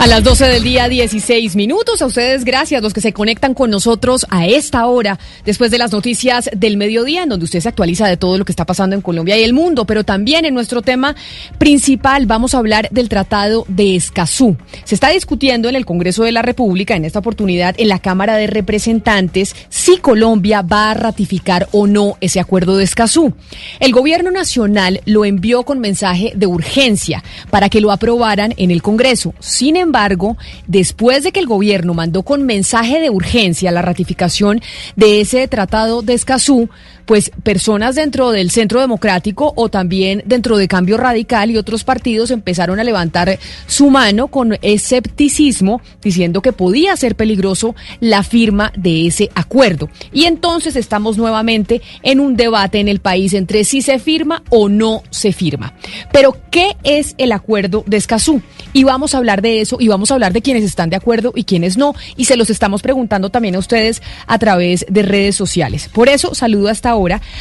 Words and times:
A 0.00 0.06
las 0.06 0.24
12 0.24 0.46
del 0.46 0.62
día, 0.62 0.88
16 0.88 1.56
minutos. 1.56 2.00
A 2.00 2.06
ustedes, 2.06 2.46
gracias, 2.46 2.82
los 2.82 2.94
que 2.94 3.02
se 3.02 3.12
conectan 3.12 3.52
con 3.52 3.68
nosotros 3.68 4.24
a 4.30 4.46
esta 4.46 4.86
hora, 4.86 5.18
después 5.44 5.70
de 5.70 5.76
las 5.76 5.92
noticias 5.92 6.48
del 6.56 6.78
mediodía, 6.78 7.24
en 7.24 7.28
donde 7.28 7.44
usted 7.44 7.60
se 7.60 7.68
actualiza 7.68 8.08
de 8.08 8.16
todo 8.16 8.38
lo 8.38 8.46
que 8.46 8.52
está 8.52 8.64
pasando 8.64 8.96
en 8.96 9.02
Colombia 9.02 9.36
y 9.36 9.42
el 9.42 9.52
mundo. 9.52 9.84
Pero 9.84 10.02
también 10.02 10.46
en 10.46 10.54
nuestro 10.54 10.80
tema 10.80 11.16
principal 11.58 12.24
vamos 12.24 12.54
a 12.54 12.58
hablar 12.60 12.88
del 12.90 13.10
Tratado 13.10 13.66
de 13.68 13.94
Escazú. 13.94 14.56
Se 14.84 14.94
está 14.94 15.10
discutiendo 15.10 15.68
en 15.68 15.76
el 15.76 15.84
Congreso 15.84 16.22
de 16.22 16.32
la 16.32 16.40
República, 16.40 16.96
en 16.96 17.04
esta 17.04 17.18
oportunidad, 17.18 17.74
en 17.76 17.88
la 17.88 17.98
Cámara 17.98 18.36
de 18.36 18.46
Representantes, 18.46 19.54
si 19.68 19.98
Colombia 19.98 20.62
va 20.62 20.92
a 20.92 20.94
ratificar 20.94 21.68
o 21.72 21.86
no 21.86 22.16
ese 22.22 22.40
acuerdo 22.40 22.78
de 22.78 22.84
Escazú. 22.84 23.34
El 23.80 23.92
gobierno 23.92 24.30
nacional 24.30 25.02
lo 25.04 25.26
envió 25.26 25.64
con 25.64 25.78
mensaje 25.78 26.32
de 26.34 26.46
urgencia 26.46 27.22
para 27.50 27.68
que 27.68 27.82
lo 27.82 27.92
aprobaran 27.92 28.54
en 28.56 28.70
el 28.70 28.80
Congreso. 28.80 29.34
Sin 29.40 29.76
embargo, 29.76 29.89
embargo, 29.90 30.36
después 30.68 31.24
de 31.24 31.32
que 31.32 31.40
el 31.40 31.46
gobierno 31.46 31.94
mandó 31.94 32.22
con 32.22 32.44
mensaje 32.44 33.00
de 33.00 33.10
urgencia 33.10 33.72
la 33.72 33.82
ratificación 33.82 34.60
de 34.94 35.20
ese 35.20 35.48
tratado 35.48 36.00
de 36.02 36.14
Escazú, 36.14 36.68
pues 37.10 37.32
personas 37.42 37.96
dentro 37.96 38.30
del 38.30 38.52
Centro 38.52 38.80
Democrático 38.80 39.52
o 39.56 39.68
también 39.68 40.22
dentro 40.26 40.56
de 40.56 40.68
Cambio 40.68 40.96
Radical 40.96 41.50
y 41.50 41.56
otros 41.56 41.82
partidos 41.82 42.30
empezaron 42.30 42.78
a 42.78 42.84
levantar 42.84 43.36
su 43.66 43.90
mano 43.90 44.28
con 44.28 44.56
escepticismo, 44.62 45.82
diciendo 46.00 46.40
que 46.40 46.52
podía 46.52 46.96
ser 46.96 47.16
peligroso 47.16 47.74
la 47.98 48.22
firma 48.22 48.72
de 48.76 49.08
ese 49.08 49.28
acuerdo. 49.34 49.88
Y 50.12 50.26
entonces 50.26 50.76
estamos 50.76 51.18
nuevamente 51.18 51.82
en 52.04 52.20
un 52.20 52.36
debate 52.36 52.78
en 52.78 52.86
el 52.86 53.00
país 53.00 53.34
entre 53.34 53.64
si 53.64 53.82
se 53.82 53.98
firma 53.98 54.44
o 54.48 54.68
no 54.68 55.02
se 55.10 55.32
firma. 55.32 55.74
Pero, 56.12 56.36
¿qué 56.52 56.76
es 56.84 57.16
el 57.18 57.32
acuerdo 57.32 57.82
de 57.88 57.96
Escazú? 57.96 58.40
Y 58.72 58.84
vamos 58.84 59.16
a 59.16 59.18
hablar 59.18 59.42
de 59.42 59.60
eso 59.60 59.78
y 59.80 59.88
vamos 59.88 60.12
a 60.12 60.14
hablar 60.14 60.32
de 60.32 60.42
quienes 60.42 60.62
están 60.62 60.90
de 60.90 60.96
acuerdo 60.96 61.32
y 61.34 61.42
quienes 61.42 61.76
no. 61.76 61.92
Y 62.16 62.26
se 62.26 62.36
los 62.36 62.50
estamos 62.50 62.82
preguntando 62.82 63.30
también 63.30 63.56
a 63.56 63.58
ustedes 63.58 64.00
a 64.28 64.38
través 64.38 64.86
de 64.88 65.02
redes 65.02 65.34
sociales. 65.34 65.90
Por 65.92 66.08
eso 66.08 66.36
saludo 66.36 66.68
hasta 66.68 66.90
ahora 66.90 66.99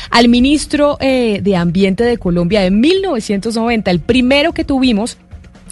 al 0.09 0.29
ministro 0.29 0.97
eh, 0.99 1.39
de 1.41 1.55
Ambiente 1.55 2.03
de 2.03 2.17
Colombia 2.17 2.61
de 2.61 2.71
1990, 2.71 3.91
el 3.91 3.99
primero 3.99 4.53
que 4.53 4.63
tuvimos. 4.63 5.17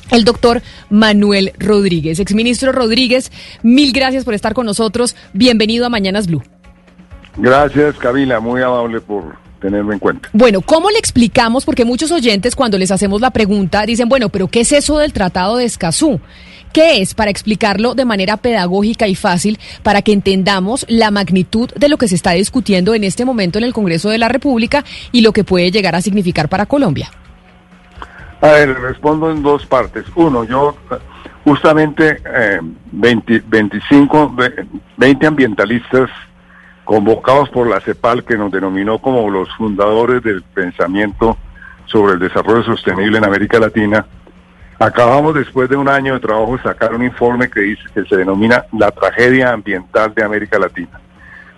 El 0.09 0.23
doctor 0.23 0.61
Manuel 0.89 1.51
Rodríguez. 1.59 2.21
Exministro 2.21 2.71
Rodríguez, 2.71 3.29
mil 3.61 3.91
gracias 3.91 4.23
por 4.23 4.33
estar 4.33 4.53
con 4.53 4.65
nosotros. 4.65 5.17
Bienvenido 5.33 5.85
a 5.85 5.89
Mañanas 5.89 6.27
Blue. 6.27 6.41
Gracias, 7.35 7.97
Camila. 7.97 8.39
Muy 8.39 8.61
amable 8.61 9.01
por 9.01 9.35
tenerme 9.59 9.95
en 9.95 9.99
cuenta. 9.99 10.29
Bueno, 10.31 10.61
¿cómo 10.61 10.89
le 10.89 10.97
explicamos? 10.97 11.65
Porque 11.65 11.83
muchos 11.83 12.11
oyentes 12.11 12.55
cuando 12.55 12.77
les 12.77 12.91
hacemos 12.91 13.19
la 13.21 13.31
pregunta 13.31 13.85
dicen, 13.85 14.07
bueno, 14.07 14.29
pero 14.29 14.47
¿qué 14.47 14.61
es 14.61 14.71
eso 14.71 14.97
del 14.97 15.11
Tratado 15.11 15.57
de 15.57 15.65
Escazú? 15.65 16.21
¿Qué 16.73 17.01
es? 17.01 17.13
Para 17.15 17.31
explicarlo 17.31 17.95
de 17.95 18.05
manera 18.05 18.37
pedagógica 18.37 19.07
y 19.07 19.15
fácil, 19.15 19.59
para 19.83 20.01
que 20.01 20.13
entendamos 20.13 20.85
la 20.89 21.11
magnitud 21.11 21.69
de 21.75 21.89
lo 21.89 21.97
que 21.97 22.07
se 22.07 22.15
está 22.15 22.31
discutiendo 22.31 22.93
en 22.93 23.03
este 23.03 23.25
momento 23.25 23.57
en 23.57 23.63
el 23.63 23.73
Congreso 23.73 24.09
de 24.09 24.17
la 24.17 24.29
República 24.29 24.83
y 25.11 25.21
lo 25.21 25.31
que 25.33 25.43
puede 25.43 25.71
llegar 25.71 25.95
a 25.95 26.01
significar 26.01 26.49
para 26.49 26.65
Colombia. 26.65 27.09
A 28.41 28.47
ver, 28.49 28.79
respondo 28.79 29.31
en 29.31 29.41
dos 29.41 29.65
partes. 29.65 30.05
Uno, 30.15 30.43
yo 30.43 30.77
justamente 31.43 32.21
20, 32.91 33.43
25, 33.47 34.35
20 34.97 35.27
ambientalistas 35.27 36.09
convocados 36.83 37.49
por 37.49 37.67
la 37.67 37.81
CEPAL, 37.81 38.23
que 38.23 38.37
nos 38.37 38.51
denominó 38.51 38.99
como 38.99 39.29
los 39.29 39.49
fundadores 39.55 40.21
del 40.23 40.41
pensamiento 40.41 41.37
sobre 41.85 42.13
el 42.13 42.19
desarrollo 42.19 42.63
sostenible 42.63 43.17
en 43.17 43.25
América 43.25 43.59
Latina, 43.59 44.05
acabamos 44.79 45.33
después 45.33 45.69
de 45.69 45.75
un 45.75 45.89
año 45.89 46.13
de 46.13 46.19
trabajo 46.19 46.57
de 46.57 46.63
sacar 46.63 46.93
un 46.93 47.03
informe 47.03 47.49
que 47.49 47.61
dice 47.61 47.83
que 47.93 48.05
se 48.05 48.17
denomina 48.17 48.65
la 48.73 48.91
tragedia 48.91 49.51
ambiental 49.51 50.13
de 50.13 50.23
América 50.23 50.59
Latina. 50.59 50.99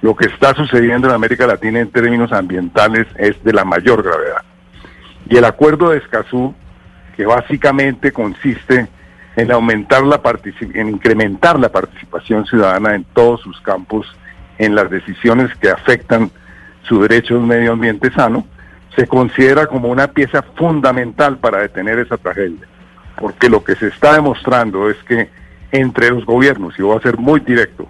Lo 0.02 0.16
que 0.16 0.28
está 0.28 0.54
sucediendo 0.54 1.10
en 1.10 1.14
América 1.14 1.46
Latina 1.46 1.80
en 1.80 1.92
términos 1.92 2.32
ambientales 2.32 3.08
es 3.18 3.44
de 3.44 3.52
la 3.52 3.66
mayor 3.66 4.02
gravedad. 4.02 4.44
Y 5.28 5.36
el 5.36 5.44
acuerdo 5.44 5.90
de 5.90 5.98
Escazú, 5.98 6.56
que 7.18 7.26
básicamente 7.26 8.12
consiste 8.14 8.88
en 9.36 9.52
aumentar 9.52 10.04
la 10.04 10.22
en 10.74 10.90
incrementar 10.90 11.60
la 11.60 11.70
participación 11.70 12.46
ciudadana 12.46 12.96
en 12.96 13.04
todos 13.04 13.42
sus 13.42 13.60
campos 13.62 14.08
en 14.58 14.76
las 14.76 14.90
decisiones 14.90 15.54
que 15.58 15.70
afectan 15.70 16.32
su 16.84 17.02
derecho 17.02 17.36
a 17.36 17.40
un 17.40 17.48
medio 17.48 17.74
ambiente 17.74 18.12
sano, 18.12 18.46
se 18.96 19.08
considera 19.08 19.68
como 19.68 19.90
una 19.90 20.08
pieza 20.08 20.42
fundamental 20.56 21.38
para 21.38 21.60
detener 21.60 22.00
esa 22.00 22.18
tragedia. 22.18 22.68
Porque 23.20 23.50
lo 23.50 23.64
que 23.64 23.76
se 23.76 23.88
está 23.88 24.14
demostrando 24.14 24.90
es 24.90 24.98
que 25.04 25.30
entre 25.72 26.10
los 26.10 26.26
gobiernos, 26.26 26.78
y 26.80 26.82
voy 26.82 26.98
a 26.98 27.02
ser 27.02 27.18
muy 27.18 27.40
directo, 27.42 27.88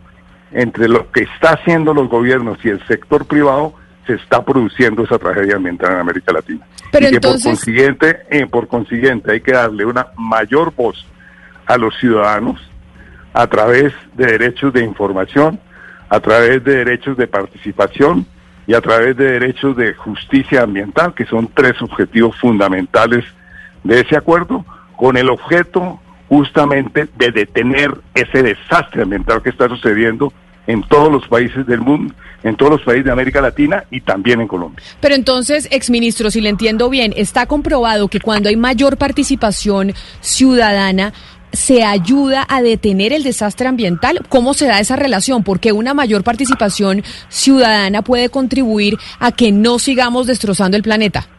entre 0.51 0.88
lo 0.88 1.12
que 1.12 1.22
está 1.22 1.51
haciendo 1.51 1.94
los 1.94 2.09
gobiernos 2.09 2.57
y 2.63 2.69
el 2.69 2.85
sector 2.88 3.25
privado, 3.25 3.73
se 4.07 4.13
está 4.16 4.44
produciendo 4.44 5.03
esa 5.03 5.19
tragedia 5.19 5.57
ambiental 5.57 5.94
en 5.94 6.00
América 6.00 6.34
Latina. 6.34 6.66
Pero 6.91 7.07
y 7.07 7.09
que 7.09 7.16
entonces... 7.18 7.44
por 7.44 7.51
consiguiente, 7.51 8.19
eh, 8.29 8.47
por 8.47 8.68
consiguiente 8.68 9.31
hay 9.31 9.41
que 9.41 9.51
darle 9.51 9.85
una 9.85 10.07
mayor 10.18 10.73
voz 10.75 11.06
a 11.68 11.78
los 11.78 11.95
ciudadanos 12.00 12.59
a 13.34 13.45
través 13.45 13.94
de 14.16 14.25
derechos 14.25 14.73
de 14.73 14.84
información, 14.84 15.59
a 16.09 16.19
través 16.19 16.63
de 16.63 16.78
derechos 16.78 17.16
de 17.18 17.28
participación 17.28 18.25
y 18.66 18.73
a 18.73 18.81
través 18.81 19.16
de 19.16 19.31
derechos 19.31 19.78
de 19.78 19.94
justicia 19.94 20.63
ambiental, 20.63 21.13
que 21.13 21.25
son 21.25 21.47
tres 21.53 21.79
objetivos 21.81 22.35
fundamentales 22.38 23.23
de 23.84 24.01
ese 24.01 24.18
acuerdo, 24.18 24.66
con 25.00 25.16
el 25.16 25.30
objeto 25.30 25.98
justamente 26.28 27.08
de 27.18 27.32
detener 27.32 27.90
ese 28.14 28.44
desastre 28.44 29.04
ambiental 29.04 29.42
que 29.42 29.50
está 29.50 29.70
sucediendo 29.70 30.34
en 30.68 30.84
todos 30.84 31.10
los 31.10 31.26
países 31.30 31.66
del 31.66 31.80
mundo, 31.80 32.14
en 32.44 32.58
todos 32.58 32.74
los 32.74 32.82
países 32.82 33.06
de 33.06 33.12
América 33.12 33.40
Latina 33.40 33.86
y 33.90 34.02
también 34.02 34.42
en 34.42 34.50
Colombia. 34.50 34.84
Pero 35.00 35.16
entonces, 35.16 35.70
exministro, 35.72 36.30
si 36.30 36.42
le 36.42 36.50
entiendo 36.50 36.90
bien, 36.90 37.14
está 37.16 37.46
comprobado 37.46 38.10
que 38.10 38.20
cuando 38.20 38.50
hay 38.50 38.58
mayor 38.58 38.98
participación 38.98 39.94
ciudadana, 40.20 41.14
se 41.54 41.86
ayuda 41.86 42.46
a 42.50 42.62
detener 42.62 43.14
el 43.14 43.24
desastre 43.24 43.70
ambiental? 43.70 44.20
¿Cómo 44.28 44.54
se 44.54 44.68
da 44.68 44.81
esa 44.81 44.98
relación? 44.98 45.46
Porque 45.46 45.72
una 45.72 45.94
mayor 45.94 46.26
participación 46.26 47.04
ciudadana 47.30 48.02
puede 48.02 48.28
contribuir 48.28 48.98
a 49.20 49.31
que 49.31 49.54
no 49.54 49.80
sigamos 49.80 50.28
destrozando 50.28 50.76
el 50.76 50.84
planeta. 50.84 51.30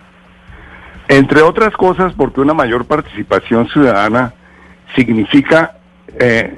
Entre 1.11 1.43
otras 1.43 1.77
cosas, 1.77 2.13
porque 2.13 2.41
una 2.41 2.55
mayor 2.55 2.85
participación 2.85 3.69
ciudadana 3.69 4.33
significa 4.95 5.77
eh, 6.07 6.57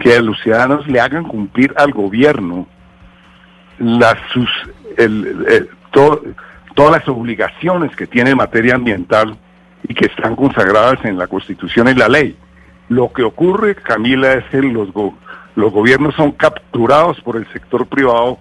que 0.00 0.20
los 0.20 0.40
ciudadanos 0.40 0.88
le 0.88 0.98
hagan 0.98 1.22
cumplir 1.22 1.72
al 1.76 1.92
gobierno 1.92 2.66
to, 5.92 6.20
todas 6.74 6.92
las 6.98 7.08
obligaciones 7.08 7.94
que 7.94 8.08
tiene 8.08 8.30
en 8.30 8.38
materia 8.38 8.74
ambiental 8.74 9.36
y 9.86 9.94
que 9.94 10.06
están 10.06 10.34
consagradas 10.34 11.04
en 11.04 11.16
la 11.16 11.28
Constitución 11.28 11.86
y 11.86 11.94
la 11.94 12.08
ley. 12.08 12.36
Lo 12.88 13.12
que 13.12 13.22
ocurre, 13.22 13.76
Camila, 13.76 14.32
es 14.32 14.44
que 14.46 14.62
los, 14.62 14.88
los 15.54 15.72
gobiernos 15.72 16.16
son 16.16 16.32
capturados 16.32 17.20
por 17.20 17.36
el 17.36 17.46
sector 17.52 17.86
privado 17.86 18.40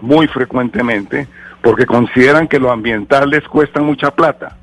muy 0.00 0.28
frecuentemente 0.28 1.26
porque 1.62 1.84
consideran 1.84 2.46
que 2.46 2.60
lo 2.60 2.70
ambiental 2.70 3.28
les 3.28 3.42
cuesta 3.48 3.80
mucha 3.80 4.12
plata. 4.12 4.59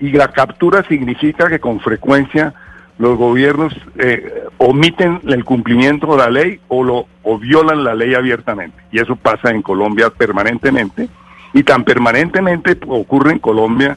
Y 0.00 0.10
la 0.12 0.28
captura 0.28 0.84
significa 0.84 1.48
que 1.48 1.58
con 1.58 1.80
frecuencia 1.80 2.54
los 2.98 3.16
gobiernos 3.16 3.74
eh, 3.96 4.44
omiten 4.58 5.20
el 5.26 5.44
cumplimiento 5.44 6.12
de 6.12 6.18
la 6.18 6.30
ley 6.30 6.60
o, 6.68 6.82
lo, 6.82 7.06
o 7.22 7.38
violan 7.38 7.84
la 7.84 7.94
ley 7.94 8.14
abiertamente. 8.14 8.76
Y 8.90 8.98
eso 8.98 9.16
pasa 9.16 9.50
en 9.50 9.62
Colombia 9.62 10.10
permanentemente. 10.10 11.08
Y 11.52 11.62
tan 11.62 11.84
permanentemente 11.84 12.76
ocurre 12.86 13.32
en 13.32 13.38
Colombia 13.38 13.96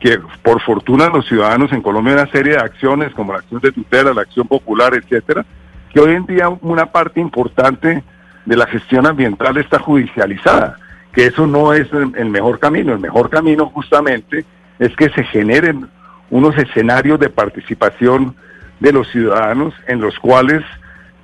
que 0.00 0.18
por 0.42 0.60
fortuna 0.62 1.08
los 1.08 1.26
ciudadanos 1.26 1.72
en 1.72 1.82
Colombia 1.82 2.14
una 2.14 2.30
serie 2.30 2.52
de 2.52 2.58
acciones 2.58 3.12
como 3.14 3.32
la 3.32 3.40
acción 3.40 3.60
de 3.60 3.72
tutela, 3.72 4.14
la 4.14 4.22
acción 4.22 4.46
popular, 4.46 4.94
etcétera, 4.94 5.44
que 5.92 6.00
hoy 6.00 6.14
en 6.14 6.26
día 6.26 6.48
una 6.48 6.86
parte 6.86 7.20
importante 7.20 8.02
de 8.44 8.56
la 8.56 8.66
gestión 8.66 9.06
ambiental 9.06 9.56
está 9.56 9.78
judicializada, 9.78 10.76
que 11.12 11.26
eso 11.26 11.46
no 11.46 11.72
es 11.72 11.88
el 11.92 12.30
mejor 12.30 12.58
camino, 12.58 12.92
el 12.92 13.00
mejor 13.00 13.28
camino 13.28 13.66
justamente 13.66 14.44
es 14.78 14.94
que 14.96 15.08
se 15.10 15.24
generen 15.24 15.88
unos 16.30 16.56
escenarios 16.56 17.18
de 17.18 17.30
participación 17.30 18.34
de 18.80 18.92
los 18.92 19.08
ciudadanos 19.10 19.74
en 19.86 20.00
los 20.00 20.18
cuales 20.18 20.62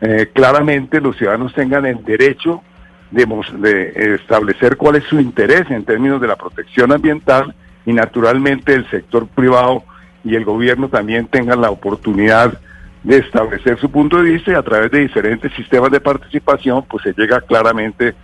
eh, 0.01 0.31
claramente 0.33 1.01
los 1.01 1.17
ciudadanos 1.17 1.55
tengan 1.55 1.87
el 1.87 2.05
derecho 2.05 2.63
de, 3.11 3.27
de 3.59 4.15
establecer 4.17 4.77
cuál 4.77 4.97
es 4.97 5.05
su 5.05 5.21
interés 5.21 5.71
en 5.71 5.85
términos 5.85 6.21
de 6.21 6.27
la 6.27 6.37
protección 6.37 6.93
ambiental 6.93 7.55
y 7.87 7.93
naturalmente 7.93 8.75
el 8.75 8.89
sector 8.91 9.29
privado 9.29 9.85
y 10.25 10.35
el 10.35 10.45
gobierno 10.45 10.89
también 10.89 11.27
tengan 11.27 11.61
la 11.61 11.71
oportunidad 11.71 12.59
de 13.03 13.19
establecer 13.19 13.79
su 13.79 13.91
punto 13.91 14.17
de 14.17 14.31
vista 14.31 14.53
y 14.53 14.55
a 14.55 14.63
través 14.63 14.91
de 14.91 15.01
diferentes 15.01 15.53
sistemas 15.53 15.91
de 15.91 16.01
participación 16.01 16.85
pues 16.89 17.05
se 17.05 17.13
llega 17.13 17.41
claramente 17.43 18.15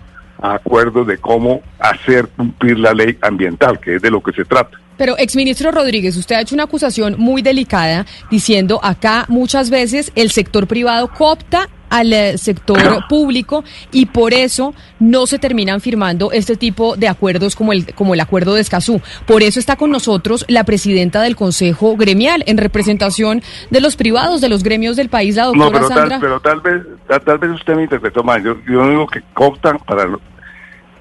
a 0.41 0.55
acuerdos 0.55 1.06
de 1.06 1.19
cómo 1.19 1.61
hacer 1.79 2.27
cumplir 2.29 2.79
la 2.79 2.94
ley 2.94 3.19
ambiental, 3.21 3.79
que 3.79 3.97
es 3.97 4.03
de 4.03 4.11
lo 4.11 4.23
que 4.23 4.32
se 4.32 4.47
trata. 4.47 4.79
Pero, 5.00 5.17
exministro 5.17 5.70
Rodríguez, 5.70 6.14
usted 6.19 6.37
ha 6.37 6.43
hecho 6.43 6.55
una 6.55 6.64
acusación 6.64 7.14
muy 7.17 7.41
delicada 7.41 8.05
diciendo 8.31 8.81
acá 8.82 9.25
muchas 9.29 9.70
veces 9.70 10.12
el 10.14 10.31
sector 10.31 10.67
privado 10.67 11.08
coopta 11.08 11.70
al 11.88 12.12
eh, 12.12 12.37
sector 12.37 12.79
público 13.08 13.64
y 13.93 14.05
por 14.05 14.35
eso 14.35 14.75
no 14.99 15.26
se 15.26 15.38
terminan 15.38 15.81
firmando 15.81 16.32
este 16.32 16.55
tipo 16.55 16.97
de 16.97 17.08
acuerdos 17.08 17.56
como 17.56 17.73
el, 17.73 17.94
como 17.94 18.12
el 18.12 18.20
acuerdo 18.20 18.52
de 18.52 18.61
Escazú. 18.61 19.00
Por 19.25 19.43
eso 19.43 19.58
está 19.58 19.76
con 19.76 19.91
nosotros 19.91 20.44
la 20.49 20.64
presidenta 20.64 21.23
del 21.23 21.35
Consejo 21.35 21.96
Gremial 21.96 22.44
en 22.46 22.58
representación 22.58 23.43
de 23.70 23.81
los 23.81 23.96
privados, 23.96 24.43
de 24.43 24.50
los 24.50 24.62
gremios 24.62 24.96
del 24.96 25.08
país, 25.08 25.35
la 25.35 25.46
doctora 25.46 25.64
no, 25.64 25.73
pero 25.73 25.88
Sandra. 25.88 26.08
Tal, 26.08 26.20
pero 26.20 26.41
tal 26.41 26.61
vez, 26.61 26.82
tal, 27.25 27.38
vez 27.38 27.50
usted 27.53 27.75
me 27.75 27.85
interpretó 27.85 28.23
mal. 28.23 28.44
Yo, 28.44 28.58
yo 28.70 28.87
digo 28.87 29.06
que 29.06 29.23
cooptan 29.32 29.79
para 29.79 30.11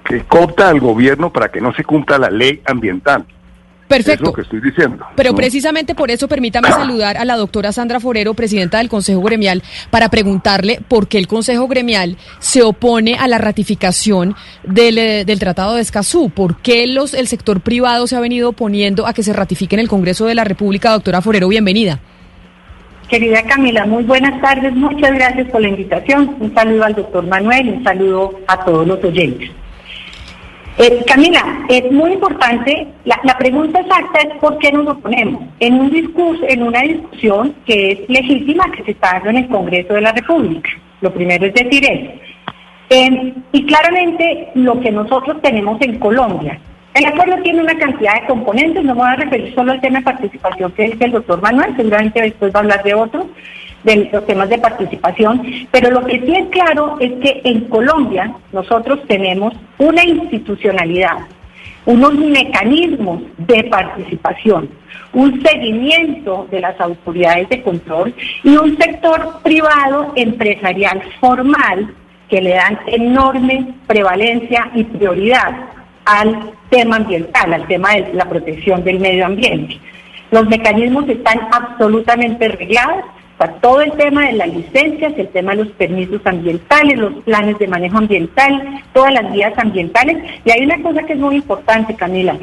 que 0.06 0.24
coopta 0.24 0.70
al 0.70 0.80
gobierno 0.80 1.30
para 1.30 1.50
que 1.50 1.60
no 1.60 1.74
se 1.74 1.84
cumpla 1.84 2.16
la 2.16 2.30
ley 2.30 2.62
ambiental. 2.64 3.26
Perfecto. 3.90 4.22
Es 4.22 4.28
lo 4.28 4.32
que 4.34 4.42
estoy 4.42 4.60
diciendo. 4.60 5.04
Pero 5.16 5.34
precisamente 5.34 5.96
por 5.96 6.12
eso 6.12 6.28
permítame 6.28 6.68
saludar 6.68 7.16
a 7.16 7.24
la 7.24 7.36
doctora 7.36 7.72
Sandra 7.72 7.98
Forero, 7.98 8.34
presidenta 8.34 8.78
del 8.78 8.88
Consejo 8.88 9.20
Gremial, 9.20 9.64
para 9.90 10.08
preguntarle 10.08 10.78
por 10.86 11.08
qué 11.08 11.18
el 11.18 11.26
Consejo 11.26 11.66
Gremial 11.66 12.16
se 12.38 12.62
opone 12.62 13.16
a 13.16 13.26
la 13.26 13.38
ratificación 13.38 14.36
del, 14.62 14.96
eh, 14.96 15.24
del 15.24 15.40
Tratado 15.40 15.74
de 15.74 15.82
Escazú. 15.82 16.30
¿Por 16.30 16.58
qué 16.58 16.86
los, 16.86 17.14
el 17.14 17.26
sector 17.26 17.62
privado 17.62 18.06
se 18.06 18.14
ha 18.14 18.20
venido 18.20 18.50
oponiendo 18.50 19.08
a 19.08 19.12
que 19.12 19.24
se 19.24 19.32
ratifique 19.32 19.74
en 19.74 19.80
el 19.80 19.88
Congreso 19.88 20.24
de 20.26 20.36
la 20.36 20.44
República? 20.44 20.92
Doctora 20.92 21.20
Forero, 21.20 21.48
bienvenida. 21.48 21.98
Querida 23.08 23.42
Camila, 23.42 23.86
muy 23.86 24.04
buenas 24.04 24.40
tardes. 24.40 24.72
Muchas 24.72 25.12
gracias 25.12 25.50
por 25.50 25.62
la 25.62 25.68
invitación. 25.68 26.36
Un 26.38 26.54
saludo 26.54 26.84
al 26.84 26.94
doctor 26.94 27.26
Manuel, 27.26 27.70
un 27.70 27.82
saludo 27.82 28.38
a 28.46 28.64
todos 28.64 28.86
los 28.86 29.02
oyentes. 29.02 29.50
Eh, 30.82 31.04
Camila, 31.06 31.44
es 31.68 31.92
muy 31.92 32.14
importante, 32.14 32.88
la, 33.04 33.36
pregunta 33.36 33.80
exacta 33.80 34.20
es 34.20 34.34
por 34.38 34.56
qué 34.56 34.72
nos 34.72 34.88
oponemos. 34.88 35.42
En 35.58 35.74
un 35.74 35.90
discurso, 35.90 36.42
en 36.48 36.62
una 36.62 36.80
discusión 36.80 37.54
que 37.66 37.92
es 37.92 38.08
legítima 38.08 38.64
que 38.72 38.84
se 38.84 38.92
está 38.92 39.12
dando 39.12 39.28
en 39.28 39.36
el 39.36 39.48
Congreso 39.48 39.92
de 39.92 40.00
la 40.00 40.12
República. 40.12 40.70
Lo 41.02 41.12
primero 41.12 41.44
es 41.44 41.52
decir 41.52 41.84
eso. 41.84 42.12
Eh, 42.88 43.34
y 43.52 43.66
claramente 43.66 44.48
lo 44.54 44.80
que 44.80 44.90
nosotros 44.90 45.42
tenemos 45.42 45.78
en 45.82 45.98
Colombia, 45.98 46.58
el 46.94 47.04
acuerdo 47.04 47.42
tiene 47.42 47.60
una 47.60 47.76
cantidad 47.76 48.14
de 48.18 48.26
componentes, 48.26 48.82
no 48.82 48.94
me 48.94 49.00
voy 49.02 49.10
a 49.10 49.16
referir 49.16 49.54
solo 49.54 49.72
al 49.72 49.82
tema 49.82 49.98
de 49.98 50.04
participación 50.06 50.72
que 50.72 50.84
dice 50.84 51.04
el 51.04 51.12
doctor 51.12 51.42
Manuel, 51.42 51.76
seguramente 51.76 52.22
después 52.22 52.54
va 52.54 52.60
a 52.60 52.62
hablar 52.62 52.82
de 52.82 52.94
otros, 52.94 53.26
de 53.84 54.08
los 54.12 54.26
temas 54.26 54.48
de 54.48 54.58
participación, 54.58 55.42
pero 55.70 55.90
lo 55.90 56.04
que 56.04 56.20
sí 56.20 56.34
es 56.34 56.48
claro 56.48 56.96
es 57.00 57.12
que 57.22 57.40
en 57.44 57.68
Colombia 57.68 58.34
nosotros 58.52 59.00
tenemos 59.06 59.54
una 59.78 60.04
institucionalidad, 60.04 61.18
unos 61.86 62.14
mecanismos 62.14 63.22
de 63.38 63.64
participación, 63.64 64.68
un 65.12 65.42
seguimiento 65.42 66.46
de 66.50 66.60
las 66.60 66.80
autoridades 66.80 67.48
de 67.48 67.62
control 67.62 68.14
y 68.44 68.56
un 68.56 68.76
sector 68.76 69.40
privado 69.42 70.12
empresarial 70.14 71.02
formal 71.20 71.94
que 72.28 72.40
le 72.40 72.50
dan 72.50 72.78
enorme 72.86 73.74
prevalencia 73.86 74.70
y 74.74 74.84
prioridad 74.84 75.52
al 76.04 76.52
tema 76.70 76.96
ambiental, 76.96 77.52
al 77.52 77.66
tema 77.66 77.94
de 77.94 78.14
la 78.14 78.28
protección 78.28 78.84
del 78.84 79.00
medio 79.00 79.26
ambiente. 79.26 79.78
Los 80.30 80.46
mecanismos 80.48 81.08
están 81.08 81.40
absolutamente 81.50 82.48
reglados, 82.48 83.04
todo 83.48 83.80
el 83.80 83.92
tema 83.92 84.26
de 84.26 84.32
las 84.32 84.48
licencias, 84.48 85.14
el 85.16 85.28
tema 85.28 85.52
de 85.52 85.64
los 85.64 85.72
permisos 85.72 86.20
ambientales, 86.24 86.98
los 86.98 87.14
planes 87.24 87.58
de 87.58 87.68
manejo 87.68 87.98
ambiental, 87.98 88.82
todas 88.92 89.14
las 89.14 89.32
guías 89.32 89.56
ambientales. 89.56 90.18
Y 90.44 90.50
hay 90.50 90.64
una 90.64 90.80
cosa 90.82 91.02
que 91.04 91.14
es 91.14 91.18
muy 91.18 91.36
importante, 91.36 91.94
Camila, 91.94 92.36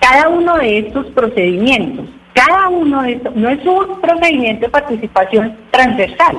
cada 0.00 0.28
uno 0.28 0.56
de 0.56 0.78
estos 0.78 1.06
procedimientos, 1.06 2.06
cada 2.32 2.68
uno 2.68 3.02
de 3.02 3.12
estos, 3.12 3.36
no 3.36 3.48
es 3.48 3.64
un 3.64 4.00
procedimiento 4.00 4.66
de 4.66 4.70
participación 4.70 5.56
transversal, 5.70 6.36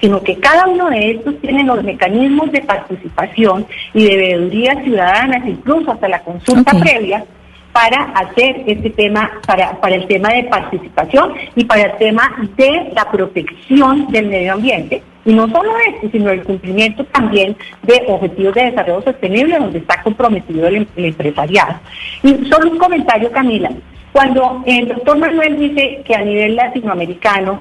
sino 0.00 0.22
que 0.22 0.36
cada 0.36 0.66
uno 0.66 0.90
de 0.90 1.12
estos 1.12 1.40
tiene 1.40 1.64
los 1.64 1.82
mecanismos 1.82 2.52
de 2.52 2.60
participación 2.60 3.66
y 3.94 4.04
de 4.04 4.16
veeduría 4.16 4.82
ciudadanas, 4.82 5.46
incluso 5.46 5.92
hasta 5.92 6.08
la 6.08 6.20
consulta 6.20 6.72
previa, 6.78 7.24
para 7.76 8.04
hacer 8.14 8.62
este 8.66 8.88
tema, 8.88 9.30
para, 9.46 9.78
para 9.82 9.96
el 9.96 10.06
tema 10.06 10.30
de 10.30 10.44
participación 10.44 11.34
y 11.54 11.62
para 11.66 11.82
el 11.82 11.98
tema 11.98 12.34
de 12.56 12.90
la 12.94 13.04
protección 13.10 14.06
del 14.06 14.28
medio 14.28 14.54
ambiente. 14.54 15.02
Y 15.26 15.34
no 15.34 15.46
solo 15.50 15.72
esto, 15.86 16.08
sino 16.10 16.30
el 16.30 16.42
cumplimiento 16.42 17.04
también 17.04 17.54
de 17.82 18.02
objetivos 18.06 18.54
de 18.54 18.70
desarrollo 18.70 19.02
sostenible 19.02 19.58
donde 19.58 19.80
está 19.80 20.02
comprometido 20.02 20.68
el, 20.68 20.88
el 20.96 21.04
empresariado. 21.04 21.78
Y 22.22 22.46
solo 22.46 22.70
un 22.70 22.78
comentario, 22.78 23.30
Camila. 23.30 23.70
Cuando 24.10 24.62
el 24.64 24.88
doctor 24.88 25.18
Manuel 25.18 25.58
dice 25.58 26.02
que 26.06 26.14
a 26.14 26.22
nivel 26.22 26.56
latinoamericano 26.56 27.60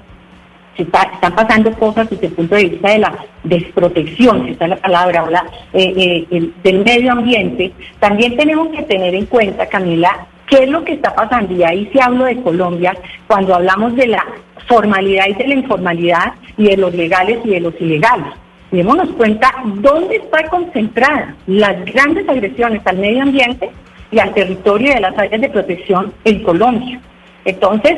están 0.83 1.35
pasando 1.35 1.71
cosas 1.73 2.09
desde 2.09 2.27
el 2.27 2.33
punto 2.33 2.55
de 2.55 2.65
vista 2.65 2.89
de 2.89 2.99
la 2.99 3.13
desprotección, 3.43 4.45
si 4.45 4.51
está 4.51 4.67
la 4.67 4.75
palabra, 4.77 5.45
eh, 5.73 6.25
eh, 6.29 6.51
del 6.63 6.83
medio 6.83 7.11
ambiente, 7.11 7.71
también 7.99 8.35
tenemos 8.35 8.69
que 8.69 8.83
tener 8.83 9.15
en 9.15 9.25
cuenta, 9.25 9.67
Camila, 9.67 10.27
qué 10.47 10.63
es 10.63 10.69
lo 10.69 10.83
que 10.83 10.93
está 10.93 11.13
pasando. 11.15 11.53
Y 11.53 11.63
ahí 11.63 11.89
sí 11.91 11.99
hablo 11.99 12.25
de 12.25 12.41
Colombia, 12.41 12.95
cuando 13.27 13.55
hablamos 13.55 13.95
de 13.95 14.07
la 14.07 14.25
formalidad 14.67 15.25
y 15.29 15.33
de 15.33 15.47
la 15.47 15.55
informalidad 15.55 16.33
y 16.57 16.65
de 16.65 16.77
los 16.77 16.93
legales 16.93 17.39
y 17.43 17.49
de 17.49 17.59
los 17.59 17.73
ilegales. 17.79 18.27
Démonos 18.71 19.09
cuenta 19.11 19.53
dónde 19.75 20.17
está 20.17 20.47
concentrada 20.49 21.35
las 21.47 21.85
grandes 21.85 22.27
agresiones 22.27 22.81
al 22.85 22.97
medio 22.97 23.23
ambiente 23.23 23.69
y 24.11 24.19
al 24.19 24.33
territorio 24.33 24.93
de 24.93 25.01
las 25.01 25.17
áreas 25.17 25.41
de 25.41 25.49
protección 25.49 26.13
en 26.23 26.43
Colombia. 26.43 26.99
Entonces, 27.45 27.95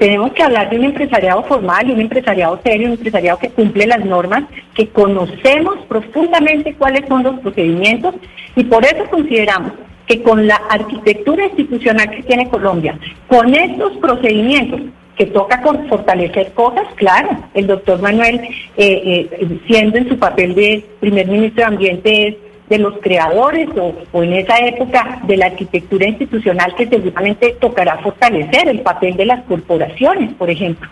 tenemos 0.00 0.32
que 0.32 0.42
hablar 0.42 0.68
de 0.68 0.78
un 0.78 0.84
empresariado 0.86 1.44
formal, 1.44 1.88
y 1.88 1.92
un 1.92 2.00
empresariado 2.00 2.60
serio, 2.64 2.88
un 2.88 2.94
empresariado 2.94 3.38
que 3.38 3.50
cumple 3.50 3.86
las 3.86 4.04
normas, 4.04 4.44
que 4.74 4.88
conocemos 4.88 5.76
profundamente 5.88 6.74
cuáles 6.74 7.06
son 7.08 7.22
los 7.22 7.38
procedimientos 7.40 8.16
y 8.56 8.64
por 8.64 8.84
eso 8.84 9.04
consideramos 9.10 9.72
que 10.06 10.22
con 10.22 10.46
la 10.46 10.56
arquitectura 10.70 11.46
institucional 11.46 12.10
que 12.10 12.22
tiene 12.22 12.48
Colombia, 12.48 12.98
con 13.28 13.54
estos 13.54 13.96
procedimientos 13.98 14.80
que 15.16 15.26
toca 15.26 15.60
fortalecer 15.88 16.52
cosas, 16.52 16.86
claro, 16.94 17.28
el 17.54 17.66
doctor 17.66 18.00
Manuel, 18.00 18.40
eh, 18.76 19.28
eh, 19.30 19.60
siendo 19.66 19.98
en 19.98 20.08
su 20.08 20.18
papel 20.18 20.54
de 20.54 20.84
primer 21.00 21.26
ministro 21.26 21.62
de 21.62 21.64
Ambiente, 21.64 22.28
es 22.28 22.36
de 22.68 22.78
los 22.78 22.98
creadores 22.98 23.68
o, 23.76 24.22
en 24.22 24.32
esa 24.34 24.58
época 24.58 25.20
de 25.24 25.36
la 25.36 25.46
arquitectura 25.46 26.06
institucional 26.06 26.74
que 26.74 26.86
seguramente 26.86 27.56
tocará 27.60 27.98
fortalecer 27.98 28.68
el 28.68 28.80
papel 28.80 29.16
de 29.16 29.26
las 29.26 29.42
corporaciones, 29.44 30.34
por 30.34 30.50
ejemplo. 30.50 30.88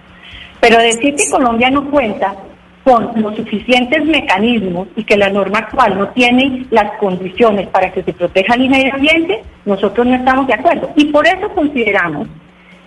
Pero 0.60 0.78
decir 0.78 1.14
que 1.14 1.30
Colombia 1.30 1.70
no 1.70 1.90
cuenta 1.90 2.34
con 2.82 3.10
los 3.20 3.34
suficientes 3.34 4.04
mecanismos 4.04 4.88
y 4.94 5.02
que 5.02 5.16
la 5.16 5.28
norma 5.28 5.58
actual 5.58 5.98
no 5.98 6.08
tiene 6.10 6.66
las 6.70 6.92
condiciones 6.98 7.66
para 7.68 7.90
que 7.92 8.02
se 8.02 8.12
proteja 8.12 8.54
el 8.54 8.70
medio 8.70 8.94
ambiente, 8.94 9.42
nosotros 9.64 10.06
no 10.06 10.14
estamos 10.14 10.46
de 10.46 10.54
acuerdo. 10.54 10.90
Y 10.94 11.06
por 11.06 11.26
eso 11.26 11.48
consideramos 11.50 12.28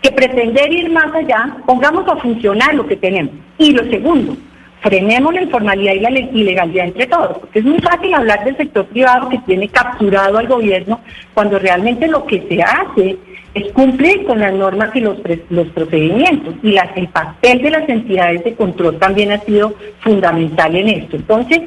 que 0.02 0.12
pretender 0.12 0.72
ir 0.72 0.90
más 0.90 1.14
allá, 1.14 1.58
pongamos 1.66 2.08
a 2.08 2.16
funcionar 2.16 2.74
lo 2.74 2.88
que 2.88 2.96
tenemos. 2.96 3.34
Y 3.58 3.72
lo 3.72 3.84
segundo, 3.90 4.38
frenemos 4.82 5.34
la 5.34 5.42
informalidad 5.42 5.94
y 5.94 6.00
la 6.00 6.10
ilegalidad 6.10 6.86
entre 6.86 7.08
todos, 7.08 7.38
porque 7.40 7.60
es 7.60 7.66
muy 7.66 7.80
fácil 7.80 8.14
hablar 8.14 8.44
del 8.44 8.58
sector 8.58 8.86
privado 8.86 9.30
que 9.30 9.38
tiene 9.40 9.68
capturado 9.68 10.38
al 10.38 10.48
gobierno 10.48 11.02
cuando 11.34 11.60
realmente 11.60 12.08
lo 12.08 12.26
que 12.26 12.46
se 12.48 12.62
hace 12.62 13.18
es 13.54 13.72
cumplir 13.74 14.26
con 14.26 14.40
las 14.40 14.54
normas 14.54 14.96
y 14.96 15.02
los, 15.02 15.18
los 15.50 15.68
procedimientos 15.70 16.54
y 16.62 16.78
el 16.78 17.08
papel 17.08 17.62
de 17.62 17.70
las 17.72 17.90
entidades 17.90 18.44
de 18.44 18.54
control 18.54 18.98
también 19.00 19.32
ha 19.32 19.40
sido 19.40 19.74
fundamental 20.02 20.76
en 20.76 20.90
esto. 20.90 21.16
Entonces, 21.16 21.62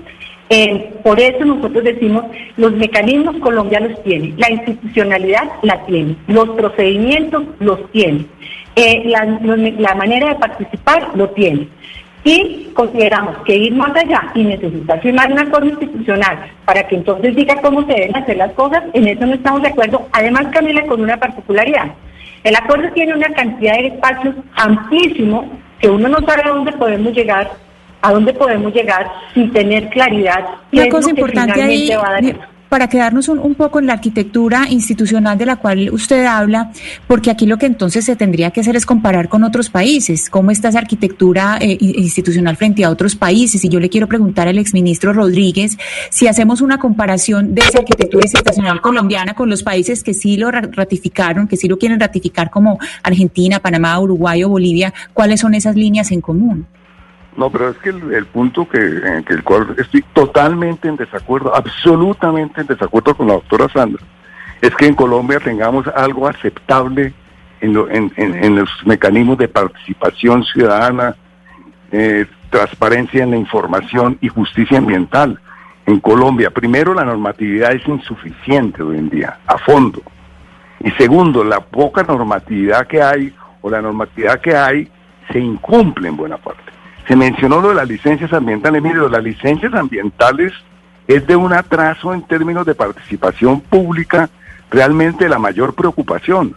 eh, 0.48 0.92
por 1.02 1.18
eso 1.18 1.44
nosotros 1.44 1.82
decimos, 1.82 2.24
los 2.56 2.72
mecanismos 2.74 3.36
Colombia 3.38 3.80
los 3.80 4.02
tiene, 4.04 4.34
la 4.36 4.50
institucionalidad 4.50 5.44
la 5.62 5.84
tiene, 5.86 6.14
los 6.28 6.50
procedimientos 6.50 7.44
los 7.58 7.90
tiene, 7.90 8.26
eh, 8.76 9.02
la 9.06 9.94
manera 9.94 10.28
de 10.28 10.34
participar 10.36 11.08
lo 11.14 11.30
tiene. 11.30 11.68
Y 12.24 12.70
consideramos 12.74 13.36
que 13.44 13.56
ir 13.56 13.74
más 13.74 13.94
allá 13.96 14.30
y 14.34 14.44
necesitar 14.44 15.00
firmar 15.00 15.32
un 15.32 15.40
acuerdo 15.40 15.68
institucional 15.68 16.50
para 16.64 16.86
que 16.86 16.96
entonces 16.96 17.34
diga 17.34 17.60
cómo 17.60 17.82
se 17.82 17.94
deben 17.94 18.16
hacer 18.16 18.36
las 18.36 18.52
cosas, 18.52 18.84
en 18.92 19.08
eso 19.08 19.26
no 19.26 19.34
estamos 19.34 19.62
de 19.62 19.68
acuerdo. 19.68 20.08
Además, 20.12 20.46
Camila, 20.52 20.86
con 20.86 21.00
una 21.00 21.16
particularidad. 21.16 21.92
El 22.44 22.54
acuerdo 22.56 22.92
tiene 22.92 23.14
una 23.14 23.28
cantidad 23.30 23.74
de 23.74 23.88
espacios 23.88 24.36
amplísimo 24.54 25.50
que 25.80 25.90
uno 25.90 26.08
no 26.08 26.18
sabe 26.26 26.42
a 26.44 26.50
dónde 26.50 26.72
podemos 26.72 27.12
llegar 27.12 27.50
a 28.02 28.12
dónde 28.12 28.34
podemos 28.34 28.74
llegar 28.74 29.10
sin 29.32 29.52
tener 29.52 29.88
claridad. 29.90 30.44
Una 30.72 30.88
cosa 30.88 31.10
importante 31.10 31.62
ahí, 31.62 31.90
para 32.72 32.88
quedarnos 32.88 33.28
un, 33.28 33.54
poco 33.54 33.80
en 33.80 33.86
la 33.86 33.92
arquitectura 33.92 34.66
institucional 34.66 35.36
de 35.36 35.44
la 35.44 35.56
cual 35.56 35.90
usted 35.92 36.24
habla, 36.24 36.72
porque 37.06 37.30
aquí 37.30 37.44
lo 37.44 37.58
que 37.58 37.66
entonces 37.66 38.02
se 38.02 38.16
tendría 38.16 38.50
que 38.50 38.60
hacer 38.60 38.76
es 38.76 38.86
comparar 38.86 39.28
con 39.28 39.44
otros 39.44 39.68
países, 39.68 40.30
cómo 40.30 40.50
está 40.50 40.70
esa 40.70 40.78
arquitectura 40.78 41.58
eh, 41.60 41.76
institucional 41.78 42.56
frente 42.56 42.82
a 42.82 42.88
otros 42.88 43.14
países. 43.14 43.62
Y 43.62 43.68
yo 43.68 43.78
le 43.78 43.90
quiero 43.90 44.08
preguntar 44.08 44.48
al 44.48 44.56
exministro 44.56 45.12
Rodríguez 45.12 45.76
si 46.08 46.28
hacemos 46.28 46.62
una 46.62 46.78
comparación 46.78 47.54
de 47.54 47.60
esa 47.60 47.80
arquitectura 47.80 48.24
institucional 48.24 48.80
colombiana 48.80 49.34
con 49.34 49.50
los 49.50 49.62
países 49.62 50.02
que 50.02 50.14
sí 50.14 50.38
lo 50.38 50.50
ratificaron, 50.50 51.48
que 51.48 51.58
sí 51.58 51.68
lo 51.68 51.76
quieren 51.76 52.00
ratificar 52.00 52.50
como 52.50 52.78
Argentina, 53.02 53.60
Panamá, 53.60 54.00
Uruguay 54.00 54.44
o 54.44 54.48
Bolivia, 54.48 54.94
¿cuáles 55.12 55.40
son 55.40 55.52
esas 55.52 55.76
líneas 55.76 56.10
en 56.10 56.22
común? 56.22 56.66
No, 57.36 57.50
pero 57.50 57.70
es 57.70 57.78
que 57.78 57.88
el, 57.88 58.26
punto 58.26 58.68
que, 58.68 58.78
en 58.78 59.24
el 59.26 59.42
cual 59.42 59.74
estoy 59.78 60.02
totalmente 60.12 60.88
en 60.88 60.96
desacuerdo, 60.96 61.54
absolutamente 61.54 62.60
en 62.60 62.66
desacuerdo 62.66 63.14
con 63.14 63.28
la 63.28 63.34
doctora 63.34 63.68
Sandra, 63.70 64.02
es 64.60 64.74
que 64.76 64.86
en 64.86 64.94
Colombia 64.94 65.40
tengamos 65.40 65.86
algo 65.88 66.28
aceptable 66.28 67.14
en, 67.60 68.56
los 68.56 68.70
mecanismos 68.84 69.38
de 69.38 69.48
participación 69.48 70.44
ciudadana, 70.44 71.16
eh, 71.90 72.26
transparencia 72.50 73.22
en 73.22 73.30
la 73.30 73.36
información 73.36 74.18
y 74.20 74.28
justicia 74.28 74.78
ambiental. 74.78 75.40
En 75.86 76.00
Colombia, 76.00 76.50
primero, 76.50 76.92
la 76.92 77.04
normatividad 77.04 77.72
es 77.72 77.86
insuficiente 77.88 78.82
hoy 78.82 78.98
en 78.98 79.08
día, 79.08 79.38
a 79.46 79.58
fondo. 79.58 80.02
Y 80.80 80.90
segundo, 80.92 81.44
la 81.44 81.60
poca 81.60 82.02
normatividad 82.02 82.86
que 82.86 83.02
hay 83.02 83.34
o 83.62 83.70
la 83.70 83.80
normatividad 83.80 84.40
que 84.40 84.54
hay 84.54 84.90
se 85.32 85.38
incumple 85.38 86.08
en 86.08 86.16
buena 86.16 86.36
parte. 86.36 86.71
Se 87.06 87.16
mencionó 87.16 87.60
lo 87.60 87.70
de 87.70 87.74
las 87.74 87.88
licencias 87.88 88.32
ambientales. 88.32 88.82
Mire, 88.82 89.08
las 89.08 89.22
licencias 89.22 89.74
ambientales 89.74 90.52
es 91.06 91.26
de 91.26 91.36
un 91.36 91.52
atraso 91.52 92.14
en 92.14 92.22
términos 92.22 92.64
de 92.64 92.74
participación 92.74 93.60
pública 93.60 94.30
realmente 94.70 95.28
la 95.28 95.38
mayor 95.38 95.74
preocupación. 95.74 96.56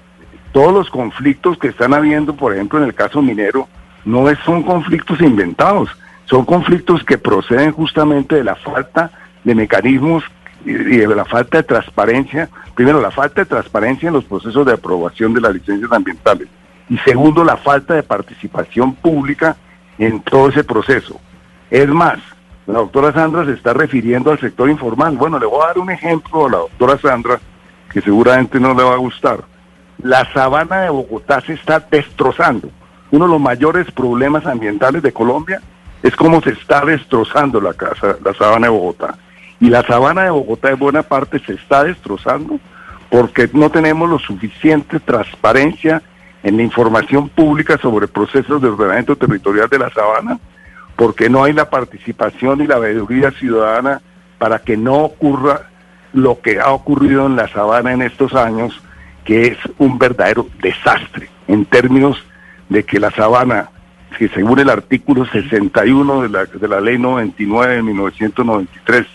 Todos 0.52 0.74
los 0.74 0.90
conflictos 0.90 1.58
que 1.58 1.68
están 1.68 1.94
habiendo, 1.94 2.36
por 2.36 2.54
ejemplo, 2.54 2.80
en 2.80 2.86
el 2.86 2.94
caso 2.94 3.22
minero, 3.22 3.68
no 4.06 4.26
son 4.46 4.64
conflictos 4.64 5.20
inventados, 5.20 5.90
son 6.26 6.46
conflictos 6.46 7.04
que 7.04 7.18
proceden 7.18 7.72
justamente 7.72 8.36
de 8.36 8.44
la 8.44 8.56
falta 8.56 9.12
de 9.44 9.54
mecanismos 9.54 10.24
y 10.64 10.72
de 10.72 11.16
la 11.16 11.26
falta 11.26 11.58
de 11.58 11.64
transparencia. 11.64 12.50
Primero, 12.74 13.02
la 13.02 13.12
falta 13.12 13.42
de 13.42 13.46
transparencia 13.46 14.08
en 14.08 14.14
los 14.14 14.24
procesos 14.24 14.66
de 14.66 14.74
aprobación 14.74 15.34
de 15.34 15.42
las 15.42 15.54
licencias 15.54 15.92
ambientales. 15.92 16.48
Y 16.88 16.98
segundo, 17.00 17.44
la 17.44 17.58
falta 17.58 17.96
de 17.96 18.04
participación 18.04 18.94
pública 18.96 19.58
en 19.98 20.22
todo 20.22 20.50
ese 20.50 20.64
proceso. 20.64 21.20
Es 21.70 21.88
más, 21.88 22.20
la 22.68 22.80
doctora 22.80 23.14
Sandra 23.14 23.46
se 23.46 23.52
está 23.52 23.74
refiriendo 23.74 24.32
al 24.32 24.40
sector 24.40 24.70
informal. 24.70 25.18
Bueno, 25.18 25.40
le 25.40 25.46
voy 25.46 25.64
a 25.64 25.68
dar 25.68 25.80
un 25.80 25.92
ejemplo 25.92 26.48
a 26.48 26.50
la 26.50 26.58
doctora 26.58 26.98
Sandra 26.98 27.40
que 27.92 28.02
seguramente 28.02 28.60
no 28.60 28.74
le 28.74 28.84
va 28.84 28.94
a 28.94 28.98
gustar. 28.98 29.44
La 30.02 30.32
sabana 30.34 30.82
de 30.82 30.90
Bogotá 30.90 31.42
se 31.42 31.54
está 31.54 31.80
destrozando. 31.80 32.70
Uno 33.12 33.26
de 33.26 33.32
los 33.32 33.42
mayores 33.42 33.90
problemas 33.92 34.46
ambientales 34.46 35.02
de 35.02 35.14
Colombia 35.14 35.62
es 36.04 36.16
cómo 36.16 36.42
se 36.42 36.52
está 36.52 36.84
destrozando 36.84 37.62
la, 37.62 37.74
casa, 37.74 38.18
la 38.24 38.34
sabana 38.34 38.68
de 38.68 38.74
Bogotá. 38.74 39.18
Y 39.60 39.70
la 39.70 39.84
sabana 39.84 40.24
de 40.24 40.32
Bogotá 40.32 40.72
en 40.72 40.80
buena 40.80 41.04
parte 41.04 41.40
se 41.40 41.54
está 41.54 41.84
destrozando 41.84 42.60
porque 43.10 43.50
no 43.54 43.70
tenemos 43.70 44.10
lo 44.10 44.20
suficiente 44.20 45.00
transparencia 45.00 46.02
en 46.46 46.58
la 46.58 46.64
información 46.64 47.28
pública 47.28 47.80
sobre 47.82 48.08
procesos 48.08 48.62
de 48.62 48.68
ordenamiento 48.70 49.16
territorial 49.16 49.68
de 49.68 49.80
la 49.80 49.90
sabana, 49.90 50.40
porque 50.96 51.28
no 51.28 51.44
hay 51.44 51.54
la 51.54 51.72
participación 51.72 52.62
y 52.62 52.68
la 52.68 52.78
veeduría 52.78 53.32
ciudadana 53.32 54.00
para 54.38 54.60
que 54.60 54.78
no 54.78 54.94
ocurra 54.98 55.72
lo 56.14 56.40
que 56.42 56.60
ha 56.60 56.72
ocurrido 56.72 57.26
en 57.26 57.36
la 57.36 57.48
sabana 57.48 57.94
en 57.94 58.04
estos 58.04 58.36
años, 58.36 58.80
que 59.24 59.48
es 59.48 59.58
un 59.80 59.98
verdadero 59.98 60.48
desastre 60.62 61.30
en 61.48 61.66
términos 61.66 62.24
de 62.70 62.84
que 62.84 63.00
la 63.00 63.10
sabana, 63.10 63.72
que 64.16 64.30
según 64.30 64.60
el 64.60 64.70
artículo 64.70 65.26
61 65.26 66.22
de 66.22 66.30
la, 66.30 66.46
de 66.46 66.68
la 66.68 66.80
ley 66.80 67.00
99 67.00 67.78
de 67.78 67.82
1993, 67.82 69.08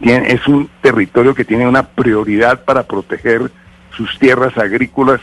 tiene, 0.00 0.32
es 0.32 0.44
un 0.48 0.68
territorio 0.82 1.36
que 1.36 1.44
tiene 1.44 1.68
una 1.68 1.84
prioridad 1.84 2.64
para 2.64 2.82
proteger 2.82 3.52
sus 3.96 4.18
tierras 4.18 4.58
agrícolas 4.58 5.20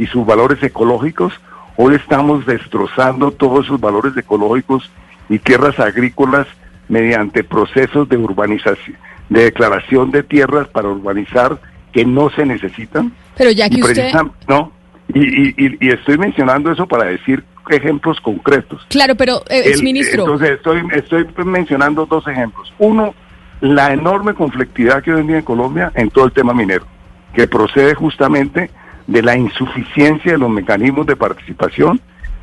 y 0.00 0.06
sus 0.06 0.24
valores 0.24 0.62
ecológicos, 0.62 1.34
hoy 1.76 1.94
estamos 1.94 2.46
destrozando 2.46 3.32
todos 3.32 3.66
esos 3.66 3.78
valores 3.78 4.16
ecológicos 4.16 4.90
y 5.28 5.38
tierras 5.38 5.78
agrícolas 5.78 6.46
mediante 6.88 7.44
procesos 7.44 8.08
de 8.08 8.16
urbanización, 8.16 8.96
de 9.28 9.44
declaración 9.44 10.10
de 10.10 10.22
tierras 10.22 10.68
para 10.68 10.88
urbanizar 10.88 11.60
que 11.92 12.06
no 12.06 12.30
se 12.30 12.46
necesitan. 12.46 13.12
Pero 13.36 13.50
ya 13.50 13.68
que 13.68 13.82
usted... 13.82 14.10
No, 14.48 14.72
y, 15.12 15.86
estoy 15.86 16.16
mencionando 16.16 16.72
eso 16.72 16.86
para 16.86 17.04
decir 17.04 17.44
ejemplos 17.68 18.18
concretos. 18.22 18.86
Claro, 18.88 19.16
pero, 19.16 19.42
eh, 19.50 19.74
ministro... 19.82 20.22
Entonces, 20.22 20.52
estoy, 20.52 20.82
estoy 20.92 21.26
mencionando 21.44 22.06
dos 22.06 22.26
ejemplos. 22.26 22.72
Uno, 22.78 23.14
la 23.60 23.92
enorme 23.92 24.32
conflictividad 24.32 25.02
que 25.02 25.12
hoy 25.12 25.20
en 25.20 25.26
día 25.26 25.38
en 25.38 25.44
Colombia 25.44 25.92
en 25.94 26.08
todo 26.08 26.24
el 26.24 26.32
tema 26.32 26.54
minero, 26.54 26.86
que 27.34 27.46
procede 27.46 27.94
justamente 27.94 28.70
de 29.10 29.22
la 29.22 29.36
insuficiencia 29.36 30.32
de 30.32 30.38
los 30.38 30.50
mecanismos 30.50 31.04
de 31.04 31.16
participación, 31.16 32.00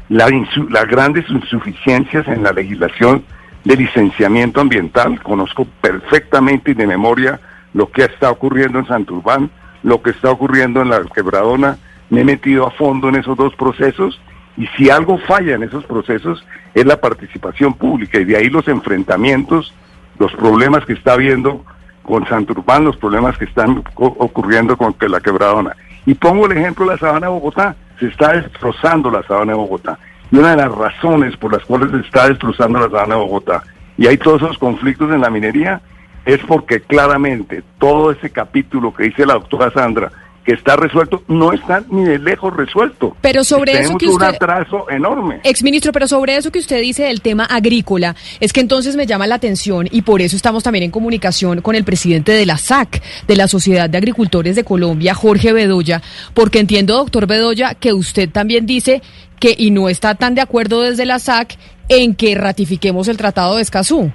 las 0.10 0.88
grandes 0.90 1.24
insuficiencias 1.30 2.28
en 2.28 2.44
la 2.44 2.52
legislación 2.52 3.24
de 3.64 3.78
licenciamiento 3.78 4.60
ambiental. 4.60 5.22
Conozco 5.24 5.66
perfectamente 5.80 6.72
y 6.72 6.74
de 6.74 6.86
memoria 6.86 7.40
lo 7.74 7.90
que 7.90 8.04
está 8.04 8.30
ocurriendo 8.30 8.80
en 8.80 8.86
Santurbán, 8.86 9.50
lo 9.82 10.02
que 10.02 10.10
está 10.10 10.30
ocurriendo 10.30 10.82
en 10.82 10.90
la 10.90 11.02
Quebradona. 11.06 11.78
Me 12.10 12.22
he 12.22 12.26
metido 12.26 12.68
a 12.68 12.72
fondo 12.72 13.08
en 13.08 13.16
esos 13.16 13.38
dos 13.38 13.56
procesos 13.56 14.20
y 14.58 14.68
si 14.76 14.90
algo 14.90 15.20
falla 15.20 15.56
en 15.56 15.64
esos 15.64 15.86
procesos 15.86 16.46
es 16.74 16.86
la 16.86 17.00
participación 17.00 17.76
pública 17.76 18.20
y 18.20 18.26
de 18.26 18.36
ahí 18.36 18.50
los 18.50 18.68
enfrentamientos, 18.68 19.74
los 20.20 20.34
problemas 20.34 20.84
que 20.86 20.94
está 20.94 21.14
habiendo 21.14 21.64
con 22.04 22.28
Santurbán, 22.28 22.84
los 22.84 22.98
problemas 22.98 23.38
que 23.38 23.46
están 23.46 23.84
ocurriendo 23.96 24.76
con 24.76 24.94
la 25.00 25.22
Quebradona. 25.22 25.74
Y 26.08 26.16
pongo 26.16 26.48
el 26.48 26.58
ejemplo 26.58 26.86
de 26.86 26.94
la 26.94 26.98
sabana 26.98 27.28
de 27.28 27.34
Bogotá. 27.34 27.76
Se 28.00 28.08
está 28.08 28.34
destrozando 28.34 29.12
la 29.12 29.22
sabana 29.22 29.52
de 29.52 29.58
Bogotá. 29.60 30.00
Y 30.32 30.38
una 30.38 30.52
de 30.52 30.58
las 30.58 30.72
razones 30.72 31.38
por 31.38 31.54
las 31.54 31.64
cuales 31.66 31.92
se 31.92 32.00
está 32.00 32.28
destrozando 32.28 32.80
la 32.80 32.90
sabana 32.90 33.14
de 33.14 33.22
Bogotá 33.22 33.64
y 33.98 34.08
hay 34.08 34.18
todos 34.18 34.42
esos 34.42 34.58
conflictos 34.58 35.12
en 35.12 35.22
la 35.22 35.30
minería 35.30 35.82
es 36.26 36.40
porque 36.46 36.82
claramente 36.82 37.64
todo 37.80 38.12
ese 38.12 38.30
capítulo 38.30 38.94
que 38.94 39.04
dice 39.04 39.26
la 39.26 39.34
doctora 39.34 39.72
Sandra 39.72 40.12
que 40.48 40.54
está 40.54 40.78
resuelto, 40.78 41.22
no 41.28 41.52
está 41.52 41.84
ni 41.92 42.06
de 42.06 42.20
lejos 42.20 42.56
resuelto. 42.56 43.18
Pero 43.20 43.44
sobre 43.44 43.74
eso 43.82 43.98
que 43.98 44.08
usted... 44.08 44.30
un 44.30 44.34
atraso 44.34 44.90
enorme. 44.90 45.42
Exministro, 45.44 45.92
pero 45.92 46.08
sobre 46.08 46.38
eso 46.38 46.54
que 46.54 46.60
usted 46.60 46.80
dice 46.80 47.04
del 47.04 47.20
tema 47.20 47.44
agrícola, 47.44 48.16
es 48.40 48.54
que 48.54 48.62
entonces 48.62 48.96
me 48.96 49.06
llama 49.06 49.28
la 49.28 49.36
atención 49.36 49.90
y 49.92 50.04
por 50.04 50.22
eso 50.22 50.38
estamos 50.38 50.64
también 50.64 50.84
en 50.84 50.92
comunicación 50.92 51.60
con 51.60 51.76
el 51.76 51.84
presidente 51.84 52.32
de 52.32 52.46
la 52.46 52.58
SAC, 52.58 53.04
de 53.28 53.36
la 53.36 53.50
Sociedad 53.50 53.90
de 53.90 53.98
Agricultores 53.98 54.56
de 54.56 54.64
Colombia, 54.64 55.14
Jorge 55.14 55.52
Bedoya, 55.52 56.02
porque 56.34 56.60
entiendo, 56.60 56.96
doctor 56.96 57.28
Bedoya, 57.28 57.76
que 57.76 57.92
usted 57.92 58.30
también 58.30 58.66
dice 58.66 59.02
que, 59.42 59.54
y 59.58 59.72
no 59.72 59.90
está 59.90 60.16
tan 60.16 60.34
de 60.34 60.40
acuerdo 60.40 60.82
desde 60.82 61.06
la 61.06 61.20
SAC, 61.20 61.58
en 61.90 62.16
que 62.16 62.36
ratifiquemos 62.36 63.10
el 63.10 63.18
Tratado 63.18 63.58
de 63.58 63.64
Escazú. 63.64 64.14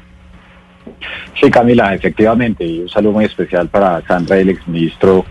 Sí, 1.39 1.51
Camila, 1.51 1.95
efectivamente, 1.95 2.65
y 2.65 2.81
un 2.81 2.89
saludo 2.89 3.13
muy 3.13 3.27
especial 3.27 3.69
para 3.69 4.01
Sandra 4.07 4.39
y 4.39 4.41
el 4.41 4.49
exministro 4.49 5.27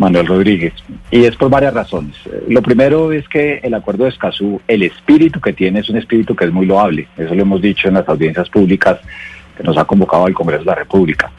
Manuel 0.00 0.26
Rodríguez. 0.26 0.72
Y 1.10 1.24
es 1.24 1.36
por 1.36 1.50
varias 1.50 1.74
razones. 1.74 2.16
Lo 2.48 2.62
primero 2.62 3.12
es 3.12 3.28
que 3.28 3.60
el 3.62 3.74
acuerdo 3.74 4.04
de 4.04 4.10
Escazú, 4.10 4.58
el 4.66 4.82
espíritu 4.82 5.40
que 5.40 5.52
tiene 5.52 5.80
es 5.80 5.90
un 5.90 5.98
espíritu 5.98 6.34
que 6.34 6.46
es 6.46 6.52
muy 6.52 6.64
loable. 6.64 7.06
Eso 7.18 7.34
lo 7.34 7.42
hemos 7.42 7.60
dicho 7.60 7.86
en 7.86 7.94
las 7.94 8.08
audiencias 8.08 8.48
públicas 8.48 8.98
que 9.54 9.62
nos 9.62 9.76
ha 9.76 9.84
convocado 9.84 10.26
el 10.26 10.32
Congreso 10.32 10.64
de 10.64 10.70
la 10.70 10.74
República. 10.74 11.30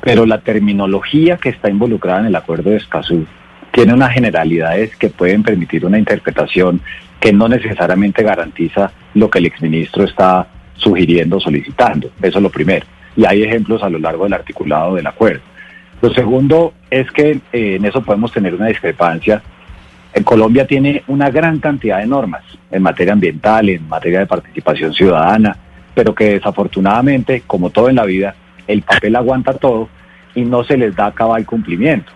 Pero 0.00 0.26
la 0.26 0.38
terminología 0.38 1.38
que 1.38 1.48
está 1.48 1.68
involucrada 1.68 2.20
en 2.20 2.26
el 2.26 2.36
acuerdo 2.36 2.70
de 2.70 2.76
Escazú 2.76 3.26
tiene 3.72 3.92
unas 3.92 4.12
generalidades 4.12 4.94
que 4.94 5.10
pueden 5.10 5.42
permitir 5.42 5.84
una 5.84 5.98
interpretación 5.98 6.80
que 7.18 7.32
no 7.32 7.48
necesariamente 7.48 8.22
garantiza 8.22 8.92
lo 9.14 9.28
que 9.28 9.40
el 9.40 9.46
exministro 9.46 10.04
está 10.04 10.46
sugiriendo, 10.76 11.40
solicitando. 11.40 12.10
Eso 12.22 12.38
es 12.38 12.42
lo 12.42 12.50
primero. 12.50 12.86
Y 13.16 13.24
hay 13.24 13.42
ejemplos 13.42 13.82
a 13.82 13.88
lo 13.88 13.98
largo 13.98 14.22
del 14.22 14.34
articulado 14.34 14.94
del 14.94 15.06
acuerdo. 15.08 15.42
Lo 16.00 16.12
segundo 16.12 16.74
es 16.90 17.10
que 17.10 17.40
eh, 17.52 17.76
en 17.76 17.84
eso 17.84 18.02
podemos 18.02 18.32
tener 18.32 18.54
una 18.54 18.66
discrepancia. 18.66 19.42
En 20.12 20.22
Colombia 20.22 20.66
tiene 20.66 21.02
una 21.08 21.30
gran 21.30 21.58
cantidad 21.58 21.98
de 21.98 22.06
normas 22.06 22.44
en 22.70 22.82
materia 22.82 23.12
ambiental, 23.12 23.68
en 23.68 23.88
materia 23.88 24.20
de 24.20 24.26
participación 24.26 24.92
ciudadana, 24.92 25.56
pero 25.94 26.14
que 26.14 26.34
desafortunadamente, 26.34 27.42
como 27.46 27.70
todo 27.70 27.88
en 27.88 27.96
la 27.96 28.04
vida, 28.04 28.34
el 28.66 28.82
papel 28.82 29.16
aguanta 29.16 29.54
todo 29.54 29.88
y 30.34 30.42
no 30.42 30.64
se 30.64 30.76
les 30.76 30.94
da 30.94 31.12
cabal 31.12 31.44
cumplimiento. 31.46 32.12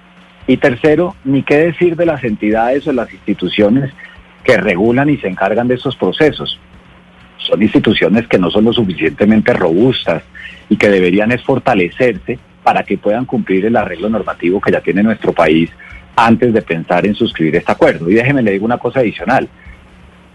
Y 0.47 0.57
tercero, 0.57 1.15
ni 1.25 1.43
qué 1.43 1.59
decir 1.59 1.97
de 1.97 2.07
las 2.07 2.25
entidades 2.25 2.87
o 2.87 2.93
las 2.93 3.13
instituciones 3.13 3.93
que 4.45 4.57
regulan 4.57 5.11
y 5.11 5.19
se 5.19 5.29
encargan 5.29 5.69
de 5.69 5.75
esos 5.75 5.97
procesos. 5.97 6.59
son 7.37 7.63
instituciones 7.63 8.27
que 8.27 8.39
no 8.39 8.51
son 8.51 8.65
lo 8.65 8.73
suficientemente 8.73 9.53
robustas 9.55 10.23
y 10.69 10.77
que 10.77 10.89
deberían 10.89 11.33
es 11.33 11.43
fortalecerse 11.43 12.39
para 12.69 12.83
que 12.83 12.99
puedan 12.99 13.25
cumplir 13.25 13.65
el 13.65 13.77
arreglo 13.77 14.11
normativo 14.11 14.61
que 14.61 14.71
ya 14.71 14.83
tiene 14.83 15.03
nuestro 15.03 15.33
país 15.33 15.71
antes 16.15 16.53
de 16.53 16.61
pensar 16.61 17.07
en 17.07 17.15
suscribir 17.15 17.57
este 17.57 17.73
acuerdo. 17.73 18.11
Y 18.11 18.15
déjeme 18.15 18.43
le 18.43 18.51
digo 18.51 18.67
una 18.67 18.77
cosa 18.77 19.01
adicional. 19.01 19.49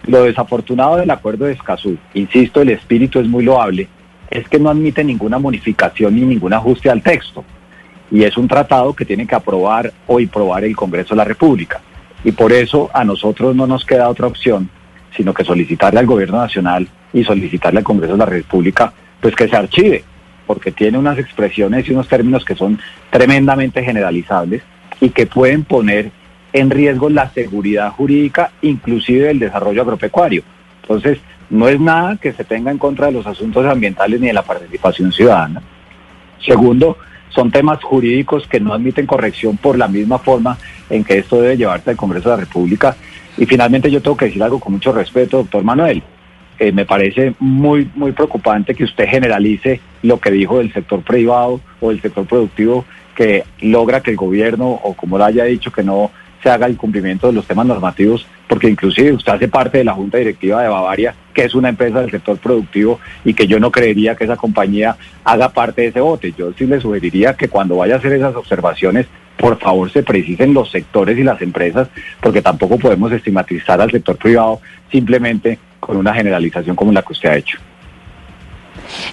Lo 0.07 0.23
desafortunado 0.23 0.95
del 0.95 1.11
acuerdo 1.11 1.45
de 1.45 1.53
Escazú, 1.53 1.95
insisto, 2.15 2.63
el 2.63 2.69
espíritu 2.69 3.19
es 3.19 3.27
muy 3.27 3.43
loable, 3.43 3.87
es 4.31 4.49
que 4.49 4.57
no 4.57 4.71
admite 4.71 5.03
ninguna 5.03 5.37
modificación 5.37 6.15
ni 6.15 6.21
ningún 6.21 6.53
ajuste 6.53 6.89
al 6.89 7.03
texto. 7.03 7.45
Y 8.09 8.23
es 8.23 8.35
un 8.35 8.47
tratado 8.47 8.95
que 8.95 9.05
tiene 9.05 9.27
que 9.27 9.35
aprobar 9.35 9.93
hoy 10.07 10.25
probar 10.25 10.63
el 10.63 10.75
Congreso 10.75 11.13
de 11.13 11.17
la 11.17 11.25
República. 11.25 11.81
Y 12.23 12.31
por 12.31 12.51
eso 12.51 12.89
a 12.95 13.03
nosotros 13.03 13.55
no 13.55 13.67
nos 13.67 13.85
queda 13.85 14.09
otra 14.09 14.25
opción, 14.25 14.71
sino 15.15 15.35
que 15.35 15.43
solicitarle 15.43 15.99
al 15.99 16.07
Gobierno 16.07 16.39
Nacional 16.39 16.87
y 17.13 17.23
solicitarle 17.23 17.77
al 17.77 17.85
Congreso 17.85 18.13
de 18.13 18.17
la 18.17 18.25
República, 18.25 18.91
pues 19.21 19.35
que 19.35 19.47
se 19.47 19.55
archive, 19.55 20.03
porque 20.45 20.71
tiene 20.71 20.97
unas 20.97 21.17
expresiones 21.17 21.87
y 21.87 21.91
unos 21.91 22.07
términos 22.07 22.45
que 22.45 22.55
son 22.55 22.79
tremendamente 23.09 23.83
generalizables 23.83 24.63
y 24.99 25.09
que 25.09 25.25
pueden 25.25 25.63
poner 25.63 26.11
en 26.53 26.69
riesgo 26.69 27.09
la 27.09 27.29
seguridad 27.31 27.91
jurídica, 27.91 28.51
inclusive 28.61 29.31
el 29.31 29.39
desarrollo 29.39 29.81
agropecuario. 29.81 30.43
Entonces, 30.83 31.19
no 31.49 31.67
es 31.67 31.79
nada 31.79 32.17
que 32.17 32.33
se 32.33 32.43
tenga 32.43 32.71
en 32.71 32.77
contra 32.77 33.07
de 33.07 33.13
los 33.13 33.27
asuntos 33.27 33.65
ambientales 33.65 34.19
ni 34.19 34.27
de 34.27 34.33
la 34.33 34.43
participación 34.43 35.11
ciudadana. 35.11 35.61
Segundo, 36.45 36.97
son 37.29 37.51
temas 37.51 37.83
jurídicos 37.83 38.47
que 38.47 38.59
no 38.59 38.73
admiten 38.73 39.05
corrección 39.05 39.57
por 39.57 39.77
la 39.77 39.87
misma 39.87 40.19
forma 40.19 40.57
en 40.89 41.03
que 41.03 41.17
esto 41.17 41.41
debe 41.41 41.57
llevarse 41.57 41.89
al 41.89 41.97
Congreso 41.97 42.29
de 42.29 42.35
la 42.35 42.41
República. 42.41 42.95
Y 43.37 43.45
finalmente 43.45 43.89
yo 43.89 44.01
tengo 44.01 44.17
que 44.17 44.25
decir 44.25 44.43
algo 44.43 44.59
con 44.59 44.73
mucho 44.73 44.91
respeto, 44.91 45.37
doctor 45.37 45.63
Manuel. 45.63 46.03
Eh, 46.59 46.71
me 46.71 46.85
parece 46.85 47.33
muy, 47.39 47.89
muy 47.95 48.11
preocupante 48.11 48.75
que 48.75 48.83
usted 48.83 49.07
generalice 49.07 49.79
lo 50.03 50.19
que 50.19 50.31
dijo 50.31 50.59
del 50.59 50.71
sector 50.71 51.01
privado 51.01 51.59
o 51.81 51.89
del 51.89 52.01
sector 52.01 52.25
productivo 52.25 52.85
que 53.15 53.43
logra 53.61 54.01
que 54.01 54.11
el 54.11 54.17
gobierno, 54.17 54.67
o 54.69 54.93
como 54.93 55.17
lo 55.17 55.25
haya 55.25 55.45
dicho, 55.45 55.71
que 55.71 55.83
no 55.83 56.11
se 56.41 56.49
haga 56.49 56.65
el 56.65 56.75
cumplimiento 56.75 57.27
de 57.27 57.33
los 57.33 57.47
temas 57.47 57.65
normativos, 57.65 58.27
porque 58.47 58.69
inclusive 58.69 59.13
usted 59.13 59.31
hace 59.31 59.47
parte 59.47 59.77
de 59.77 59.85
la 59.85 59.93
Junta 59.93 60.17
Directiva 60.17 60.61
de 60.61 60.67
Bavaria, 60.67 61.15
que 61.33 61.45
es 61.45 61.55
una 61.55 61.69
empresa 61.69 62.01
del 62.01 62.11
sector 62.11 62.37
productivo 62.37 62.99
y 63.23 63.33
que 63.33 63.47
yo 63.47 63.59
no 63.59 63.71
creería 63.71 64.15
que 64.15 64.25
esa 64.25 64.35
compañía 64.35 64.97
haga 65.23 65.49
parte 65.49 65.83
de 65.83 65.87
ese 65.87 66.01
bote. 66.01 66.33
Yo 66.37 66.51
sí 66.53 66.65
le 66.65 66.81
sugeriría 66.81 67.35
que 67.35 67.47
cuando 67.47 67.77
vaya 67.77 67.95
a 67.95 67.97
hacer 67.97 68.13
esas 68.13 68.35
observaciones, 68.35 69.07
por 69.37 69.57
favor 69.57 69.89
se 69.91 70.03
precisen 70.03 70.53
los 70.53 70.69
sectores 70.69 71.17
y 71.17 71.23
las 71.23 71.41
empresas, 71.41 71.87
porque 72.21 72.41
tampoco 72.41 72.77
podemos 72.77 73.11
estigmatizar 73.11 73.79
al 73.79 73.91
sector 73.91 74.17
privado 74.17 74.59
simplemente 74.91 75.59
con 75.85 75.97
una 75.97 76.13
generalización 76.13 76.75
como 76.75 76.91
la 76.91 77.01
que 77.01 77.13
usted 77.13 77.29
ha 77.29 77.35
hecho. 77.35 77.57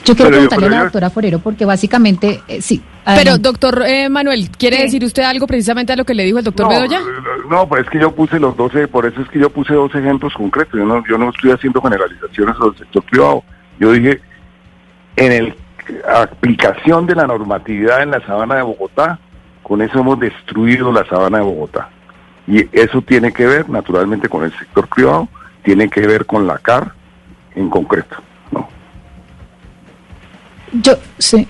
Yo 0.05 0.15
quiero 0.15 0.31
preguntarle 0.31 0.67
a 0.67 0.71
la 0.71 0.83
doctora 0.85 1.11
Forero 1.11 1.39
porque 1.39 1.65
básicamente, 1.65 2.41
eh, 2.49 2.61
sí. 2.61 2.83
Pero 3.05 3.39
doctor 3.39 3.83
eh, 3.87 4.09
Manuel, 4.09 4.50
¿quiere 4.50 4.83
decir 4.83 5.05
usted 5.05 5.23
algo 5.23 5.47
precisamente 5.47 5.93
a 5.93 5.97
lo 5.97 6.05
que 6.05 6.15
le 6.15 6.25
dijo 6.25 6.39
el 6.39 6.45
doctor 6.45 6.69
Bedoya? 6.69 7.00
No, 7.49 7.69
pues 7.69 7.85
es 7.85 7.91
que 7.91 8.00
yo 8.00 8.15
puse 8.15 8.39
los 8.39 8.57
12, 8.57 8.89
por 8.89 9.07
eso 9.07 9.21
es 9.21 9.29
que 9.29 9.39
yo 9.39 9.50
puse 9.50 9.75
dos 9.75 9.95
ejemplos 9.95 10.33
concretos. 10.35 10.79
Yo 10.79 10.87
no, 10.87 11.03
yo 11.09 11.19
no 11.19 11.31
estoy 11.31 11.53
haciendo 11.53 11.81
generalizaciones 11.81 12.57
sobre 12.57 12.71
el 12.71 12.79
sector 12.79 13.03
privado. 13.05 13.45
Yo 13.79 13.93
dije, 13.93 14.21
en 15.17 15.55
la 16.07 16.23
aplicación 16.23 17.07
de 17.07 17.15
la 17.15 17.27
normatividad 17.27 18.03
en 18.03 18.11
la 18.11 18.25
sabana 18.25 18.57
de 18.57 18.62
Bogotá, 18.62 19.19
con 19.62 19.83
eso 19.83 20.00
hemos 20.00 20.19
destruido 20.21 20.93
la 20.93 21.05
sabana 21.07 21.39
de 21.39 21.45
Bogotá. 21.45 21.89
Y 22.47 22.67
eso 22.73 23.03
tiene 23.03 23.33
que 23.33 23.47
ver 23.47 23.69
naturalmente 23.69 24.29
con 24.29 24.45
el 24.45 24.53
sector 24.59 24.89
privado, 24.89 25.29
tiene 25.62 25.88
que 25.88 26.07
ver 26.07 26.26
con 26.26 26.47
la 26.47 26.59
CAR 26.59 26.93
en 27.55 27.69
concreto. 27.69 28.17
Yo, 30.73 30.97
sí. 31.19 31.47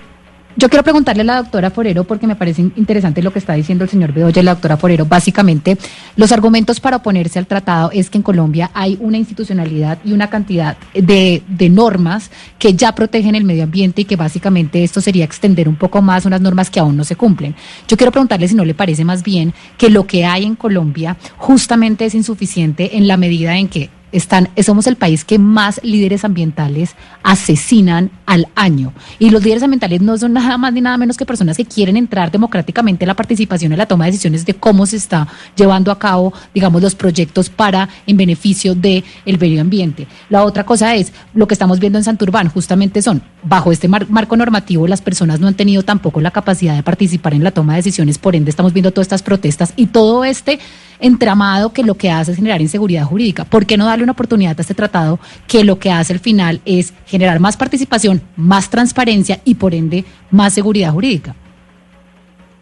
Yo 0.57 0.69
quiero 0.69 0.83
preguntarle 0.83 1.21
a 1.21 1.25
la 1.25 1.37
doctora 1.37 1.71
Forero, 1.71 2.03
porque 2.03 2.27
me 2.27 2.35
parece 2.35 2.61
interesante 2.61 3.21
lo 3.21 3.31
que 3.31 3.39
está 3.39 3.53
diciendo 3.53 3.85
el 3.85 3.89
señor 3.89 4.11
Bedoya 4.11 4.41
y 4.41 4.45
la 4.45 4.53
doctora 4.53 4.75
Forero. 4.75 5.05
Básicamente, 5.05 5.77
los 6.17 6.33
argumentos 6.33 6.81
para 6.81 6.97
oponerse 6.97 7.39
al 7.39 7.47
tratado 7.47 7.89
es 7.93 8.09
que 8.09 8.17
en 8.17 8.21
Colombia 8.21 8.69
hay 8.73 8.97
una 8.99 9.17
institucionalidad 9.17 9.99
y 10.03 10.11
una 10.11 10.29
cantidad 10.29 10.75
de, 10.93 11.41
normas 11.71 12.31
que 12.59 12.73
ya 12.73 12.93
protegen 12.93 13.33
el 13.35 13.45
medio 13.45 13.63
ambiente 13.63 14.01
y 14.01 14.05
que 14.05 14.17
básicamente 14.17 14.83
esto 14.83 14.99
sería 14.99 15.23
extender 15.23 15.69
un 15.69 15.77
poco 15.77 16.01
más 16.01 16.25
unas 16.25 16.41
normas 16.41 16.69
que 16.69 16.81
aún 16.81 16.97
no 16.97 17.05
se 17.05 17.15
cumplen. 17.15 17.55
Yo 17.87 17.95
quiero 17.95 18.11
preguntarle 18.11 18.47
si 18.49 18.55
no 18.55 18.65
le 18.65 18.73
parece 18.73 19.05
más 19.05 19.23
bien 19.23 19.53
que 19.77 19.89
lo 19.89 20.05
que 20.05 20.25
hay 20.25 20.43
en 20.43 20.55
Colombia 20.55 21.15
justamente 21.37 22.05
es 22.05 22.13
insuficiente 22.13 22.97
en 22.97 23.07
la 23.07 23.15
medida 23.15 23.55
en 23.57 23.69
que 23.69 23.89
están, 24.11 24.49
somos 24.63 24.87
el 24.87 24.95
país 24.95 25.23
que 25.23 25.39
más 25.39 25.79
líderes 25.83 26.25
ambientales 26.25 26.95
asesinan 27.23 28.11
al 28.25 28.47
año. 28.55 28.93
Y 29.19 29.29
los 29.29 29.43
líderes 29.43 29.63
ambientales 29.63 30.01
no 30.01 30.17
son 30.17 30.33
nada 30.33 30.57
más 30.57 30.73
ni 30.73 30.81
nada 30.81 30.97
menos 30.97 31.17
que 31.17 31.25
personas 31.25 31.57
que 31.57 31.65
quieren 31.65 31.97
entrar 31.97 32.31
democráticamente 32.31 33.05
en 33.05 33.07
la 33.07 33.15
participación 33.15 33.71
en 33.71 33.77
la 33.77 33.85
toma 33.85 34.05
de 34.05 34.11
decisiones 34.11 34.45
de 34.45 34.53
cómo 34.53 34.85
se 34.85 34.97
está 34.97 35.27
llevando 35.55 35.91
a 35.91 35.99
cabo, 35.99 36.33
digamos, 36.53 36.81
los 36.81 36.95
proyectos 36.95 37.49
para 37.49 37.89
en 38.07 38.17
beneficio 38.17 38.75
del 38.75 39.03
el 39.25 39.39
medio 39.39 39.61
ambiente. 39.61 40.07
La 40.29 40.43
otra 40.43 40.65
cosa 40.65 40.95
es 40.95 41.13
lo 41.33 41.47
que 41.47 41.53
estamos 41.53 41.79
viendo 41.79 41.97
en 41.97 42.03
Santurbán, 42.03 42.49
justamente 42.49 43.01
son, 43.01 43.21
bajo 43.43 43.71
este 43.71 43.87
marco 43.87 44.35
normativo, 44.35 44.87
las 44.87 45.01
personas 45.01 45.39
no 45.39 45.47
han 45.47 45.55
tenido 45.55 45.83
tampoco 45.83 46.21
la 46.21 46.31
capacidad 46.31 46.75
de 46.75 46.83
participar 46.83 47.33
en 47.33 47.43
la 47.43 47.51
toma 47.51 47.73
de 47.73 47.79
decisiones, 47.79 48.17
por 48.17 48.35
ende 48.35 48.49
estamos 48.49 48.73
viendo 48.73 48.91
todas 48.91 49.05
estas 49.05 49.23
protestas 49.23 49.73
y 49.75 49.87
todo 49.87 50.23
este 50.23 50.59
entramado 51.01 51.73
que 51.73 51.83
lo 51.83 51.95
que 51.95 52.09
hace 52.09 52.31
es 52.31 52.37
generar 52.37 52.61
inseguridad 52.61 53.03
jurídica. 53.03 53.43
¿Por 53.43 53.65
qué 53.65 53.77
no 53.77 53.85
darle 53.85 54.03
una 54.03 54.13
oportunidad 54.13 54.55
a 54.57 54.61
este 54.61 54.73
tratado 54.73 55.19
que 55.47 55.63
lo 55.63 55.79
que 55.79 55.91
hace 55.91 56.13
al 56.13 56.19
final 56.19 56.61
es 56.65 56.93
generar 57.05 57.39
más 57.39 57.57
participación, 57.57 58.21
más 58.37 58.69
transparencia 58.69 59.39
y 59.43 59.55
por 59.55 59.73
ende 59.73 60.05
más 60.29 60.53
seguridad 60.53 60.91
jurídica? 60.91 61.35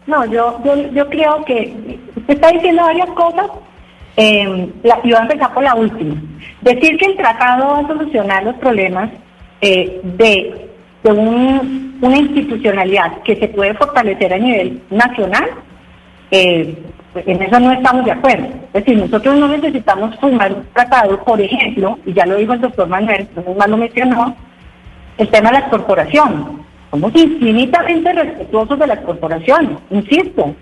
No, 0.06 0.24
yo, 0.24 0.60
yo, 0.92 1.08
creo 1.08 1.44
que 1.44 1.98
usted 2.16 2.34
está 2.34 2.50
diciendo 2.50 2.82
varias 2.82 3.10
cosas 3.10 3.46
eh, 4.16 4.68
la, 4.82 4.98
y 5.04 5.10
voy 5.10 5.14
a 5.14 5.22
empezar 5.22 5.54
por 5.54 5.62
la 5.62 5.74
última. 5.74 6.16
Decir 6.62 6.96
que 6.96 7.06
el 7.06 7.16
tratado 7.16 7.68
va 7.68 7.78
a 7.78 7.86
solucionar 7.86 8.42
los 8.42 8.56
problemas 8.56 9.10
eh, 9.60 10.00
de, 10.02 10.68
de 11.04 11.12
una 11.12 12.18
institucionalidad 12.18 13.22
que 13.22 13.36
se 13.36 13.48
puede 13.48 13.74
fortalecer 13.74 14.32
a 14.32 14.38
nivel 14.38 14.82
nacional, 14.90 15.48
eh, 16.30 16.74
en 17.14 17.42
eso 17.42 17.60
no 17.60 17.72
estamos 17.72 18.04
de 18.04 18.12
acuerdo. 18.12 18.46
Es 18.72 18.84
decir, 18.84 18.98
nosotros 18.98 19.36
no 19.36 19.48
necesitamos 19.48 20.16
formar 20.20 20.52
un 20.52 20.64
tratado, 20.72 21.18
por 21.24 21.40
ejemplo, 21.40 21.98
y 22.06 22.12
ya 22.12 22.26
lo 22.26 22.36
dijo 22.36 22.52
el 22.52 22.60
doctor 22.60 22.88
Manuel, 22.88 23.28
no 23.34 23.66
lo 23.66 23.76
mencionó, 23.76 24.36
el 25.18 25.28
tema 25.28 25.50
de 25.50 25.60
las 25.60 25.68
corporaciones. 25.70 26.46
Somos 26.90 27.14
infinitamente 27.14 28.12
respetuosos 28.12 28.78
de 28.78 28.86
las 28.86 28.98
corporaciones, 29.00 29.78
insisto, 29.90 30.54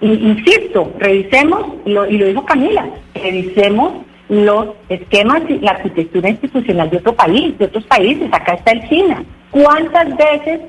insisto, 0.00 0.92
revisemos, 0.98 1.64
y 1.84 1.90
lo 1.92 2.04
dijo 2.04 2.44
Camila, 2.44 2.86
revisemos 3.14 3.92
los 4.28 4.68
esquemas 4.88 5.42
y 5.48 5.58
la 5.60 5.72
arquitectura 5.72 6.28
institucional 6.28 6.90
de 6.90 6.96
otro 6.96 7.14
país, 7.14 7.56
de 7.58 7.66
otros 7.66 7.84
países, 7.84 8.28
acá 8.32 8.54
está 8.54 8.72
el 8.72 8.88
China. 8.88 9.24
¿Cuántas 9.50 10.16
veces 10.16 10.60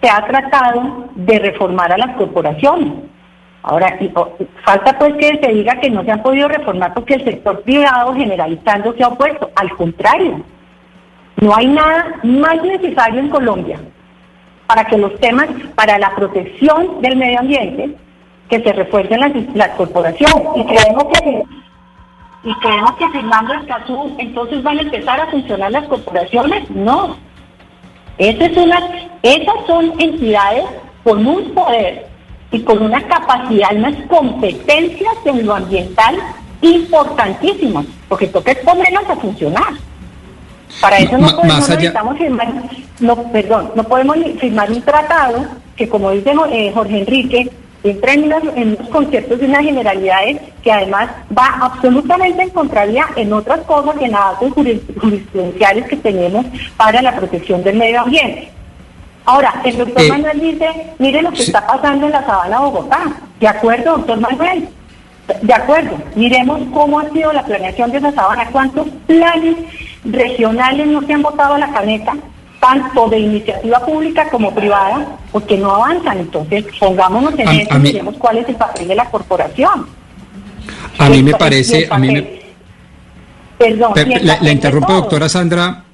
se 0.00 0.08
ha 0.08 0.24
tratado 0.26 1.08
de 1.14 1.38
reformar 1.38 1.92
a 1.92 1.98
las 1.98 2.16
corporaciones? 2.16 2.92
Ahora, 3.62 3.98
falta 4.64 4.98
pues 4.98 5.14
que 5.14 5.38
se 5.42 5.52
diga 5.52 5.80
que 5.80 5.90
no 5.90 6.04
se 6.04 6.12
han 6.12 6.22
podido 6.22 6.48
reformar 6.48 6.94
porque 6.94 7.14
el 7.14 7.24
sector 7.24 7.60
privado 7.62 8.14
generalizando 8.14 8.94
se 8.94 9.02
ha 9.02 9.08
opuesto. 9.08 9.50
Al 9.56 9.70
contrario, 9.76 10.42
no 11.36 11.54
hay 11.54 11.66
nada 11.66 12.14
más 12.22 12.62
necesario 12.62 13.20
en 13.20 13.28
Colombia 13.28 13.78
para 14.66 14.84
que 14.84 14.98
los 14.98 15.18
temas, 15.18 15.48
para 15.74 15.98
la 15.98 16.14
protección 16.14 17.00
del 17.00 17.16
medio 17.16 17.40
ambiente, 17.40 17.96
que 18.48 18.60
se 18.60 18.72
refuercen 18.72 19.20
las, 19.54 19.68
corporaciones. 19.70 20.36
Y 20.56 20.64
creemos 20.64 21.04
que 21.04 21.42
y 22.44 22.54
creemos 22.54 22.92
que 22.92 23.08
firmando 23.10 23.52
el 23.52 23.66
CASU 23.66 24.14
entonces 24.18 24.62
van 24.62 24.78
a 24.78 24.82
empezar 24.82 25.20
a 25.20 25.26
funcionar 25.26 25.72
las 25.72 25.86
corporaciones. 25.88 26.70
No. 26.70 27.16
Esa 28.16 28.46
es 28.46 28.56
una, 28.56 28.80
esas 29.22 29.66
son 29.66 29.92
entidades 30.00 30.64
con 31.02 31.26
un 31.26 31.52
poder 31.52 32.06
y 32.50 32.60
con 32.60 32.82
una 32.82 33.02
capacidad, 33.06 33.74
unas 33.74 33.96
competencias 34.06 35.14
en 35.24 35.46
lo 35.46 35.54
ambiental 35.54 36.16
importantísimas, 36.60 37.86
porque 38.08 38.26
toca 38.26 38.52
ponerlas 38.64 39.08
a 39.08 39.16
funcionar. 39.16 39.74
Para 40.80 40.98
eso 40.98 41.16
no, 41.18 41.28
podemos 41.34 42.18
firmar, 42.18 42.52
no, 43.00 43.16
perdón, 43.32 43.72
no 43.74 43.84
podemos 43.84 44.16
firmar 44.38 44.70
un 44.70 44.82
tratado 44.82 45.46
que, 45.76 45.88
como 45.88 46.10
dice 46.10 46.32
eh, 46.50 46.70
Jorge 46.74 46.98
Enrique, 47.00 47.50
entra 47.84 48.12
en, 48.12 48.32
en 48.56 48.76
unos 48.76 48.88
conceptos 48.88 49.38
de 49.38 49.46
unas 49.46 49.62
generalidades 49.62 50.40
que 50.62 50.72
además 50.72 51.10
va 51.36 51.58
absolutamente 51.60 52.42
en 52.42 52.50
contraria 52.50 53.06
en 53.16 53.32
otras 53.32 53.60
cosas 53.60 53.94
y 54.00 54.04
en 54.04 54.12
datos 54.12 54.52
jurisprudenciales 54.52 55.86
que 55.86 55.96
tenemos 55.96 56.44
para 56.76 57.00
la 57.02 57.16
protección 57.16 57.62
del 57.62 57.76
medio 57.76 58.02
ambiente. 58.02 58.50
Ahora, 59.28 59.60
el 59.62 59.76
doctor 59.76 60.02
eh, 60.02 60.08
Manuel 60.08 60.40
dice, 60.40 60.66
mire 60.98 61.20
lo 61.20 61.30
que 61.30 61.42
está 61.42 61.66
pasando 61.66 62.06
en 62.06 62.12
la 62.12 62.24
sabana 62.24 62.56
de 62.56 62.64
Bogotá. 62.64 63.00
¿De 63.38 63.46
acuerdo, 63.46 63.98
doctor 63.98 64.20
Manuel? 64.20 64.68
De 65.42 65.52
acuerdo. 65.52 65.98
Miremos 66.14 66.62
cómo 66.72 66.98
ha 66.98 67.10
sido 67.10 67.30
la 67.34 67.44
planeación 67.44 67.92
de 67.92 67.98
esa 67.98 68.10
sabana, 68.12 68.48
cuántos 68.50 68.88
planes 69.06 69.56
regionales 70.06 70.86
no 70.86 71.02
se 71.02 71.12
han 71.12 71.20
votado 71.20 71.56
a 71.56 71.58
la 71.58 71.70
caneta, 71.70 72.16
tanto 72.58 73.10
de 73.10 73.18
iniciativa 73.18 73.84
pública 73.84 74.30
como 74.30 74.54
privada, 74.54 75.06
porque 75.30 75.58
no 75.58 75.74
avanzan. 75.74 76.20
Entonces, 76.20 76.64
pongámonos 76.80 77.38
en 77.38 77.48
eso 77.50 77.76
y 77.76 77.80
miremos 77.80 78.14
cuál 78.16 78.38
es 78.38 78.48
el 78.48 78.56
papel 78.56 78.88
de 78.88 78.94
la 78.94 79.10
corporación. 79.10 79.88
A 80.96 81.10
mí 81.10 81.22
me 81.22 81.34
parece, 81.34 81.86
a 81.90 81.98
mí 81.98 82.12
me... 82.12 82.40
Perdón, 83.58 83.92
la 84.22 84.50
interrumpo, 84.50 84.94
doctora 84.94 85.28
Sandra. 85.28 85.84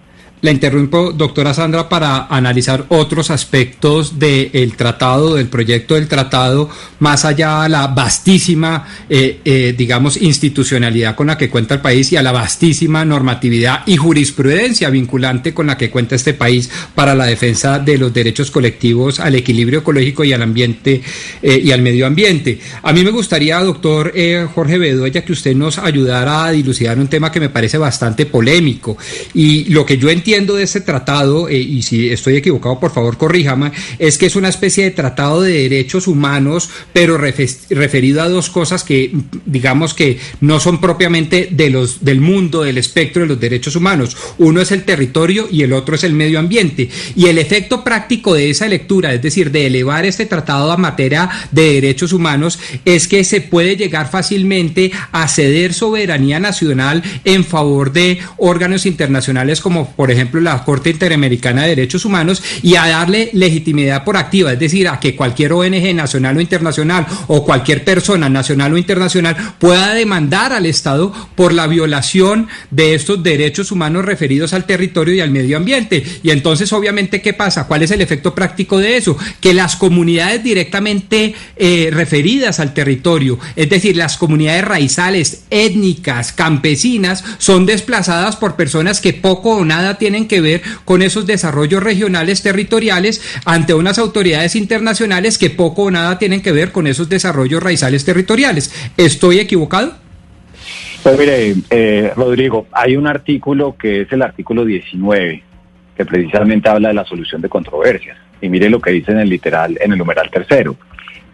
La 0.45 0.51
interrumpo, 0.51 1.11
doctora 1.11 1.55
Sandra, 1.55 1.89
para 1.89 2.27
analizar 2.27 2.85
otros 2.91 3.31
aspectos 3.31 4.19
del 4.19 4.77
tratado, 4.77 5.37
del 5.37 5.47
proyecto 5.47 5.95
del 5.95 6.07
tratado, 6.07 6.69
más 6.99 7.25
allá 7.25 7.63
de 7.63 7.71
la 7.71 7.87
vastísima, 7.87 8.87
eh, 9.09 9.41
eh, 9.43 9.75
digamos, 9.75 10.21
institucionalidad 10.21 11.15
con 11.15 11.29
la 11.29 11.39
que 11.39 11.49
cuenta 11.49 11.73
el 11.73 11.81
país 11.81 12.13
y 12.13 12.17
a 12.17 12.23
la 12.23 12.31
vastísima 12.31 13.07
normatividad 13.07 13.85
y 13.87 13.97
jurisprudencia 13.97 14.91
vinculante 14.91 15.55
con 15.55 15.67
la 15.67 15.79
que 15.79 15.89
cuenta 15.89 16.15
este 16.15 16.35
país 16.35 16.69
para 16.95 17.15
la 17.15 17.25
defensa 17.25 17.79
de 17.79 17.97
los 17.97 18.13
derechos 18.13 18.51
colectivos 18.51 19.21
al 19.21 19.37
equilibrio 19.37 19.79
ecológico 19.79 20.25
y 20.25 20.35
al 20.35 20.43
ambiente 20.43 21.01
eh, 21.41 21.63
y 21.65 21.71
al 21.73 21.81
medio 21.81 22.07
ambiente. 22.07 22.61
A 22.83 22.93
mí 22.93 23.03
me 23.03 23.13
gustaría, 23.13 23.59
doctor 23.61 24.13
Jorge 24.55 24.77
Bedoya, 24.77 25.25
que 25.25 25.33
usted 25.33 25.57
nos 25.57 25.79
ayudara 25.79 26.45
a 26.45 26.51
dilucidar 26.51 26.99
un 26.99 27.09
tema 27.09 27.33
que 27.33 27.41
me 27.41 27.49
parece 27.49 27.79
bastante 27.79 28.27
polémico 28.27 28.99
y 29.33 29.65
lo 29.71 29.87
que 29.87 29.97
yo 29.97 30.11
entiendo 30.11 30.34
de 30.35 30.65
ese 30.65 30.81
tratado, 30.81 31.49
eh, 31.49 31.57
y 31.57 31.83
si 31.83 32.09
estoy 32.09 32.37
equivocado, 32.37 32.81
por 32.81 32.93
favor 32.93 33.17
corríjame, 33.17 33.71
es 34.01 34.19
que 34.19 34.27
es 34.27 34.35
una 34.35 34.49
especie 34.49 34.83
de 34.83 34.91
tratado 34.91 35.43
de 35.43 35.53
derechos 35.53 36.09
humanos, 36.09 36.71
pero 36.93 37.17
referido 37.17 38.21
a 38.21 38.29
dos 38.29 38.51
cosas 38.51 38.83
que, 38.83 39.13
digamos 39.47 39.95
que 39.95 40.19
no 40.41 40.59
son 40.59 40.81
propiamente 40.81 41.49
de 41.53 41.71
los, 41.71 42.05
del 42.05 42.21
mundo, 42.21 42.63
del 42.63 42.79
espectro 42.79 43.23
de 43.23 43.29
los 43.29 43.39
derechos 43.39 43.77
humanos. 43.77 44.17
Uno 44.39 44.61
es 44.61 44.73
el 44.73 44.83
territorio 44.83 45.47
y 45.49 45.63
el 45.63 45.73
otro 45.73 45.95
es 45.95 46.03
el 46.03 46.15
medio 46.15 46.41
ambiente. 46.41 46.89
Y 47.15 47.27
el 47.27 47.39
efecto 47.39 47.85
práctico 47.85 48.35
de 48.35 48.51
esa 48.51 48.67
lectura, 48.67 49.15
es 49.15 49.23
decir, 49.23 49.53
de 49.53 49.69
elevar 49.69 50.05
este 50.05 50.27
tratado 50.27 50.73
a 50.73 50.77
materia 50.77 51.31
de 51.53 51.75
derechos 51.75 52.13
humanos, 52.13 52.59
es 52.85 53.07
que 53.07 53.23
se 53.23 53.41
puede 53.41 53.77
llegar 53.77 54.11
fácilmente 54.11 54.91
a 55.13 55.29
ceder 55.29 55.75
soberanía 55.75 56.41
nacional 56.41 57.05
en 57.25 57.45
favor 57.45 57.93
de 57.93 58.19
órganos 58.37 58.85
internacionales 58.85 59.61
como, 59.61 59.93
por 59.93 60.11
ejemplo, 60.11 60.24
ejemplo, 60.25 60.41
la 60.41 60.65
Corte 60.65 60.91
Interamericana 60.91 61.63
de 61.63 61.69
Derechos 61.69 62.05
Humanos 62.05 62.43
y 62.63 62.77
a 62.77 62.89
darle 62.89 63.31
legitimidad 63.35 64.05
por 64.05 64.17
activa, 64.17 64.53
es 64.53 64.59
decir, 64.59 64.89
a 64.89 64.99
que 64.99 65.15
cualquier 65.15 65.53
ONG 65.53 65.95
nacional 65.95 66.37
o 66.37 66.41
internacional 66.41 67.07
o 67.27 67.45
cualquier 67.45 67.85
persona 67.85 68.29
nacional 68.29 68.73
o 68.73 68.79
internacional 68.79 69.37
pueda 69.59 69.95
demandar 69.95 70.53
al 70.53 70.67
Estado 70.67 71.13
por 71.35 71.53
la 71.53 71.67
violación 71.67 72.49
de 72.71 72.95
estos 72.95 73.23
derechos 73.23 73.71
humanos 73.71 74.05
referidos 74.05 74.55
al 74.55 74.65
territorio 74.65 75.15
y 75.15 75.21
al 75.21 75.31
medio 75.31 75.57
ambiente. 75.57 76.03
Y 76.23 76.31
entonces, 76.31 76.73
obviamente, 76.73 77.21
¿qué 77.21 77.35
pasa? 77.35 77.67
¿Cuál 77.67 77.83
es 77.83 77.91
el 77.91 78.01
efecto 78.01 78.35
práctico 78.35 78.79
de 78.79 78.97
eso? 78.97 79.17
Que 79.41 79.53
las 79.53 79.77
comunidades 79.77 80.43
directamente 80.43 81.35
eh, 81.57 81.91
referidas 81.93 82.61
al 82.61 82.73
territorio, 82.73 83.39
es 83.57 83.69
decir, 83.69 83.97
las 83.97 84.17
comunidades 84.17 84.65
raizales, 84.65 85.45
étnicas, 85.51 86.33
campesinas, 86.33 87.23
son 87.39 87.67
desplazadas 87.67 88.37
por 88.37 88.57
personas 88.57 89.01
que 89.01 89.13
poco 89.13 89.57
o 89.57 89.65
nada 89.65 89.99
tienen 89.99 90.04
tienen 90.05 90.29
que 90.29 90.43
ver 90.43 90.61
con 90.85 91.01
esos 91.01 91.27
desarrollos 91.27 91.83
regionales 91.83 92.43
territoriales 92.43 93.23
ante 93.47 93.73
unas 93.73 93.99
autoridades 93.99 94.55
internacionales 94.55 95.39
que 95.39 95.49
poco 95.49 95.85
o 95.85 95.91
nada 95.91 96.19
tienen 96.19 96.43
que 96.43 96.53
ver 96.53 96.73
con 96.73 96.87
esos 96.87 97.09
desarrollos 97.09 97.63
raizales 97.63 98.05
territoriales. 98.05 98.71
¿Estoy 98.99 99.39
equivocado? 99.39 99.95
Pues 101.03 101.19
mire, 101.19 101.55
eh, 101.71 102.13
Rodrigo, 102.15 102.67
hay 102.73 102.99
un 102.99 103.07
artículo 103.07 103.77
que 103.79 104.03
es 104.03 104.13
el 104.13 104.21
artículo 104.21 104.67
19, 104.67 105.43
que 105.97 106.05
precisamente 106.05 106.69
habla 106.69 106.89
de 106.89 106.95
la 106.95 107.07
solución 107.07 107.41
de 107.41 107.49
controversias. 107.49 108.19
Y 108.43 108.51
mire 108.51 108.69
lo 108.69 108.81
que 108.81 108.91
dice 108.91 109.13
en 109.13 109.21
el 109.21 109.31
literal, 109.31 109.79
en 109.81 109.93
el 109.93 109.97
numeral 109.97 110.31
tercero. 110.31 110.77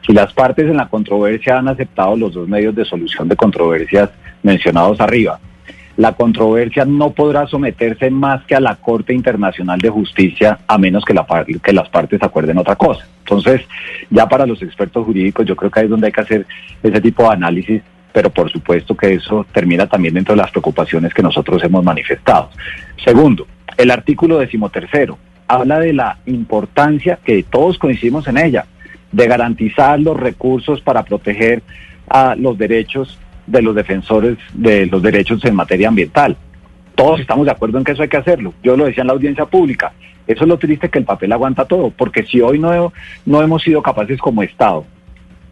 Si 0.07 0.13
las 0.13 0.33
partes 0.33 0.67
en 0.67 0.77
la 0.77 0.87
controversia 0.87 1.59
han 1.59 1.67
aceptado 1.67 2.17
los 2.17 2.35
dos 2.35 2.47
medios 2.47 2.77
de 2.77 2.85
solución 2.85 3.27
de 3.27 3.35
controversias 3.35 4.11
mencionados 4.45 5.01
arriba, 5.01 5.41
la 6.01 6.15
controversia 6.15 6.87
no 6.87 7.11
podrá 7.11 7.47
someterse 7.47 8.09
más 8.09 8.43
que 8.47 8.55
a 8.55 8.61
la 8.61 8.77
Corte 8.77 9.13
Internacional 9.13 9.79
de 9.79 9.91
Justicia 9.91 10.59
a 10.67 10.79
menos 10.79 11.05
que, 11.05 11.13
la, 11.13 11.27
que 11.63 11.75
las 11.75 11.91
partes 11.91 12.23
acuerden 12.23 12.57
otra 12.57 12.75
cosa. 12.75 13.07
Entonces, 13.19 13.61
ya 14.09 14.27
para 14.27 14.47
los 14.47 14.63
expertos 14.63 15.05
jurídicos 15.05 15.45
yo 15.45 15.55
creo 15.55 15.71
que 15.71 15.81
ahí 15.81 15.85
es 15.85 15.91
donde 15.91 16.07
hay 16.07 16.13
que 16.13 16.23
hacer 16.23 16.47
ese 16.83 17.03
tipo 17.03 17.25
de 17.25 17.35
análisis, 17.35 17.83
pero 18.15 18.31
por 18.31 18.51
supuesto 18.51 18.97
que 18.97 19.13
eso 19.13 19.45
termina 19.53 19.87
también 19.87 20.15
dentro 20.15 20.35
de 20.35 20.41
las 20.41 20.51
preocupaciones 20.51 21.13
que 21.13 21.23
nosotros 21.23 21.63
hemos 21.65 21.85
manifestado. 21.85 22.49
Segundo, 23.05 23.47
el 23.77 23.91
artículo 23.91 24.39
decimotercero 24.39 25.19
habla 25.49 25.81
de 25.81 25.93
la 25.93 26.17
importancia, 26.25 27.19
que 27.23 27.43
todos 27.43 27.77
coincidimos 27.77 28.27
en 28.27 28.39
ella, 28.39 28.65
de 29.13 29.27
garantizar 29.27 30.01
los 30.01 30.17
recursos 30.19 30.81
para 30.81 31.03
proteger 31.03 31.63
a 32.09 32.37
los 32.37 32.57
derechos 32.57 33.19
de 33.51 33.63
los 33.63 33.75
defensores 33.75 34.39
de 34.55 34.87
los 34.87 35.03
derechos 35.03 35.45
en 35.45 35.55
materia 35.55 35.89
ambiental. 35.89 36.37
Todos 36.95 37.21
estamos 37.21 37.47
de 37.47 37.53
acuerdo 37.53 37.79
en 37.79 37.85
que 37.85 37.93
eso 37.93 38.03
hay 38.03 38.09
que 38.09 38.17
hacerlo. 38.17 38.55
Yo 38.63 38.77
lo 38.77 38.85
decía 38.85 39.03
en 39.03 39.09
la 39.09 39.15
audiencia 39.15 39.47
pública. 39.47 39.93
Eso 40.27 40.45
es 40.45 40.49
lo 40.49 40.59
triste 40.59 40.89
que 40.89 40.99
el 41.01 41.05
papel 41.05 41.33
aguanta 41.33 41.65
todo, 41.65 41.91
porque 41.91 42.25
si 42.25 42.41
hoy 42.41 42.59
no, 42.59 42.93
no 43.27 43.43
hemos 43.43 43.63
sido 43.63 43.83
capaces 43.83 44.19
como 44.19 44.43
Estado 44.43 44.85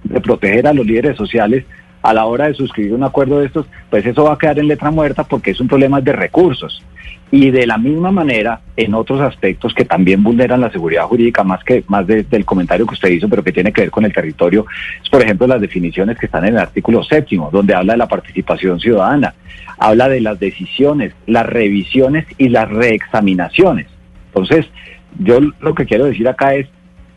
de 0.05 0.21
proteger 0.21 0.67
a 0.69 0.73
los 0.73 0.87
líderes 0.87 1.17
sociales, 1.17 1.65
a 2.03 2.15
la 2.15 2.27
hora 2.27 2.47
de 2.47 2.55
suscribir 2.55 2.95
un 2.95 3.03
acuerdo 3.03 3.41
de 3.41 3.47
estos, 3.47 3.67
pues 3.91 4.07
eso 4.07 4.25
va 4.25 4.35
a 4.35 4.39
quedar 4.39 4.59
en 4.59 4.69
letra 4.69 4.91
muerta 4.91 5.25
porque 5.25 5.51
es 5.51 5.61
un 5.61 5.67
problema 5.67 6.01
de 6.01 6.13
recursos. 6.13 6.85
Y 7.31 7.51
de 7.51 7.67
la 7.67 7.77
misma 7.77 8.11
manera, 8.11 8.61
en 8.77 8.95
otros 8.95 9.21
aspectos 9.21 9.75
que 9.75 9.85
también 9.85 10.23
vulneran 10.23 10.63
la 10.63 10.71
seguridad 10.71 11.05
jurídica, 11.05 11.45
más 11.45 11.63
que 11.63 11.85
más 11.87 12.07
del 12.07 12.45
comentario 12.47 12.87
que 12.87 12.95
usted 12.95 13.11
hizo, 13.11 13.29
pero 13.29 13.45
que 13.45 13.53
tiene 13.53 13.73
que 13.73 13.83
ver 13.83 13.91
con 13.91 14.07
el 14.07 14.13
territorio, 14.13 14.65
es 15.03 15.11
por 15.11 15.23
ejemplo 15.23 15.47
las 15.47 15.61
definiciones 15.61 16.19
que 16.19 16.27
están 16.27 16.47
en 16.47 16.55
el 16.55 16.61
artículo 16.61 17.03
séptimo, 17.03 17.51
donde 17.53 17.75
habla 17.75 17.93
de 17.93 17.99
la 17.99 18.09
participación 18.09 18.81
ciudadana, 18.81 19.35
habla 19.79 20.09
de 20.09 20.23
las 20.23 20.41
decisiones, 20.41 21.13
las 21.27 21.45
revisiones 21.45 22.25
y 22.39 22.49
las 22.49 22.69
reexaminaciones. 22.69 23.87
Entonces, 24.29 24.67
yo 25.19 25.41
lo 25.41 25.75
que 25.75 25.85
quiero 25.85 26.07
decir 26.07 26.29
acá 26.29 26.55
es, 26.55 26.69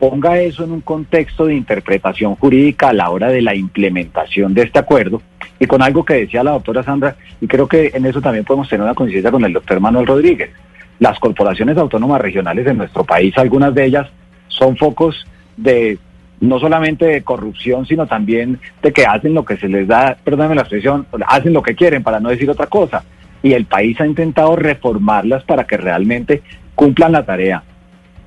ponga 0.02 0.40
eso 0.40 0.64
en 0.64 0.72
un 0.72 0.80
contexto 0.80 1.46
de 1.46 1.54
interpretación 1.54 2.34
jurídica 2.34 2.88
a 2.88 2.92
la 2.92 3.08
hora 3.10 3.28
de 3.28 3.40
la 3.40 3.54
implementación 3.54 4.52
de 4.52 4.62
este 4.62 4.80
acuerdo 4.80 5.22
y 5.60 5.66
con 5.66 5.80
algo 5.80 6.04
que 6.04 6.14
decía 6.14 6.42
la 6.42 6.50
doctora 6.50 6.82
Sandra, 6.82 7.14
y 7.40 7.46
creo 7.46 7.68
que 7.68 7.92
en 7.94 8.04
eso 8.06 8.20
también 8.20 8.44
podemos 8.44 8.68
tener 8.68 8.82
una 8.82 8.96
coincidencia 8.96 9.30
con 9.30 9.44
el 9.44 9.52
doctor 9.52 9.78
Manuel 9.78 10.08
Rodríguez. 10.08 10.50
Las 10.98 11.20
corporaciones 11.20 11.76
autónomas 11.76 12.20
regionales 12.20 12.66
en 12.66 12.78
nuestro 12.78 13.04
país, 13.04 13.32
algunas 13.38 13.72
de 13.76 13.84
ellas 13.84 14.08
son 14.48 14.76
focos 14.76 15.24
de 15.56 15.96
no 16.40 16.58
solamente 16.58 17.06
de 17.06 17.22
corrupción, 17.22 17.86
sino 17.86 18.04
también 18.08 18.58
de 18.82 18.92
que 18.92 19.06
hacen 19.06 19.34
lo 19.34 19.44
que 19.44 19.56
se 19.56 19.68
les 19.68 19.86
da, 19.86 20.16
perdóname 20.24 20.56
la 20.56 20.62
expresión, 20.62 21.06
hacen 21.28 21.52
lo 21.52 21.62
que 21.62 21.76
quieren, 21.76 22.02
para 22.02 22.18
no 22.18 22.30
decir 22.30 22.50
otra 22.50 22.66
cosa. 22.66 23.04
Y 23.40 23.52
el 23.52 23.66
país 23.66 24.00
ha 24.00 24.06
intentado 24.08 24.56
reformarlas 24.56 25.44
para 25.44 25.62
que 25.62 25.76
realmente 25.76 26.42
cumplan 26.74 27.12
la 27.12 27.24
tarea 27.24 27.62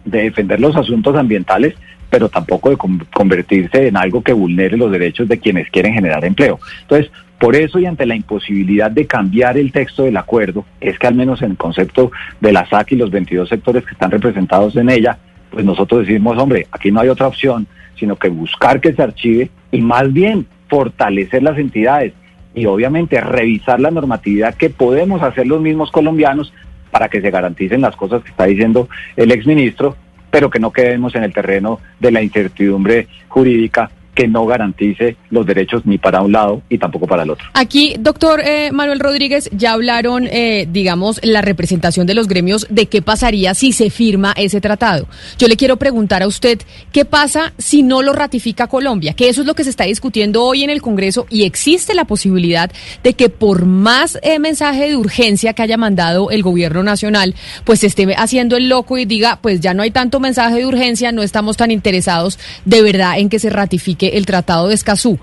de 0.05 0.23
defender 0.23 0.59
los 0.59 0.75
asuntos 0.75 1.15
ambientales, 1.15 1.75
pero 2.09 2.29
tampoco 2.29 2.69
de 2.69 2.77
convertirse 3.13 3.87
en 3.87 3.97
algo 3.97 4.21
que 4.21 4.33
vulnere 4.33 4.77
los 4.77 4.91
derechos 4.91 5.27
de 5.27 5.39
quienes 5.39 5.69
quieren 5.69 5.93
generar 5.93 6.23
empleo. 6.23 6.59
Entonces, 6.83 7.11
por 7.39 7.55
eso 7.55 7.79
y 7.79 7.85
ante 7.85 8.05
la 8.05 8.15
imposibilidad 8.15 8.89
de 8.89 9.07
cambiar 9.07 9.57
el 9.57 9.71
texto 9.71 10.03
del 10.03 10.17
acuerdo, 10.17 10.65
es 10.79 10.97
que 10.97 11.07
al 11.07 11.15
menos 11.15 11.41
en 11.41 11.51
el 11.51 11.57
concepto 11.57 12.11
de 12.39 12.53
la 12.53 12.65
SAC 12.69 12.93
y 12.93 12.95
los 12.95 13.11
22 13.11 13.49
sectores 13.49 13.83
que 13.83 13.91
están 13.91 14.11
representados 14.11 14.75
en 14.77 14.89
ella, 14.89 15.17
pues 15.49 15.65
nosotros 15.65 16.07
decimos, 16.07 16.37
hombre, 16.37 16.67
aquí 16.71 16.91
no 16.91 17.01
hay 17.01 17.09
otra 17.09 17.27
opción, 17.27 17.67
sino 17.99 18.15
que 18.15 18.29
buscar 18.29 18.79
que 18.79 18.93
se 18.93 19.01
archive 19.01 19.49
y 19.71 19.81
más 19.81 20.11
bien 20.13 20.45
fortalecer 20.69 21.43
las 21.43 21.57
entidades 21.57 22.13
y 22.53 22.65
obviamente 22.65 23.19
revisar 23.19 23.79
la 23.79 23.91
normatividad 23.91 24.55
que 24.55 24.69
podemos 24.69 25.21
hacer 25.21 25.47
los 25.47 25.61
mismos 25.61 25.91
colombianos 25.91 26.53
para 26.95 27.09
que 27.09 27.19
se 27.19 27.29
garanticen 27.29 27.81
las 27.81 27.97
cosas 27.97 28.23
que 28.23 28.29
está 28.29 28.45
diciendo 28.45 28.87
el 29.17 29.29
exministro, 29.33 29.97
pero 30.31 30.49
que 30.49 30.59
no 30.59 30.71
quedemos 30.71 31.13
en 31.15 31.25
el 31.25 31.33
terreno 31.33 31.81
de 31.99 32.09
la 32.09 32.21
incertidumbre 32.21 33.09
jurídica 33.27 33.91
que 34.15 34.27
no 34.27 34.45
garantice 34.45 35.17
los 35.29 35.45
derechos 35.45 35.85
ni 35.85 35.97
para 35.97 36.21
un 36.21 36.31
lado 36.31 36.61
y 36.69 36.77
tampoco 36.77 37.05
para 37.05 37.23
el 37.23 37.29
otro. 37.29 37.45
Aquí, 37.53 37.95
doctor 37.99 38.41
eh, 38.43 38.71
Manuel 38.71 38.99
Rodríguez, 38.99 39.49
ya 39.51 39.73
hablaron, 39.73 40.27
eh, 40.27 40.67
digamos, 40.71 41.19
la 41.21 41.41
representación 41.41 42.07
de 42.07 42.15
los 42.15 42.27
gremios 42.27 42.65
de 42.69 42.87
qué 42.87 43.01
pasaría 43.01 43.53
si 43.53 43.73
se 43.73 43.89
firma 43.89 44.33
ese 44.37 44.61
tratado. 44.61 45.07
Yo 45.37 45.47
le 45.47 45.57
quiero 45.57 45.77
preguntar 45.77 46.23
a 46.23 46.27
usted, 46.27 46.59
¿qué 46.91 47.05
pasa 47.05 47.53
si 47.57 47.83
no 47.83 48.01
lo 48.01 48.13
ratifica 48.13 48.67
Colombia? 48.67 49.13
Que 49.13 49.29
eso 49.29 49.41
es 49.41 49.47
lo 49.47 49.53
que 49.53 49.63
se 49.63 49.69
está 49.69 49.83
discutiendo 49.83 50.43
hoy 50.43 50.63
en 50.63 50.69
el 50.69 50.81
Congreso 50.81 51.27
y 51.29 51.43
existe 51.43 51.93
la 51.93 52.05
posibilidad 52.05 52.71
de 53.03 53.13
que 53.13 53.29
por 53.29 53.65
más 53.65 54.17
eh, 54.21 54.39
mensaje 54.39 54.89
de 54.89 54.95
urgencia 54.95 55.53
que 55.53 55.61
haya 55.61 55.77
mandado 55.77 56.31
el 56.31 56.41
gobierno 56.41 56.83
nacional, 56.83 57.35
pues 57.65 57.81
se 57.81 57.87
esté 57.87 58.05
haciendo 58.15 58.55
el 58.55 58.69
loco 58.69 58.97
y 58.97 59.05
diga, 59.05 59.39
pues 59.41 59.59
ya 59.59 59.73
no 59.73 59.83
hay 59.83 59.91
tanto 59.91 60.19
mensaje 60.19 60.55
de 60.55 60.65
urgencia, 60.65 61.11
no 61.11 61.21
estamos 61.21 61.57
tan 61.57 61.71
interesados 61.71 62.39
de 62.63 62.81
verdad 62.81 63.19
en 63.19 63.29
que 63.29 63.39
se 63.39 63.49
ratifique 63.49 64.04
el 64.13 64.25
Tratado 64.25 64.67
de 64.67 64.75
Escazú. 64.75 65.19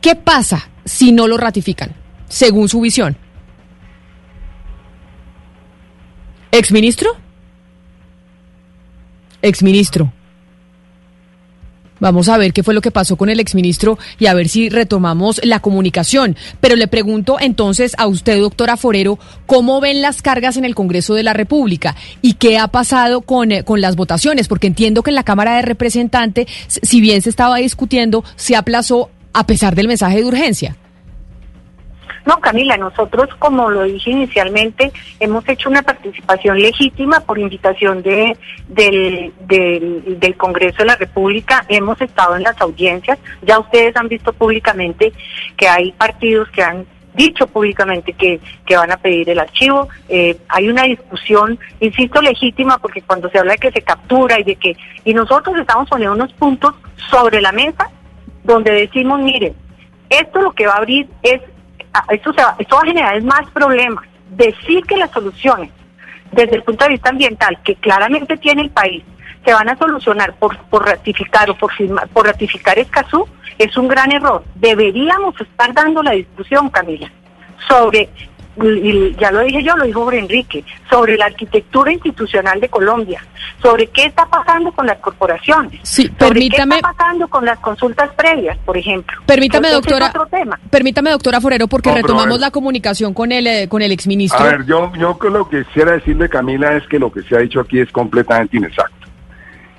¿Qué 0.00 0.14
pasa 0.14 0.68
si 0.84 1.12
no 1.12 1.26
lo 1.26 1.36
ratifican, 1.36 1.94
según 2.28 2.68
su 2.68 2.80
visión? 2.80 3.16
¿Exministro? 6.52 7.10
Exministro. 9.42 10.12
Vamos 11.98 12.28
a 12.28 12.36
ver 12.36 12.52
qué 12.52 12.62
fue 12.62 12.74
lo 12.74 12.80
que 12.80 12.90
pasó 12.90 13.16
con 13.16 13.28
el 13.28 13.40
exministro 13.40 13.98
y 14.18 14.26
a 14.26 14.34
ver 14.34 14.48
si 14.48 14.68
retomamos 14.68 15.40
la 15.44 15.60
comunicación. 15.60 16.36
Pero 16.60 16.76
le 16.76 16.88
pregunto 16.88 17.38
entonces 17.40 17.94
a 17.98 18.06
usted, 18.06 18.38
doctora 18.40 18.76
Forero, 18.76 19.18
¿cómo 19.46 19.80
ven 19.80 20.02
las 20.02 20.22
cargas 20.22 20.56
en 20.56 20.64
el 20.64 20.74
Congreso 20.74 21.14
de 21.14 21.22
la 21.22 21.32
República? 21.32 21.96
¿Y 22.22 22.34
qué 22.34 22.58
ha 22.58 22.68
pasado 22.68 23.22
con, 23.22 23.52
eh, 23.52 23.64
con 23.64 23.80
las 23.80 23.96
votaciones? 23.96 24.48
Porque 24.48 24.66
entiendo 24.66 25.02
que 25.02 25.10
en 25.10 25.16
la 25.16 25.24
Cámara 25.24 25.56
de 25.56 25.62
Representantes, 25.62 26.46
si 26.66 27.00
bien 27.00 27.22
se 27.22 27.30
estaba 27.30 27.56
discutiendo, 27.56 28.24
se 28.36 28.56
aplazó 28.56 29.10
a 29.32 29.46
pesar 29.46 29.74
del 29.74 29.88
mensaje 29.88 30.18
de 30.18 30.24
urgencia. 30.24 30.76
No, 32.26 32.40
Camila, 32.40 32.76
nosotros, 32.76 33.28
como 33.38 33.70
lo 33.70 33.84
dije 33.84 34.10
inicialmente, 34.10 34.92
hemos 35.20 35.48
hecho 35.48 35.70
una 35.70 35.82
participación 35.82 36.58
legítima 36.58 37.20
por 37.20 37.38
invitación 37.38 38.02
de, 38.02 38.36
del, 38.66 39.32
del, 39.46 40.36
Congreso 40.36 40.78
de 40.78 40.86
la 40.86 40.96
República. 40.96 41.64
Hemos 41.68 42.00
estado 42.00 42.36
en 42.36 42.42
las 42.42 42.60
audiencias. 42.60 43.18
Ya 43.42 43.60
ustedes 43.60 43.96
han 43.96 44.08
visto 44.08 44.32
públicamente 44.32 45.12
que 45.56 45.68
hay 45.68 45.92
partidos 45.92 46.48
que 46.50 46.64
han 46.64 46.84
dicho 47.14 47.46
públicamente 47.46 48.12
que, 48.12 48.40
que 48.66 48.76
van 48.76 48.90
a 48.90 48.96
pedir 48.96 49.30
el 49.30 49.38
archivo. 49.38 49.88
Eh, 50.08 50.36
hay 50.48 50.68
una 50.68 50.82
discusión, 50.82 51.56
insisto, 51.78 52.20
legítima, 52.20 52.78
porque 52.78 53.02
cuando 53.02 53.30
se 53.30 53.38
habla 53.38 53.52
de 53.52 53.58
que 53.58 53.70
se 53.70 53.82
captura 53.82 54.40
y 54.40 54.42
de 54.42 54.56
que... 54.56 54.76
Y 55.04 55.14
nosotros 55.14 55.56
estamos 55.56 55.88
poniendo 55.88 56.16
unos 56.16 56.32
puntos 56.32 56.74
sobre 57.08 57.40
la 57.40 57.52
mesa 57.52 57.88
donde 58.42 58.72
decimos, 58.72 59.20
miren, 59.20 59.54
esto 60.10 60.40
lo 60.40 60.52
que 60.52 60.66
va 60.66 60.74
a 60.74 60.78
abrir 60.78 61.08
es 61.22 61.40
esto, 62.10 62.32
va, 62.32 62.56
a 62.58 62.86
generar 62.86 63.22
más 63.22 63.50
problemas. 63.50 64.04
Decir 64.30 64.84
que 64.84 64.96
las 64.96 65.10
soluciones, 65.10 65.70
desde 66.32 66.56
el 66.56 66.62
punto 66.62 66.84
de 66.84 66.90
vista 66.90 67.10
ambiental, 67.10 67.58
que 67.62 67.76
claramente 67.76 68.36
tiene 68.36 68.62
el 68.62 68.70
país, 68.70 69.02
se 69.44 69.52
van 69.52 69.68
a 69.68 69.76
solucionar 69.76 70.34
por, 70.34 70.56
por 70.66 70.84
ratificar 70.84 71.48
o 71.50 71.54
por, 71.54 71.70
por 72.12 72.26
ratificar 72.26 72.78
Escazú, 72.78 73.28
es 73.58 73.76
un 73.76 73.88
gran 73.88 74.12
error. 74.12 74.44
Deberíamos 74.56 75.40
estar 75.40 75.72
dando 75.72 76.02
la 76.02 76.12
discusión, 76.12 76.68
Camila, 76.68 77.10
sobre 77.68 78.08
y 78.62 79.14
ya 79.16 79.30
lo 79.30 79.40
dije 79.40 79.62
yo, 79.62 79.76
lo 79.76 79.84
dijo 79.84 80.10
Enrique, 80.12 80.64
sobre 80.88 81.16
la 81.16 81.26
arquitectura 81.26 81.92
institucional 81.92 82.60
de 82.60 82.68
Colombia, 82.68 83.24
sobre 83.60 83.86
qué 83.88 84.06
está 84.06 84.26
pasando 84.26 84.72
con 84.72 84.86
las 84.86 84.98
corporaciones, 84.98 85.80
sí, 85.82 86.08
permítame, 86.08 86.76
qué 86.76 86.78
está 86.78 86.92
pasando 86.92 87.28
con 87.28 87.44
las 87.44 87.58
consultas 87.58 88.10
previas, 88.14 88.56
por 88.64 88.76
ejemplo. 88.76 89.16
Permítame, 89.26 89.70
doctora, 89.70 90.12
permítame, 90.70 91.10
doctora 91.10 91.40
Forero, 91.40 91.68
porque 91.68 91.92
retomamos 91.92 92.40
la 92.40 92.50
comunicación 92.50 93.12
con 93.14 93.32
el, 93.32 93.46
eh, 93.46 93.68
con 93.68 93.82
el 93.82 93.92
exministro. 93.92 94.44
A 94.44 94.50
ver, 94.50 94.66
yo, 94.66 94.92
yo 94.94 95.18
lo 95.30 95.48
que 95.48 95.64
quisiera 95.64 95.92
decirle, 95.92 96.28
Camila, 96.28 96.76
es 96.76 96.86
que 96.88 96.98
lo 96.98 97.12
que 97.12 97.22
se 97.22 97.36
ha 97.36 97.40
dicho 97.40 97.60
aquí 97.60 97.80
es 97.80 97.90
completamente 97.92 98.56
inexacto. 98.56 99.05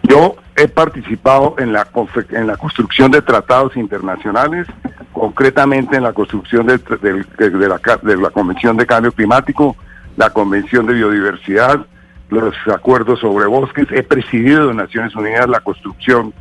Yo 0.07 0.37
he 0.55 0.69
participado 0.69 1.55
en 1.59 1.73
la, 1.73 1.87
en 2.31 2.47
la 2.47 2.55
construcción 2.55 3.11
de 3.11 3.21
tratados 3.21 3.75
internacionales, 3.75 4.65
concretamente 5.11 5.97
en 5.97 6.03
la 6.03 6.13
construcción 6.13 6.65
de, 6.65 6.79
la, 6.79 7.79
de 8.01 8.17
la 8.17 8.29
Convención 8.29 8.77
de 8.77 8.85
Cambio 8.85 9.11
Climático, 9.11 9.75
la 10.15 10.29
Convención 10.29 10.85
de 10.85 10.93
Biodiversidad, 10.93 11.85
los 12.29 12.55
acuerdos 12.73 13.19
sobre 13.19 13.47
bosques. 13.47 13.87
He 13.91 14.01
presidido 14.01 14.71
en 14.71 14.77
Naciones 14.77 15.13
Unidas 15.15 15.49
la 15.49 15.59
construcción 15.59 16.33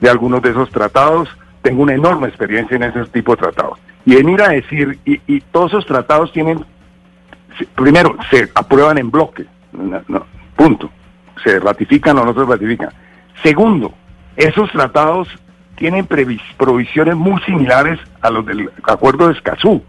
de 0.00 0.10
algunos 0.10 0.42
de 0.42 0.50
esos 0.50 0.70
tratados. 0.70 1.28
Tengo 1.62 1.82
una 1.82 1.94
enorme 1.94 2.28
experiencia 2.28 2.76
en 2.76 2.82
ese 2.82 3.06
tipo 3.06 3.32
de 3.32 3.42
tratados. 3.42 3.78
Y 4.04 4.16
venir 4.16 4.42
a 4.42 4.48
decir, 4.48 4.98
y, 5.06 5.20
y 5.26 5.40
todos 5.40 5.72
esos 5.72 5.86
tratados 5.86 6.30
tienen, 6.32 6.62
primero, 7.74 8.18
se 8.30 8.50
aprueban 8.54 8.98
en 8.98 9.10
bloque, 9.10 9.46
punto. 10.56 10.90
Se 11.42 11.58
ratifican 11.58 12.18
o 12.18 12.24
no 12.24 12.34
se 12.34 12.44
ratifican 12.44 12.90
Segundo, 13.42 13.92
esos 14.36 14.70
tratados 14.70 15.28
tienen 15.76 16.06
provisiones 16.06 17.16
muy 17.16 17.40
similares 17.42 17.98
a 18.20 18.30
los 18.30 18.46
del 18.46 18.70
Acuerdo 18.84 19.28
de 19.28 19.34
Escazú. 19.34 19.82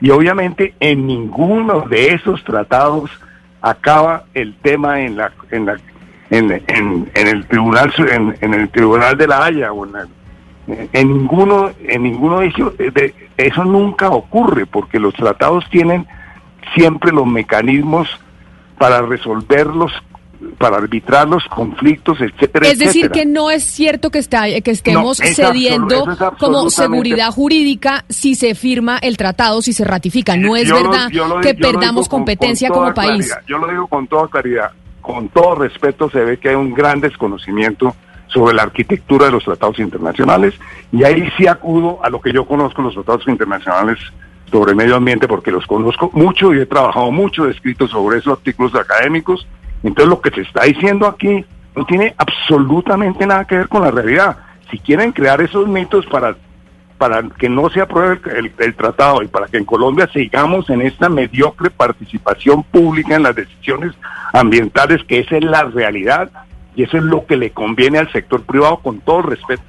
Y 0.00 0.10
obviamente 0.10 0.74
en 0.80 1.06
ninguno 1.06 1.82
de 1.82 2.12
esos 2.12 2.44
tratados 2.44 3.10
acaba 3.62 4.24
el 4.34 4.54
tema 4.56 5.00
en 5.00 5.16
la 5.16 5.32
en 5.50 5.66
la 5.66 5.76
en, 6.30 7.10
el 7.14 7.46
tribunal 7.46 7.92
en, 8.40 8.54
el 8.54 8.68
tribunal 8.70 9.16
de 9.16 9.26
la 9.26 9.44
Haya 9.44 9.72
o 9.72 9.86
en, 9.86 11.08
ninguno 11.08 11.70
en 11.84 12.02
ninguno 12.02 12.40
de 12.40 12.46
ellos 12.46 12.76
de, 12.76 13.14
eso 13.36 13.64
nunca 13.64 14.10
ocurre 14.10 14.66
porque 14.66 14.98
los 14.98 15.14
tratados 15.14 15.64
tienen 15.70 16.06
siempre 16.74 17.12
los 17.12 17.26
mecanismos 17.26 18.08
para 18.76 19.02
resolver 19.02 19.68
los 19.68 19.92
para 20.58 20.76
arbitrar 20.76 21.28
los 21.28 21.44
conflictos, 21.44 22.20
etcétera. 22.20 22.68
Es 22.68 22.78
decir, 22.78 23.10
que 23.10 23.26
no 23.26 23.50
es 23.50 23.64
cierto 23.64 24.10
que, 24.10 24.18
está, 24.18 24.44
que 24.62 24.70
estemos 24.70 25.18
cediendo 25.18 26.06
como 26.38 26.70
seguridad 26.70 27.30
jurídica 27.30 28.04
si 28.08 28.34
se 28.34 28.54
firma 28.54 28.98
el 28.98 29.16
tratado, 29.16 29.62
si 29.62 29.72
se 29.72 29.84
ratifica. 29.84 30.36
No 30.36 30.56
es 30.56 30.70
verdad 30.70 31.08
que 31.42 31.54
perdamos 31.54 32.08
competencia 32.08 32.70
como 32.70 32.94
país. 32.94 33.34
Yo 33.46 33.58
lo 33.58 33.68
digo 33.68 33.86
con 33.86 34.06
toda 34.06 34.28
claridad, 34.28 34.72
con 35.00 35.28
todo 35.28 35.56
respeto, 35.56 36.10
se 36.10 36.20
ve 36.20 36.38
que 36.38 36.50
hay 36.50 36.54
un 36.54 36.74
gran 36.74 37.00
desconocimiento 37.00 37.94
sobre 38.28 38.54
la 38.54 38.62
arquitectura 38.62 39.26
de 39.26 39.32
los 39.32 39.44
tratados 39.44 39.78
internacionales 39.78 40.54
y 40.92 41.04
ahí 41.04 41.28
sí 41.36 41.46
acudo 41.46 42.00
a 42.02 42.10
lo 42.10 42.20
que 42.20 42.32
yo 42.32 42.44
conozco 42.44 42.82
los 42.82 42.94
tratados 42.94 43.26
internacionales 43.28 43.98
sobre 44.50 44.74
medio 44.74 44.96
ambiente 44.96 45.28
porque 45.28 45.50
los 45.50 45.66
conozco 45.66 46.10
mucho 46.12 46.52
y 46.52 46.60
he 46.60 46.66
trabajado 46.66 47.10
mucho, 47.10 47.46
he 47.46 47.50
escrito 47.50 47.88
sobre 47.88 48.18
esos 48.18 48.38
artículos 48.38 48.74
académicos 48.74 49.46
entonces 49.82 50.08
lo 50.08 50.20
que 50.20 50.30
se 50.30 50.42
está 50.42 50.64
diciendo 50.64 51.06
aquí 51.06 51.44
no 51.74 51.84
tiene 51.84 52.14
absolutamente 52.16 53.26
nada 53.26 53.44
que 53.44 53.58
ver 53.58 53.68
con 53.68 53.82
la 53.82 53.90
realidad. 53.90 54.36
Si 54.70 54.78
quieren 54.78 55.12
crear 55.12 55.40
esos 55.40 55.68
mitos 55.68 56.06
para, 56.06 56.36
para 56.98 57.22
que 57.22 57.48
no 57.48 57.68
se 57.68 57.80
apruebe 57.80 58.20
el, 58.58 58.74
tratado 58.74 59.22
y 59.22 59.28
para 59.28 59.46
que 59.46 59.58
en 59.58 59.64
Colombia 59.64 60.08
sigamos 60.12 60.70
en 60.70 60.80
esta 60.80 61.08
mediocre 61.08 61.70
participación 61.70 62.64
pública 62.64 63.14
en 63.14 63.22
las 63.22 63.36
decisiones 63.36 63.92
ambientales, 64.32 65.04
que 65.04 65.20
esa 65.20 65.36
es 65.36 65.44
la 65.44 65.64
realidad 65.64 66.30
y 66.74 66.82
eso 66.82 66.96
es 66.96 67.04
lo 67.04 67.26
que 67.26 67.36
le 67.36 67.50
conviene 67.50 67.98
al 67.98 68.10
sector 68.10 68.42
privado 68.42 68.78
con 68.78 69.00
todo 69.00 69.22
respeto. 69.22 69.62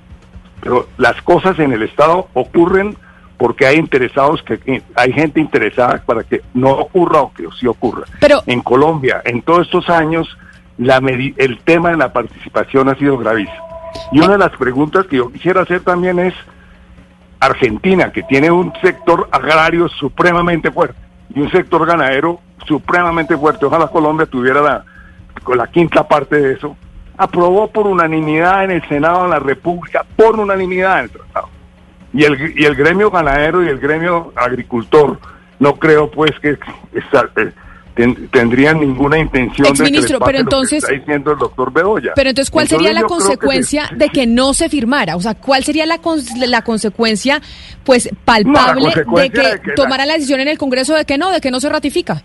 Pero 0.62 0.88
las 0.98 1.22
cosas 1.22 1.60
en 1.60 1.74
el 1.74 1.84
Estado 1.84 2.30
ocurren 2.34 2.98
porque 3.38 3.67
hay 3.67 3.78
interesados, 3.78 4.41
que 4.41 4.82
hay 4.95 5.13
gente 5.13 5.39
interesada 5.39 6.02
para 6.06 6.23
que 6.23 6.41
no 6.54 6.71
ocurra 6.71 7.21
o 7.21 7.34
que 7.34 7.47
sí 7.60 7.67
ocurra. 7.67 8.06
Pero 8.19 8.41
en 8.45 8.62
Colombia, 8.62 9.21
en 9.23 9.41
todos 9.41 9.67
estos 9.67 9.89
años, 9.89 10.38
la 10.78 10.97
el 10.97 11.60
tema 11.60 11.91
de 11.91 11.97
la 11.97 12.12
participación 12.12 12.89
ha 12.89 12.95
sido 12.95 13.17
gravísimo. 13.17 13.67
Y 14.12 14.19
una 14.19 14.34
de 14.34 14.38
las 14.39 14.52
preguntas 14.58 15.06
que 15.06 15.17
yo 15.17 15.32
quisiera 15.32 15.62
hacer 15.62 15.82
también 15.82 16.19
es 16.19 16.34
Argentina, 17.39 18.12
que 18.12 18.23
tiene 18.23 18.50
un 18.50 18.73
sector 18.82 19.28
agrario 19.32 19.88
supremamente 19.88 20.71
fuerte 20.71 21.00
y 21.34 21.39
un 21.39 21.52
sector 21.52 21.86
ganadero 21.86 22.39
supremamente 22.65 23.38
fuerte. 23.38 23.65
Ojalá 23.65 23.88
Colombia 23.88 24.26
tuviera 24.26 24.62
la, 24.62 24.86
la 25.56 25.67
quinta 25.67 26.08
parte 26.08 26.38
de 26.38 26.54
eso. 26.54 26.76
Aprobó 27.17 27.67
por 27.67 27.88
unanimidad 27.88 28.63
en 28.63 28.71
el 28.71 28.88
Senado 28.88 29.23
de 29.23 29.30
la 29.30 29.39
República, 29.39 30.06
por 30.15 30.39
unanimidad 30.39 31.00
en 31.00 31.04
el 31.06 31.12
tratado 31.12 31.57
y 32.13 32.24
el, 32.24 32.54
y 32.58 32.65
el 32.65 32.76
gremio 32.76 33.12
ganadero 33.12 33.63
y 33.63 33.67
el 33.67 33.80
gremio 33.80 34.32
agricultor 34.36 35.20
no 35.60 35.76
creo 35.76 36.10
pues 36.10 36.32
que 36.39 36.52
eh, 36.52 37.52
tendrían 38.32 38.80
ninguna 38.80 39.17
intención 39.17 39.74
de 39.74 39.91
que 39.91 40.17
pero 40.24 40.38
entonces 40.38 40.84
está 40.84 40.93
diciendo 40.93 41.32
el 41.32 41.39
doctor 41.39 41.74
Bedoya. 41.74 42.13
Pero 42.15 42.30
entonces 42.30 42.52
¿cuál 42.52 42.67
sería 42.67 42.93
la 42.93 43.04
consecuencia 43.04 43.89
de 43.96 44.10
que 44.10 44.28
no 44.28 44.54
se 44.54 44.70
firmara? 44.70 45.15
O 45.15 45.22
sea, 45.22 45.34
¿cuál 45.34 45.63
sería 45.63 45.86
la 45.86 46.00
la 46.48 46.62
consecuencia 46.62 47.41
pues 47.84 48.10
palpable 48.24 48.89
de 48.93 49.30
que, 49.30 49.72
tomara 49.76 50.06
la... 50.06 50.13
decisión 50.13 50.39
en 50.39 50.48
el 50.48 50.58
Congreso 50.58 50.93
de 50.93 51.06
que 51.06 51.17
no, 51.17 51.32
de 51.32 51.41
que 51.41 51.50
no 51.50 51.60
se 51.60 51.70
ratifica? 51.70 52.22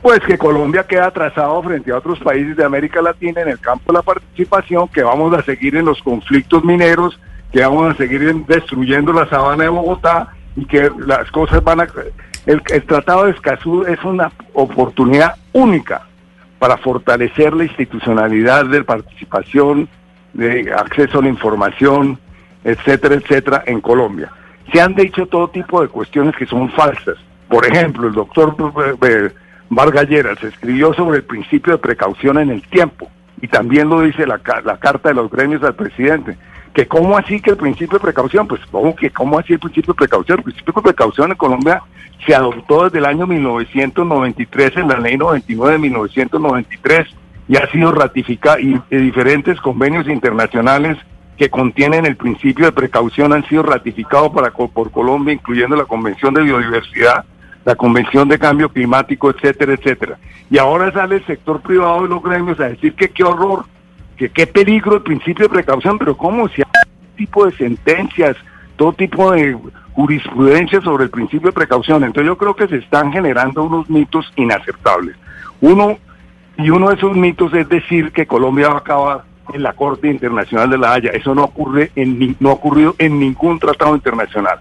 Pues 0.00 0.18
que 0.26 0.36
Colombia 0.36 0.84
queda 0.84 1.06
atrasado 1.06 1.62
frente 1.62 1.92
a 1.92 1.98
otros 1.98 2.18
países 2.18 2.56
de 2.56 2.64
América 2.64 3.00
Latina 3.00 3.42
en 3.42 3.48
el 3.48 3.60
campo 3.60 3.92
de 3.92 3.98
la 3.98 4.02
participación, 4.02 4.88
que 4.88 5.02
vamos 5.02 5.32
a 5.36 5.42
seguir 5.42 5.76
en 5.76 5.84
los 5.84 6.02
conflictos 6.02 6.64
mineros, 6.64 7.20
que 7.52 7.60
vamos 7.60 7.94
a 7.94 7.96
seguir 7.96 8.34
destruyendo 8.46 9.12
la 9.12 9.28
sabana 9.28 9.64
de 9.64 9.68
Bogotá 9.68 10.28
y 10.56 10.64
que 10.64 10.90
las 11.06 11.30
cosas 11.30 11.62
van 11.62 11.80
a... 11.80 11.86
El, 12.46 12.62
Tratado 12.62 13.26
de 13.26 13.32
Escazú 13.32 13.84
es 13.84 14.02
una 14.02 14.32
oportunidad 14.54 15.36
única 15.52 16.02
para 16.58 16.76
fortalecer 16.76 17.52
la 17.52 17.64
institucionalidad 17.64 18.66
de 18.66 18.82
participación, 18.82 19.88
de 20.32 20.72
acceso 20.72 21.18
a 21.18 21.22
la 21.22 21.28
información, 21.28 22.18
etcétera, 22.64 23.16
etcétera, 23.16 23.62
en 23.66 23.80
Colombia. 23.80 24.30
Se 24.72 24.80
han 24.80 24.94
dicho 24.94 25.26
todo 25.26 25.48
tipo 25.48 25.82
de 25.82 25.88
cuestiones 25.88 26.34
que 26.34 26.46
son 26.46 26.70
falsas. 26.70 27.16
Por 27.48 27.66
ejemplo, 27.66 28.08
el 28.08 28.14
doctor 28.14 28.56
Vargas 29.68 30.08
se 30.40 30.48
escribió 30.48 30.94
sobre 30.94 31.18
el 31.18 31.24
principio 31.24 31.74
de 31.74 31.78
precaución 31.78 32.38
en 32.38 32.50
el 32.50 32.62
tiempo 32.62 33.10
y 33.40 33.48
también 33.48 33.88
lo 33.88 34.00
dice 34.00 34.26
la, 34.26 34.40
la 34.64 34.78
carta 34.78 35.10
de 35.10 35.14
los 35.14 35.30
gremios 35.30 35.62
al 35.62 35.74
presidente 35.74 36.36
que 36.74 36.86
cómo 36.86 37.16
así 37.18 37.40
que 37.40 37.50
el 37.50 37.56
principio 37.56 37.98
de 37.98 38.02
precaución, 38.02 38.48
pues 38.48 38.60
¿cómo, 38.70 38.94
que, 38.96 39.10
cómo 39.10 39.38
así 39.38 39.52
el 39.52 39.58
principio 39.58 39.92
de 39.92 39.98
precaución. 39.98 40.38
El 40.38 40.44
principio 40.44 40.74
de 40.74 40.82
precaución 40.82 41.30
en 41.30 41.36
Colombia 41.36 41.82
se 42.26 42.34
adoptó 42.34 42.84
desde 42.84 42.98
el 42.98 43.06
año 43.06 43.26
1993 43.26 44.76
en 44.76 44.88
la 44.88 44.98
ley 44.98 45.16
99 45.16 45.72
de 45.72 45.78
1993 45.78 47.08
y 47.48 47.56
ha 47.56 47.70
sido 47.70 47.92
ratificado 47.92 48.58
y, 48.58 48.80
diferentes 48.90 49.60
convenios 49.60 50.08
internacionales 50.08 50.96
que 51.36 51.50
contienen 51.50 52.06
el 52.06 52.16
principio 52.16 52.66
de 52.66 52.72
precaución 52.72 53.32
han 53.32 53.44
sido 53.48 53.62
ratificados 53.62 54.32
para, 54.32 54.50
por 54.50 54.90
Colombia, 54.90 55.34
incluyendo 55.34 55.74
la 55.74 55.84
Convención 55.84 56.32
de 56.34 56.42
Biodiversidad, 56.42 57.24
la 57.64 57.74
Convención 57.74 58.28
de 58.28 58.38
Cambio 58.38 58.68
Climático, 58.68 59.30
etcétera, 59.30 59.74
etcétera. 59.74 60.18
Y 60.50 60.58
ahora 60.58 60.92
sale 60.92 61.16
el 61.16 61.26
sector 61.26 61.60
privado 61.60 62.02
de 62.02 62.08
los 62.08 62.22
gremios 62.22 62.60
a 62.60 62.68
decir 62.68 62.94
que 62.94 63.10
qué 63.10 63.24
horror, 63.24 63.64
que 64.16 64.30
qué 64.30 64.46
peligro 64.46 64.96
el 64.96 65.02
principio 65.02 65.46
de 65.46 65.54
precaución, 65.54 65.98
pero 65.98 66.16
¿cómo? 66.16 66.48
Si 66.48 66.62
hay 66.62 66.66
todo 66.72 67.16
tipo 67.16 67.46
de 67.46 67.52
sentencias, 67.52 68.36
todo 68.76 68.92
tipo 68.92 69.32
de 69.32 69.56
jurisprudencia 69.92 70.80
sobre 70.80 71.04
el 71.04 71.10
principio 71.10 71.48
de 71.48 71.52
precaución. 71.52 72.04
Entonces 72.04 72.26
yo 72.26 72.38
creo 72.38 72.56
que 72.56 72.68
se 72.68 72.76
están 72.76 73.12
generando 73.12 73.64
unos 73.64 73.88
mitos 73.90 74.32
inaceptables. 74.36 75.16
Uno, 75.60 75.98
y 76.56 76.70
uno 76.70 76.88
de 76.88 76.96
esos 76.96 77.16
mitos 77.16 77.52
es 77.54 77.68
decir 77.68 78.12
que 78.12 78.26
Colombia 78.26 78.68
va 78.68 78.74
a 78.74 78.78
acabar 78.78 79.24
en 79.52 79.62
la 79.62 79.72
Corte 79.74 80.08
Internacional 80.08 80.70
de 80.70 80.78
la 80.78 80.92
Haya. 80.92 81.10
Eso 81.10 81.34
no 81.34 81.44
ocurre 81.44 81.90
en 81.96 82.36
no 82.40 82.50
ha 82.50 82.54
ocurrido 82.54 82.94
en 82.98 83.18
ningún 83.18 83.58
tratado 83.58 83.94
internacional 83.94 84.58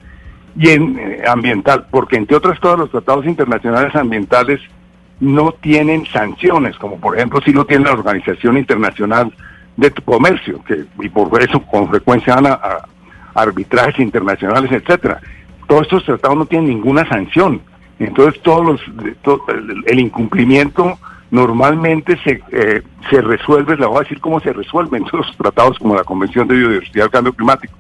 y 0.56 0.70
en 0.70 1.00
eh, 1.00 1.22
ambiental, 1.28 1.88
porque 1.90 2.18
entre 2.18 2.36
otras 2.36 2.60
todos 2.60 2.78
los 2.78 2.92
tratados 2.92 3.26
internacionales 3.26 3.96
ambientales 3.96 4.60
no 5.22 5.54
tienen 5.54 6.06
sanciones, 6.08 6.76
como 6.78 7.00
por 7.00 7.16
ejemplo 7.16 7.40
si 7.46 7.54
lo 7.54 7.66
tiene 7.66 7.86
la 7.86 7.94
Organización 7.94 8.58
Internacional 8.58 9.32
de 9.78 9.92
Comercio, 9.92 10.62
que 10.66 10.84
y 11.00 11.10
por 11.10 11.42
eso 11.42 11.62
con 11.62 11.88
frecuencia 11.90 12.36
van 12.36 12.48
a, 12.48 12.60
arbitrajes 13.34 14.00
internacionales, 14.00 14.70
etcétera. 14.72 15.22
Todos 15.68 15.84
estos 15.84 16.04
tratados 16.04 16.38
no 16.38 16.46
tienen 16.46 16.70
ninguna 16.70 17.08
sanción. 17.08 17.62
Entonces 17.98 18.42
todos 18.42 18.66
los 18.66 18.82
el, 19.86 20.00
incumplimiento 20.00 20.98
normalmente 21.30 22.18
se, 22.24 22.42
eh, 22.52 22.82
se 23.10 23.22
resuelve, 23.22 23.78
le 23.78 23.86
voy 23.86 23.98
a 23.98 24.02
decir 24.02 24.20
cómo 24.20 24.40
se 24.42 24.52
resuelven 24.52 25.06
todos 25.12 25.28
los 25.28 25.38
tratados 25.38 25.78
como 25.78 25.96
la 25.96 26.04
Convención 26.04 26.48
de 26.48 26.56
Biodiversidad 26.56 27.06
y 27.06 27.10
Cambio 27.10 27.34
Climático. 27.34 27.78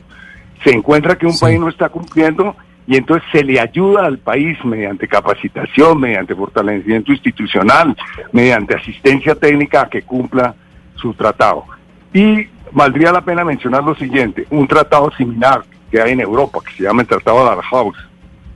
Se 0.64 0.70
encuentra 0.70 1.18
que 1.18 1.26
un 1.26 1.38
país 1.38 1.60
no 1.60 1.70
está 1.70 1.90
cumpliendo 1.90 2.56
y 2.88 2.98
entonces 2.98 3.28
se 3.32 3.44
le 3.44 3.60
ayuda 3.60 4.06
al 4.06 4.18
país 4.18 4.58
mediante 4.66 5.08
capacitación, 5.08 6.00
mediante 6.00 6.36
fortalecimiento 6.36 7.12
institucional, 7.12 7.96
mediante 8.32 8.76
asistencia 8.76 9.36
técnica 9.36 9.82
a 9.82 9.90
que 9.90 10.02
cumpla 10.02 10.56
su 10.96 11.14
tratado. 11.14 11.66
Y 12.14 12.48
valdría 12.72 13.12
la 13.12 13.22
pena 13.22 13.44
mencionar 13.46 13.84
lo 13.84 13.96
siguiente, 13.96 14.46
un 14.50 14.68
tratado 14.68 15.12
similar 15.18 15.64
que 15.90 16.02
hay 16.02 16.14
en 16.14 16.22
Europa, 16.22 16.60
que 16.66 16.74
se 16.74 16.84
llama 16.84 17.02
el 17.02 17.08
Tratado 17.08 17.44
de 17.44 17.50
Aarhus, 17.50 17.98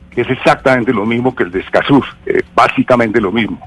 que 0.09 0.21
es 0.21 0.29
exactamente 0.29 0.93
lo 0.93 1.05
mismo 1.05 1.35
que 1.35 1.43
el 1.43 1.51
de 1.51 1.59
Escazú, 1.59 2.03
eh, 2.25 2.41
básicamente 2.55 3.19
lo 3.19 3.31
mismo. 3.31 3.59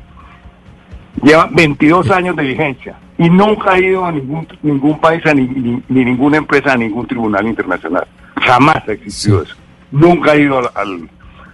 Lleva 1.22 1.48
22 1.50 2.10
años 2.10 2.36
de 2.36 2.42
vigencia 2.44 2.96
y 3.18 3.28
nunca 3.28 3.72
ha 3.72 3.80
ido 3.80 4.04
a 4.04 4.12
ningún, 4.12 4.46
ningún 4.62 5.00
país, 5.00 5.22
ni, 5.34 5.82
ni, 5.88 6.04
ninguna 6.04 6.38
empresa, 6.38 6.72
a 6.72 6.76
ningún 6.76 7.06
tribunal 7.06 7.46
internacional. 7.46 8.06
Jamás 8.36 8.88
ha 8.88 8.92
existido 8.92 9.42
eso. 9.42 9.56
Nunca 9.90 10.32
ha 10.32 10.36
ido 10.36 10.58
al, 10.74 11.08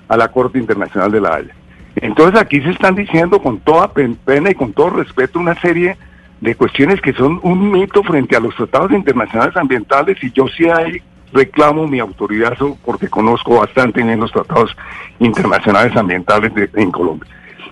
a 0.08 0.16
la 0.16 0.28
Corte 0.28 0.58
Internacional 0.58 1.12
de 1.12 1.20
la 1.20 1.34
Haya. 1.34 1.54
Entonces 1.96 2.40
aquí 2.40 2.60
se 2.60 2.70
están 2.70 2.94
diciendo 2.94 3.40
con 3.40 3.60
toda 3.60 3.92
pena 3.92 4.50
y 4.50 4.54
con 4.54 4.72
todo 4.72 4.90
respeto 4.90 5.38
una 5.38 5.58
serie 5.60 5.96
de 6.40 6.54
cuestiones 6.56 7.00
que 7.00 7.12
son 7.12 7.38
un 7.42 7.70
mito 7.70 8.02
frente 8.02 8.36
a 8.36 8.40
los 8.40 8.54
tratados 8.56 8.90
internacionales 8.92 9.56
ambientales 9.56 10.22
y 10.22 10.30
yo 10.32 10.46
sí 10.48 10.68
hay 10.68 11.00
reclamo 11.32 11.86
mi 11.86 11.98
autoridad 11.98 12.56
porque 12.84 13.08
conozco 13.08 13.58
bastante 13.58 14.02
bien 14.02 14.20
los 14.20 14.32
tratados 14.32 14.74
internacionales 15.18 15.94
ambientales 15.96 16.52
en 16.74 16.90
Colombia, 16.90 17.28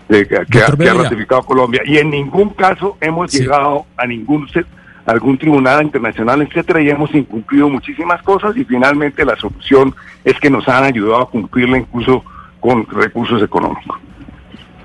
que, 0.09 0.61
ha, 0.61 0.94
ratificado 0.94 1.42
Colombia. 1.42 1.83
Y 1.87 1.98
en 1.98 2.11
ningún 2.11 2.51
caso 2.51 2.96
hemos 3.01 3.33
llegado 3.33 3.87
a 3.96 4.07
ningún 4.07 4.48
algún 5.07 5.38
tribunal 5.38 5.83
internacional, 5.83 6.43
etcétera, 6.43 6.81
y 6.81 6.91
hemos 6.91 7.15
incumplido 7.15 7.69
muchísimas 7.69 8.23
cosas 8.23 8.57
y 8.57 8.65
finalmente 8.65 9.25
la 9.25 9.37
solución 9.37 9.95
es 10.25 10.38
que 10.38 10.51
nos 10.51 10.69
han 10.69 10.85
ayudado 10.85 11.23
a 11.23 11.31
cumplirla 11.31 11.79
incluso 11.79 12.25
con 12.61 12.87
recursos 12.87 13.43
económicos. 13.43 13.99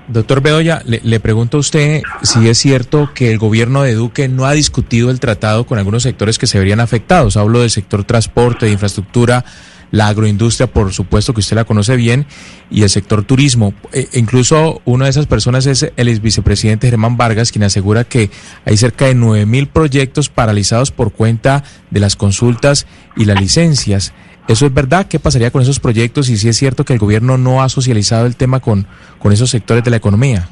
Doctor 0.08 0.40
Bedoya, 0.40 0.82
le, 0.86 1.20
pregunto 1.20 1.58
a 1.58 1.60
usted 1.60 2.02
si 2.22 2.48
es 2.48 2.56
cierto 2.56 3.10
que 3.14 3.30
el 3.30 3.38
gobierno 3.38 3.82
de 3.82 3.92
Duque 3.92 4.26
no 4.26 4.46
ha 4.46 4.52
discutido 4.52 5.10
el 5.10 5.20
tratado 5.20 5.66
con 5.66 5.78
algunos 5.78 6.02
sectores 6.02 6.38
que 6.38 6.46
se 6.46 6.58
verían 6.58 6.80
afectados. 6.80 7.36
Hablo 7.36 7.60
del 7.60 7.70
sector 7.70 8.04
transporte, 8.04 8.64
de 8.64 8.72
infraestructura, 8.72 9.44
la 9.90 10.08
agroindustria, 10.08 10.66
por 10.66 10.92
supuesto 10.92 11.32
que 11.32 11.40
usted 11.40 11.56
la 11.56 11.64
conoce 11.64 11.96
bien, 11.96 12.26
y 12.70 12.82
el 12.82 12.90
sector 12.90 13.24
turismo. 13.24 13.74
E, 13.92 14.08
incluso 14.14 14.82
una 14.84 15.04
de 15.04 15.10
esas 15.10 15.26
personas 15.26 15.66
es 15.66 15.90
el 15.96 16.08
ex 16.08 16.20
vicepresidente 16.20 16.88
Germán 16.88 17.16
Vargas, 17.16 17.52
quien 17.52 17.64
asegura 17.64 18.04
que 18.04 18.30
hay 18.64 18.76
cerca 18.76 19.06
de 19.06 19.16
9.000 19.16 19.68
proyectos 19.68 20.28
paralizados 20.28 20.90
por 20.90 21.12
cuenta 21.12 21.64
de 21.90 22.00
las 22.00 22.16
consultas 22.16 22.86
y 23.16 23.24
las 23.24 23.40
licencias. 23.40 24.12
¿Eso 24.48 24.64
es 24.64 24.72
verdad? 24.72 25.06
¿Qué 25.06 25.18
pasaría 25.18 25.50
con 25.50 25.60
esos 25.60 25.78
proyectos 25.78 26.30
y 26.30 26.38
si 26.38 26.48
es 26.48 26.56
cierto 26.56 26.84
que 26.84 26.94
el 26.94 26.98
gobierno 26.98 27.36
no 27.36 27.62
ha 27.62 27.68
socializado 27.68 28.26
el 28.26 28.36
tema 28.36 28.60
con, 28.60 28.86
con 29.18 29.32
esos 29.32 29.50
sectores 29.50 29.84
de 29.84 29.90
la 29.90 29.98
economía? 29.98 30.48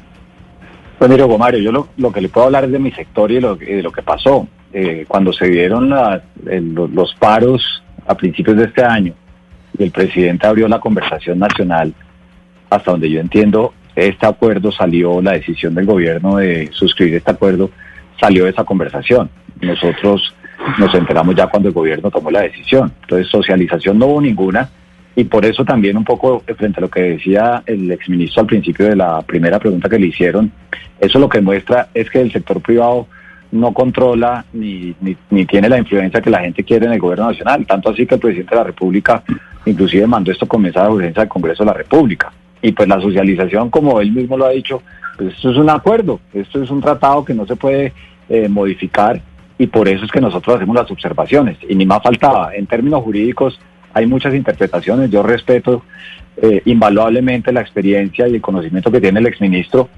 Pues 0.99 1.09
mire, 1.09 1.25
Mario, 1.37 1.59
yo 1.59 1.89
lo, 1.95 2.11
que 2.11 2.21
le 2.21 2.29
puedo 2.29 2.47
hablar 2.47 2.65
es 2.65 2.71
de 2.71 2.79
mi 2.79 2.91
sector 2.91 3.31
y, 3.31 3.35
de 3.35 3.81
lo 3.83 3.91
que 3.91 4.01
pasó. 4.01 4.47
Eh, 4.73 5.05
cuando 5.07 5.31
se 5.31 5.47
dieron 5.47 5.89
los 5.89 7.15
paros 7.15 7.83
a 8.05 8.15
principios 8.15 8.57
de 8.57 8.65
este 8.65 8.83
año 8.83 9.13
el 9.83 9.91
presidente 9.91 10.47
abrió 10.47 10.67
la 10.67 10.79
conversación 10.79 11.39
nacional, 11.39 11.93
hasta 12.69 12.91
donde 12.91 13.09
yo 13.09 13.19
entiendo, 13.19 13.73
este 13.95 14.25
acuerdo 14.25 14.71
salió, 14.71 15.21
la 15.21 15.33
decisión 15.33 15.73
del 15.73 15.85
gobierno 15.85 16.37
de 16.37 16.69
suscribir 16.71 17.15
este 17.15 17.31
acuerdo 17.31 17.71
salió 18.19 18.43
de 18.43 18.51
esa 18.51 18.63
conversación. 18.63 19.29
Nosotros 19.61 20.33
nos 20.77 20.93
enteramos 20.93 21.35
ya 21.35 21.47
cuando 21.47 21.69
el 21.69 21.73
gobierno 21.73 22.11
tomó 22.11 22.29
la 22.29 22.41
decisión. 22.41 22.91
Entonces, 23.01 23.27
socialización 23.27 23.97
no 23.97 24.07
hubo 24.07 24.21
ninguna 24.21 24.69
y 25.15 25.23
por 25.23 25.45
eso 25.45 25.65
también 25.65 25.97
un 25.97 26.03
poco 26.03 26.43
frente 26.57 26.79
a 26.79 26.81
lo 26.81 26.89
que 26.89 27.01
decía 27.01 27.63
el 27.65 27.89
exministro 27.91 28.41
al 28.41 28.47
principio 28.47 28.87
de 28.87 28.95
la 28.95 29.21
primera 29.23 29.57
pregunta 29.57 29.89
que 29.89 29.97
le 29.97 30.07
hicieron, 30.07 30.51
eso 30.99 31.17
lo 31.17 31.27
que 31.27 31.41
muestra 31.41 31.89
es 31.91 32.07
que 32.11 32.21
el 32.21 32.31
sector 32.31 32.61
privado 32.61 33.07
no 33.51 33.73
controla 33.73 34.45
ni, 34.53 34.93
ni, 35.31 35.45
tiene 35.45 35.69
la 35.69 35.79
influencia 35.79 36.21
que 36.21 36.29
la 36.29 36.41
gente 36.41 36.63
quiere 36.63 36.85
en 36.85 36.93
el 36.93 36.99
gobierno 36.99 37.31
nacional, 37.31 37.65
tanto 37.65 37.89
así 37.89 38.05
que 38.05 38.15
el 38.15 38.21
presidente 38.21 38.51
de 38.51 38.57
la 38.57 38.63
República 38.65 39.23
inclusive 39.65 40.07
mandó 40.07 40.31
esto 40.31 40.47
con 40.47 40.61
mensaje 40.61 40.87
de 40.87 40.93
urgencia 40.93 41.23
al 41.23 41.29
Congreso 41.29 41.63
de 41.63 41.67
la 41.67 41.73
República. 41.73 42.31
Y 42.61 42.71
pues 42.71 42.87
la 42.87 42.99
socialización, 42.99 43.69
como 43.69 44.01
él 44.01 44.11
mismo 44.11 44.37
lo 44.37 44.45
ha 44.45 44.49
dicho, 44.49 44.81
pues 45.17 45.35
esto 45.35 45.51
es 45.51 45.57
un 45.57 45.69
acuerdo, 45.69 46.19
esto 46.33 46.61
es 46.61 46.69
un 46.69 46.81
tratado 46.81 47.23
que 47.23 47.33
no 47.33 47.45
se 47.45 47.55
puede 47.55 47.93
eh, 48.29 48.47
modificar 48.49 49.21
y 49.57 49.67
por 49.67 49.87
eso 49.87 50.05
es 50.05 50.11
que 50.11 50.21
nosotros 50.21 50.55
hacemos 50.55 50.75
las 50.75 50.89
observaciones. 50.91 51.57
Y 51.67 51.75
ni 51.75 51.85
más 51.85 52.01
faltaba, 52.03 52.53
en 52.55 52.67
términos 52.67 53.03
jurídicos 53.03 53.59
hay 53.93 54.05
muchas 54.05 54.33
interpretaciones, 54.35 55.09
yo 55.09 55.23
respeto 55.23 55.83
eh, 56.37 56.61
invaluablemente 56.65 57.51
la 57.51 57.61
experiencia 57.61 58.27
y 58.27 58.35
el 58.35 58.41
conocimiento 58.41 58.91
que 58.91 59.01
tiene 59.01 59.19
el 59.19 59.25
exministro, 59.25 59.89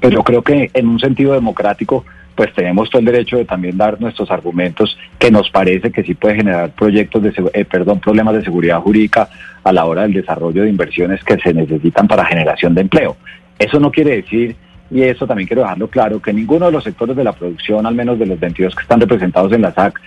pero 0.00 0.22
creo 0.22 0.42
que 0.42 0.70
en 0.74 0.88
un 0.88 0.98
sentido 0.98 1.32
democrático 1.32 2.04
pues 2.34 2.52
tenemos 2.54 2.90
todo 2.90 3.00
el 3.00 3.06
derecho 3.06 3.36
de 3.36 3.44
también 3.44 3.76
dar 3.76 4.00
nuestros 4.00 4.30
argumentos 4.30 4.96
que 5.18 5.30
nos 5.30 5.50
parece 5.50 5.90
que 5.90 6.02
sí 6.02 6.14
puede 6.14 6.36
generar 6.36 6.70
proyectos 6.72 7.22
de 7.22 7.32
eh, 7.52 7.64
perdón 7.64 8.00
problemas 8.00 8.34
de 8.34 8.44
seguridad 8.44 8.80
jurídica 8.80 9.28
a 9.64 9.72
la 9.72 9.84
hora 9.84 10.02
del 10.02 10.14
desarrollo 10.14 10.62
de 10.62 10.68
inversiones 10.68 11.22
que 11.24 11.38
se 11.38 11.54
necesitan 11.54 12.08
para 12.08 12.24
generación 12.24 12.74
de 12.74 12.82
empleo. 12.82 13.16
Eso 13.58 13.78
no 13.78 13.90
quiere 13.90 14.16
decir 14.16 14.56
y 14.90 15.02
eso 15.02 15.26
también 15.26 15.46
quiero 15.46 15.62
dejarlo 15.62 15.88
claro, 15.88 16.20
que 16.20 16.32
ninguno 16.32 16.66
de 16.66 16.72
los 16.72 16.84
sectores 16.84 17.16
de 17.16 17.24
la 17.24 17.32
producción, 17.32 17.86
al 17.86 17.94
menos 17.94 18.18
de 18.18 18.26
los 18.26 18.38
22 18.38 18.74
que 18.74 18.82
están 18.82 19.00
representados 19.00 19.52
en 19.52 19.62
la 19.62 19.72
SAC, 19.72 19.98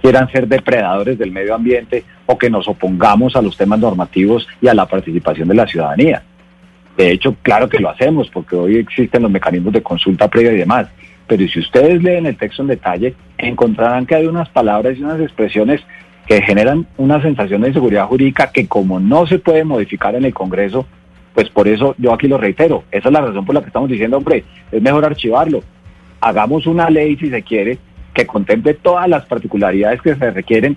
quieran 0.00 0.30
ser 0.30 0.46
depredadores 0.46 1.18
del 1.18 1.32
medio 1.32 1.54
ambiente 1.54 2.04
o 2.26 2.38
que 2.38 2.48
nos 2.48 2.68
opongamos 2.68 3.34
a 3.34 3.42
los 3.42 3.56
temas 3.56 3.80
normativos 3.80 4.46
y 4.60 4.68
a 4.68 4.74
la 4.74 4.86
participación 4.86 5.48
de 5.48 5.54
la 5.54 5.66
ciudadanía. 5.66 6.22
De 6.96 7.10
hecho, 7.12 7.36
claro 7.42 7.68
que 7.68 7.78
lo 7.78 7.90
hacemos, 7.90 8.28
porque 8.28 8.56
hoy 8.56 8.76
existen 8.76 9.22
los 9.22 9.30
mecanismos 9.30 9.72
de 9.72 9.82
consulta 9.82 10.28
previa 10.28 10.52
y 10.52 10.58
demás. 10.58 10.88
Pero 11.28 11.46
si 11.46 11.60
ustedes 11.60 12.02
leen 12.02 12.26
el 12.26 12.36
texto 12.36 12.62
en 12.62 12.68
detalle, 12.68 13.14
encontrarán 13.36 14.06
que 14.06 14.16
hay 14.16 14.26
unas 14.26 14.48
palabras 14.48 14.96
y 14.96 15.02
unas 15.02 15.20
expresiones 15.20 15.82
que 16.26 16.42
generan 16.42 16.86
una 16.96 17.22
sensación 17.22 17.60
de 17.60 17.68
inseguridad 17.68 18.06
jurídica 18.06 18.50
que 18.50 18.66
como 18.66 18.98
no 18.98 19.26
se 19.26 19.38
puede 19.38 19.64
modificar 19.64 20.14
en 20.14 20.24
el 20.24 20.34
Congreso, 20.34 20.86
pues 21.34 21.48
por 21.50 21.68
eso 21.68 21.94
yo 21.98 22.12
aquí 22.12 22.28
lo 22.28 22.38
reitero, 22.38 22.84
esa 22.90 23.08
es 23.08 23.12
la 23.12 23.20
razón 23.20 23.46
por 23.46 23.54
la 23.54 23.60
que 23.60 23.68
estamos 23.68 23.88
diciendo, 23.88 24.16
hombre, 24.16 24.44
es 24.72 24.82
mejor 24.82 25.04
archivarlo. 25.04 25.62
Hagamos 26.20 26.66
una 26.66 26.90
ley, 26.90 27.16
si 27.16 27.30
se 27.30 27.42
quiere, 27.42 27.78
que 28.12 28.26
contemple 28.26 28.74
todas 28.74 29.08
las 29.08 29.24
particularidades 29.26 30.02
que 30.02 30.16
se 30.16 30.30
requieren, 30.30 30.76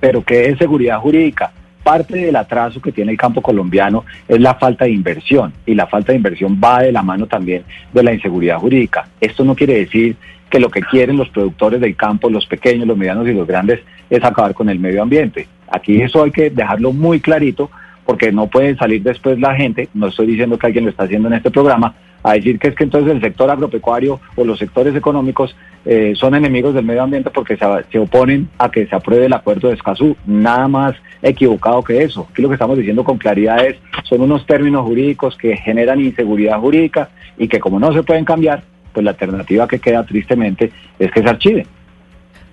pero 0.00 0.22
que 0.22 0.50
es 0.50 0.58
seguridad 0.58 1.00
jurídica. 1.00 1.52
Parte 1.82 2.16
del 2.16 2.36
atraso 2.36 2.80
que 2.80 2.92
tiene 2.92 3.12
el 3.12 3.18
campo 3.18 3.42
colombiano 3.42 4.04
es 4.28 4.40
la 4.40 4.54
falta 4.54 4.84
de 4.84 4.92
inversión 4.92 5.52
y 5.66 5.74
la 5.74 5.86
falta 5.86 6.12
de 6.12 6.16
inversión 6.16 6.60
va 6.62 6.82
de 6.82 6.92
la 6.92 7.02
mano 7.02 7.26
también 7.26 7.64
de 7.92 8.02
la 8.02 8.12
inseguridad 8.12 8.58
jurídica. 8.58 9.08
Esto 9.20 9.44
no 9.44 9.56
quiere 9.56 9.74
decir 9.74 10.16
que 10.48 10.60
lo 10.60 10.70
que 10.70 10.82
quieren 10.82 11.16
los 11.16 11.30
productores 11.30 11.80
del 11.80 11.96
campo, 11.96 12.30
los 12.30 12.46
pequeños, 12.46 12.86
los 12.86 12.96
medianos 12.96 13.26
y 13.26 13.32
los 13.32 13.46
grandes, 13.46 13.80
es 14.10 14.22
acabar 14.22 14.54
con 14.54 14.68
el 14.68 14.78
medio 14.78 15.02
ambiente. 15.02 15.48
Aquí 15.68 16.02
eso 16.02 16.22
hay 16.22 16.30
que 16.30 16.50
dejarlo 16.50 16.92
muy 16.92 17.20
clarito 17.20 17.70
porque 18.04 18.30
no 18.32 18.46
puede 18.48 18.76
salir 18.76 19.02
después 19.02 19.40
la 19.40 19.54
gente, 19.54 19.88
no 19.94 20.08
estoy 20.08 20.26
diciendo 20.26 20.58
que 20.58 20.66
alguien 20.66 20.84
lo 20.84 20.90
está 20.90 21.04
haciendo 21.04 21.28
en 21.28 21.34
este 21.34 21.50
programa, 21.50 21.94
a 22.22 22.34
decir 22.34 22.58
que 22.58 22.68
es 22.68 22.74
que 22.74 22.84
entonces 22.84 23.12
el 23.12 23.20
sector 23.20 23.50
agropecuario 23.50 24.20
o 24.36 24.44
los 24.44 24.58
sectores 24.58 24.94
económicos 24.94 25.54
eh, 25.84 26.12
son 26.16 26.34
enemigos 26.34 26.74
del 26.74 26.84
medio 26.84 27.02
ambiente 27.02 27.30
porque 27.30 27.56
se, 27.56 27.98
oponen 27.98 28.48
a 28.58 28.70
que 28.70 28.86
se 28.86 28.94
apruebe 28.94 29.26
el 29.26 29.32
acuerdo 29.32 29.68
de 29.68 29.74
Escazú. 29.74 30.16
Nada 30.26 30.68
más 30.68 30.94
equivocado 31.22 31.82
que 31.82 32.02
eso. 32.02 32.28
Aquí 32.30 32.42
lo 32.42 32.48
que 32.48 32.54
estamos 32.54 32.78
diciendo 32.78 33.04
con 33.04 33.18
claridad 33.18 33.66
es, 33.66 33.76
son 34.04 34.20
unos 34.20 34.46
términos 34.46 34.84
jurídicos 34.84 35.36
que 35.36 35.56
generan 35.56 36.00
inseguridad 36.00 36.60
jurídica 36.60 37.10
y 37.38 37.48
que 37.48 37.60
como 37.60 37.80
no 37.80 37.92
se 37.92 38.02
pueden 38.02 38.24
cambiar, 38.24 38.62
pues 38.92 39.04
la 39.04 39.10
alternativa 39.10 39.66
que 39.66 39.78
queda 39.78 40.04
tristemente 40.04 40.70
es 40.98 41.10
que 41.10 41.22
se 41.22 41.28
archiven. 41.28 41.66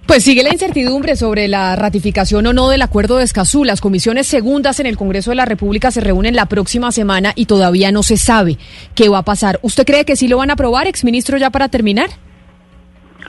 Pues 0.09 0.23
sigue 0.23 0.41
la 0.41 0.51
incertidumbre 0.51 1.15
sobre 1.15 1.47
la 1.47 1.75
ratificación 1.75 2.47
o 2.47 2.51
no 2.51 2.67
del 2.69 2.81
acuerdo 2.81 3.17
de 3.17 3.23
Escazú. 3.23 3.63
Las 3.63 3.79
comisiones 3.79 4.25
segundas 4.25 4.79
en 4.79 4.87
el 4.87 4.97
Congreso 4.97 5.29
de 5.29 5.35
la 5.35 5.45
República 5.45 5.91
se 5.91 6.01
reúnen 6.01 6.35
la 6.35 6.47
próxima 6.47 6.91
semana 6.91 7.31
y 7.35 7.45
todavía 7.45 7.91
no 7.91 8.01
se 8.01 8.17
sabe 8.17 8.57
qué 8.95 9.07
va 9.07 9.19
a 9.19 9.21
pasar. 9.21 9.59
¿Usted 9.61 9.85
cree 9.85 10.05
que 10.05 10.15
sí 10.15 10.27
lo 10.27 10.37
van 10.37 10.49
a 10.49 10.53
aprobar, 10.53 10.87
exministro, 10.87 11.37
ya 11.37 11.51
para 11.51 11.69
terminar? 11.69 12.09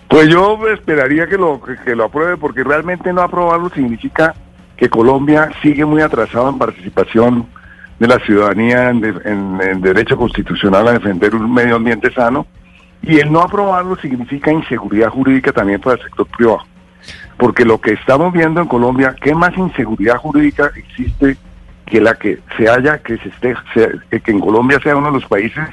Pues 0.08 0.30
yo 0.30 0.58
esperaría 0.68 1.26
que 1.26 1.36
lo, 1.36 1.60
que, 1.60 1.94
lo 1.94 2.04
apruebe 2.04 2.38
porque 2.38 2.64
realmente 2.64 3.12
no 3.12 3.20
aprobarlo 3.20 3.68
significa 3.68 4.34
que 4.78 4.88
Colombia 4.88 5.50
sigue 5.60 5.84
muy 5.84 6.00
atrasado 6.00 6.48
en 6.48 6.56
participación 6.56 7.46
de 7.98 8.08
la 8.08 8.18
ciudadanía 8.20 8.88
en, 8.88 9.04
en 9.60 9.80
derecho 9.82 10.16
constitucional 10.16 10.88
a 10.88 10.92
defender 10.92 11.34
un 11.34 11.52
medio 11.52 11.76
ambiente 11.76 12.10
sano 12.10 12.46
y 13.02 13.18
el 13.18 13.30
no 13.30 13.40
aprobarlo 13.40 13.96
significa 13.96 14.50
inseguridad 14.50 15.10
jurídica 15.10 15.52
también 15.52 15.78
para 15.78 15.96
el 15.96 16.02
sector 16.02 16.26
privado 16.26 16.69
porque 17.36 17.64
lo 17.64 17.80
que 17.80 17.92
estamos 17.92 18.32
viendo 18.32 18.60
en 18.60 18.68
Colombia, 18.68 19.14
¿qué 19.20 19.34
más 19.34 19.56
inseguridad 19.56 20.16
jurídica 20.16 20.70
existe 20.76 21.36
que 21.86 22.00
la 22.00 22.14
que 22.14 22.38
se 22.56 22.68
haya, 22.68 22.98
que 22.98 23.16
se 23.18 23.28
esté, 23.30 23.54
que 24.10 24.30
en 24.30 24.40
Colombia 24.40 24.78
sea 24.82 24.96
uno 24.96 25.08
de 25.08 25.20
los 25.20 25.26
países 25.26 25.68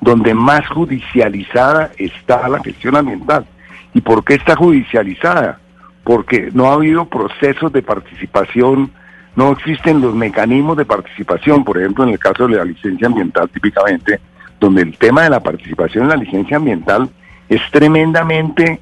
donde 0.00 0.32
más 0.34 0.66
judicializada 0.68 1.90
está 1.98 2.48
la 2.48 2.60
gestión 2.62 2.96
ambiental? 2.96 3.46
¿Y 3.92 4.00
por 4.00 4.24
qué 4.24 4.34
está 4.34 4.56
judicializada? 4.56 5.60
Porque 6.04 6.50
no 6.52 6.70
ha 6.70 6.74
habido 6.74 7.04
procesos 7.04 7.72
de 7.72 7.82
participación, 7.82 8.90
no 9.36 9.52
existen 9.52 10.00
los 10.00 10.14
mecanismos 10.14 10.76
de 10.76 10.84
participación, 10.84 11.64
por 11.64 11.78
ejemplo, 11.78 12.04
en 12.04 12.10
el 12.10 12.18
caso 12.18 12.46
de 12.46 12.56
la 12.56 12.64
licencia 12.64 13.06
ambiental 13.06 13.48
típicamente, 13.50 14.20
donde 14.58 14.82
el 14.82 14.96
tema 14.96 15.22
de 15.22 15.30
la 15.30 15.40
participación 15.40 16.04
en 16.04 16.10
la 16.10 16.16
licencia 16.16 16.56
ambiental 16.56 17.08
es 17.48 17.60
tremendamente 17.70 18.80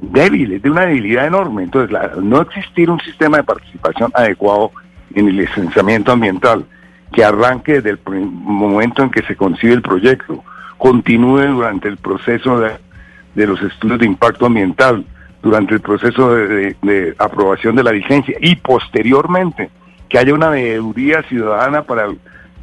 débiles, 0.00 0.62
de 0.62 0.70
una 0.70 0.86
debilidad 0.86 1.26
enorme. 1.26 1.64
Entonces, 1.64 1.96
no 2.22 2.40
existir 2.40 2.90
un 2.90 3.00
sistema 3.00 3.38
de 3.38 3.44
participación 3.44 4.10
adecuado 4.14 4.72
en 5.14 5.28
el 5.28 5.36
licenciamiento 5.36 6.12
ambiental, 6.12 6.64
que 7.12 7.24
arranque 7.24 7.80
desde 7.80 7.90
el 7.90 7.98
momento 8.26 9.02
en 9.02 9.10
que 9.10 9.22
se 9.22 9.36
concibe 9.36 9.74
el 9.74 9.82
proyecto, 9.82 10.42
continúe 10.76 11.46
durante 11.46 11.88
el 11.88 11.96
proceso 11.96 12.60
de, 12.60 13.46
los 13.46 13.62
estudios 13.62 14.00
de 14.00 14.06
impacto 14.06 14.46
ambiental, 14.46 15.04
durante 15.42 15.74
el 15.74 15.80
proceso 15.80 16.34
de, 16.34 17.14
aprobación 17.18 17.76
de 17.76 17.84
la 17.84 17.92
licencia 17.92 18.36
y 18.40 18.56
posteriormente 18.56 19.70
que 20.08 20.18
haya 20.18 20.34
una 20.34 20.48
veeduría 20.48 21.22
ciudadana 21.22 21.82
para 21.82 22.08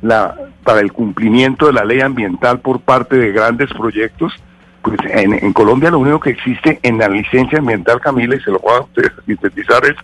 la, 0.01 0.35
para 0.63 0.81
el 0.81 0.91
cumplimiento 0.91 1.67
de 1.67 1.73
la 1.73 1.85
ley 1.85 2.01
ambiental 2.01 2.59
por 2.59 2.81
parte 2.81 3.17
de 3.17 3.31
grandes 3.31 3.71
proyectos, 3.73 4.33
pues 4.81 4.99
en, 5.09 5.53
Colombia 5.53 5.91
lo 5.91 5.99
único 5.99 6.19
que 6.19 6.31
existe 6.31 6.79
en 6.83 6.97
la 6.97 7.07
licencia 7.07 7.59
ambiental, 7.59 7.99
Camila, 7.99 8.35
y 8.35 8.39
se 8.39 8.51
lo 8.51 8.59
voy 8.59 8.73
a 8.73 9.01
sintetizar, 9.25 9.85
es 9.85 9.95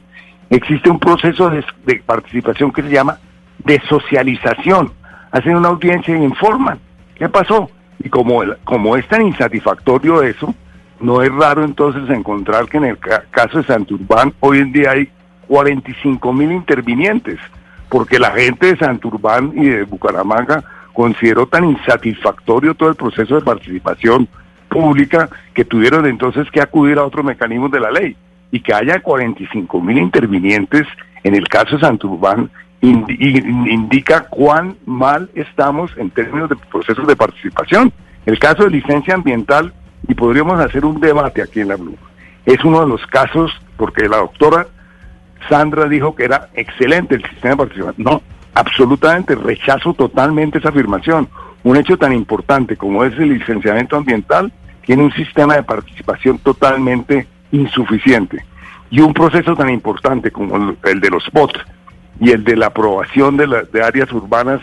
existe 0.50 0.90
un 0.90 1.00
proceso 1.00 1.50
de, 1.50 1.64
participación 2.06 2.72
que 2.72 2.84
se 2.84 2.90
llama 2.90 3.20
de 3.64 3.82
socialización. 3.90 4.92
Hacen 5.32 5.58
una 5.58 5.70
audiencia 5.70 6.16
y 6.16 6.24
informan. 6.24 6.80
¿Qué 7.16 7.28
pasó? 7.28 7.70
Y 8.00 8.10
como, 8.10 8.44
como 8.64 8.96
es 8.96 9.08
tan 9.08 9.24
insatisfactorio 9.24 10.22
eso, 10.22 10.54
no 11.00 11.22
es 11.22 11.34
raro 11.34 11.64
entonces 11.64 12.10
encontrar 12.10 12.68
que 12.68 12.78
en 12.78 12.86
el 12.86 12.98
caso 12.98 13.58
de 13.58 13.64
Santurbán 13.66 14.34
hoy 14.40 14.60
en 14.60 14.72
día 14.72 14.92
hay 14.92 15.10
45 15.48 16.34
mil 16.34 16.52
intervinientes, 16.52 17.40
porque 17.90 18.20
la 18.20 18.32
gente 18.32 18.68
de 18.68 18.78
Santurbán 18.78 19.52
y 19.56 19.66
de 19.66 19.84
Bucaramanga 19.84 20.64
consideró 20.94 21.48
tan 21.48 21.66
insatisfactorio 21.66 22.74
todo 22.74 22.90
el 22.90 22.96
proceso 22.96 23.36
de 23.36 23.42
participación 23.42 24.28
pública 24.78 25.28
que 25.56 25.66
tuvieron 25.66 26.06
entonces 26.06 26.50
que 26.52 26.62
acudir 26.62 27.00
a 27.00 27.04
otros 27.04 27.26
mecanismos 27.26 27.72
de 27.72 27.80
la 27.80 27.90
ley 27.90 28.16
y 28.52 28.60
que 28.60 28.76
haya 28.76 29.00
45 29.00 29.82
mil 29.82 29.98
intervinientes 29.98 30.86
en 31.24 31.34
el 31.34 31.48
caso 31.48 31.76
de 31.76 31.82
Santurbán 31.82 32.52
indica 32.80 34.28
cuán 34.30 34.78
mal 34.86 35.32
estamos 35.34 35.92
en 35.98 36.12
términos 36.12 36.50
de 36.50 36.56
procesos 36.72 37.08
de 37.08 37.16
participación. 37.16 37.92
El 38.28 38.38
caso 38.38 38.66
de 38.66 38.70
licencia 38.70 39.16
ambiental, 39.16 39.74
y 40.08 40.14
podríamos 40.14 40.60
hacer 40.60 40.86
un 40.86 41.00
debate 41.00 41.42
aquí 41.42 41.62
en 41.62 41.70
la 41.70 41.76
Blue, 41.76 41.98
es 42.46 42.64
uno 42.64 42.82
de 42.82 42.88
los 42.88 43.04
casos, 43.08 43.52
porque 43.78 44.08
la 44.08 44.18
doctora 44.18 44.68
Sandra 45.50 45.90
dijo 45.90 46.16
que 46.16 46.26
era 46.26 46.50
excelente 46.54 47.16
el 47.16 47.24
sistema 47.24 47.52
de 47.52 47.58
participación. 47.58 48.06
No, 48.06 48.22
absolutamente, 48.54 49.34
rechazo 49.34 49.96
totalmente 49.96 50.60
esa 50.60 50.70
afirmación 50.70 51.28
un 51.64 51.78
hecho 51.78 51.98
tan 51.98 52.14
importante 52.14 52.78
como 52.78 53.04
es 53.04 53.14
el 53.18 53.30
licenciamiento 53.30 53.98
ambiental 53.98 54.52
tiene 54.88 55.04
un 55.04 55.12
sistema 55.12 55.56
de 55.56 55.64
participación 55.64 56.40
totalmente 56.40 57.28
insuficiente. 57.52 58.44
Y 58.90 59.02
un 59.02 59.14
proceso 59.14 59.54
tan 59.54 59.70
importante 59.70 60.32
como 60.32 60.76
el 60.82 61.02
de 61.02 61.10
los 61.10 61.30
POT 61.30 61.58
y 62.22 62.32
el 62.32 62.46
de 62.46 62.56
la 62.56 62.68
aprobación 62.68 63.36
de, 63.36 63.68
de 63.72 63.84
áreas 63.84 64.10
urbanas 64.14 64.62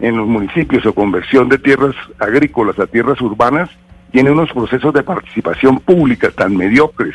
en 0.00 0.16
los 0.16 0.26
municipios 0.26 0.86
o 0.86 0.94
conversión 0.94 1.50
de 1.50 1.58
tierras 1.58 1.94
agrícolas 2.18 2.78
a 2.78 2.86
tierras 2.86 3.20
urbanas, 3.20 3.68
tiene 4.10 4.30
unos 4.30 4.50
procesos 4.50 4.94
de 4.94 5.02
participación 5.02 5.78
pública 5.78 6.30
tan 6.30 6.56
mediocres 6.56 7.14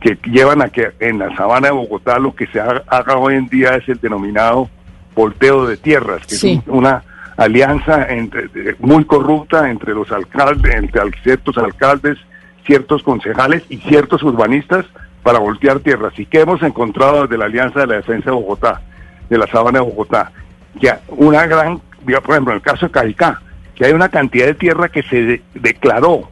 que 0.00 0.18
llevan 0.24 0.62
a 0.62 0.70
que 0.70 0.92
en 0.98 1.18
la 1.18 1.36
sabana 1.36 1.68
de 1.68 1.74
Bogotá 1.74 2.18
lo 2.18 2.34
que 2.34 2.46
se 2.46 2.58
haga 2.58 3.18
hoy 3.18 3.34
en 3.34 3.48
día 3.48 3.76
es 3.76 3.86
el 3.86 4.00
denominado 4.00 4.70
volteo 5.14 5.66
de 5.66 5.76
tierras, 5.76 6.26
que 6.26 6.36
es 6.36 6.62
una 6.66 7.04
alianza 7.36 8.06
entre, 8.08 8.48
muy 8.78 9.04
corrupta 9.04 9.70
entre 9.70 9.94
los 9.94 10.10
alcaldes, 10.12 10.74
entre 10.74 11.02
ciertos 11.22 11.58
alcaldes, 11.58 12.18
ciertos 12.64 13.02
concejales 13.02 13.62
y 13.68 13.78
ciertos 13.78 14.22
urbanistas 14.22 14.86
para 15.22 15.38
voltear 15.38 15.80
tierras. 15.80 16.18
¿Y 16.18 16.26
que 16.26 16.40
hemos 16.40 16.62
encontrado 16.62 17.22
desde 17.22 17.38
la 17.38 17.46
Alianza 17.46 17.80
de 17.80 17.86
la 17.86 17.94
Defensa 17.96 18.30
de 18.30 18.36
Bogotá, 18.36 18.80
de 19.28 19.38
la 19.38 19.46
Sabana 19.46 19.80
de 19.80 19.84
Bogotá? 19.84 20.32
Que 20.80 20.92
una 21.08 21.46
gran, 21.46 21.80
por 22.04 22.30
ejemplo, 22.30 22.52
en 22.52 22.56
el 22.56 22.62
caso 22.62 22.86
de 22.86 22.92
Cajicá, 22.92 23.40
que 23.74 23.86
hay 23.86 23.92
una 23.92 24.08
cantidad 24.08 24.46
de 24.46 24.54
tierra 24.54 24.88
que 24.88 25.02
se 25.02 25.42
declaró 25.54 26.30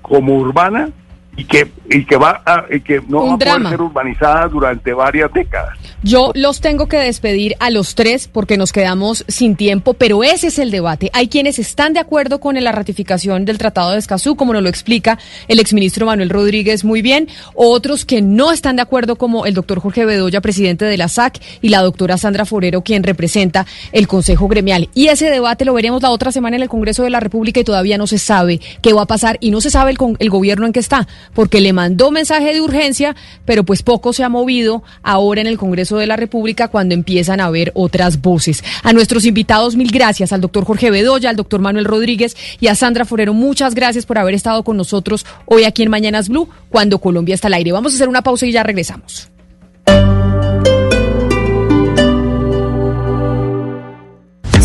como 0.00 0.36
urbana 0.36 0.88
y 1.36 1.44
que 1.44 1.70
y 1.94 2.04
que 2.04 2.16
va 2.16 2.42
a, 2.46 2.64
y 2.70 2.80
que 2.80 3.00
no 3.06 3.26
va 3.26 3.34
a 3.34 3.38
poder 3.38 3.68
ser 3.68 3.82
urbanizada 3.82 4.48
durante 4.48 4.92
varias 4.92 5.32
décadas. 5.32 5.78
Yo 6.02 6.32
los 6.34 6.60
tengo 6.60 6.88
que 6.88 6.96
despedir 6.96 7.54
a 7.60 7.70
los 7.70 7.94
tres 7.94 8.28
porque 8.28 8.56
nos 8.56 8.72
quedamos 8.72 9.24
sin 9.28 9.56
tiempo, 9.56 9.94
pero 9.94 10.24
ese 10.24 10.48
es 10.48 10.58
el 10.58 10.70
debate. 10.70 11.10
Hay 11.12 11.28
quienes 11.28 11.58
están 11.58 11.92
de 11.92 12.00
acuerdo 12.00 12.40
con 12.40 12.62
la 12.62 12.72
ratificación 12.72 13.44
del 13.44 13.58
Tratado 13.58 13.92
de 13.92 13.98
Escazú, 13.98 14.36
como 14.36 14.52
nos 14.52 14.62
lo 14.62 14.68
explica 14.68 15.18
el 15.48 15.60
exministro 15.60 16.06
Manuel 16.06 16.30
Rodríguez 16.30 16.84
muy 16.84 17.02
bien, 17.02 17.28
otros 17.54 18.04
que 18.04 18.22
no 18.22 18.52
están 18.52 18.76
de 18.76 18.82
acuerdo, 18.82 19.16
como 19.16 19.46
el 19.46 19.54
doctor 19.54 19.80
Jorge 19.80 20.04
Bedoya, 20.04 20.40
presidente 20.40 20.84
de 20.84 20.96
la 20.96 21.08
SAC, 21.08 21.40
y 21.60 21.68
la 21.68 21.82
doctora 21.82 22.18
Sandra 22.18 22.46
Forero, 22.46 22.82
quien 22.82 23.02
representa 23.02 23.66
el 23.92 24.08
Consejo 24.08 24.48
Gremial. 24.48 24.88
Y 24.94 25.08
ese 25.08 25.30
debate 25.30 25.64
lo 25.64 25.74
veremos 25.74 26.02
la 26.02 26.10
otra 26.10 26.32
semana 26.32 26.56
en 26.56 26.62
el 26.62 26.68
Congreso 26.68 27.04
de 27.04 27.10
la 27.10 27.20
República 27.20 27.60
y 27.60 27.64
todavía 27.64 27.98
no 27.98 28.06
se 28.06 28.18
sabe 28.18 28.60
qué 28.80 28.92
va 28.92 29.02
a 29.02 29.06
pasar 29.06 29.38
y 29.40 29.50
no 29.50 29.60
se 29.60 29.70
sabe 29.70 29.92
el, 29.92 29.98
el 30.18 30.30
gobierno 30.30 30.66
en 30.66 30.72
qué 30.72 30.80
está, 30.80 31.06
porque 31.34 31.60
le 31.60 31.72
mandó 31.72 32.10
mensaje 32.10 32.52
de 32.52 32.60
urgencia, 32.60 33.16
pero 33.44 33.64
pues 33.64 33.82
poco 33.82 34.12
se 34.12 34.24
ha 34.24 34.28
movido 34.28 34.82
ahora 35.02 35.40
en 35.40 35.46
el 35.46 35.58
Congreso 35.58 35.96
de 35.96 36.06
la 36.06 36.16
República 36.16 36.68
cuando 36.68 36.94
empiezan 36.94 37.40
a 37.40 37.46
haber 37.46 37.72
otras 37.74 38.20
voces. 38.20 38.62
A 38.82 38.92
nuestros 38.92 39.24
invitados, 39.24 39.76
mil 39.76 39.90
gracias, 39.90 40.32
al 40.32 40.40
doctor 40.40 40.64
Jorge 40.64 40.90
Bedoya, 40.90 41.30
al 41.30 41.36
doctor 41.36 41.60
Manuel 41.60 41.84
Rodríguez 41.84 42.36
y 42.60 42.68
a 42.68 42.74
Sandra 42.74 43.04
Forero, 43.04 43.34
muchas 43.34 43.74
gracias 43.74 44.06
por 44.06 44.18
haber 44.18 44.34
estado 44.34 44.62
con 44.62 44.76
nosotros 44.76 45.26
hoy 45.46 45.64
aquí 45.64 45.82
en 45.82 45.90
Mañanas 45.90 46.28
Blue, 46.28 46.48
cuando 46.68 46.98
Colombia 46.98 47.34
está 47.34 47.48
al 47.48 47.54
aire. 47.54 47.72
Vamos 47.72 47.92
a 47.92 47.96
hacer 47.96 48.08
una 48.08 48.22
pausa 48.22 48.46
y 48.46 48.52
ya 48.52 48.62
regresamos. 48.62 49.31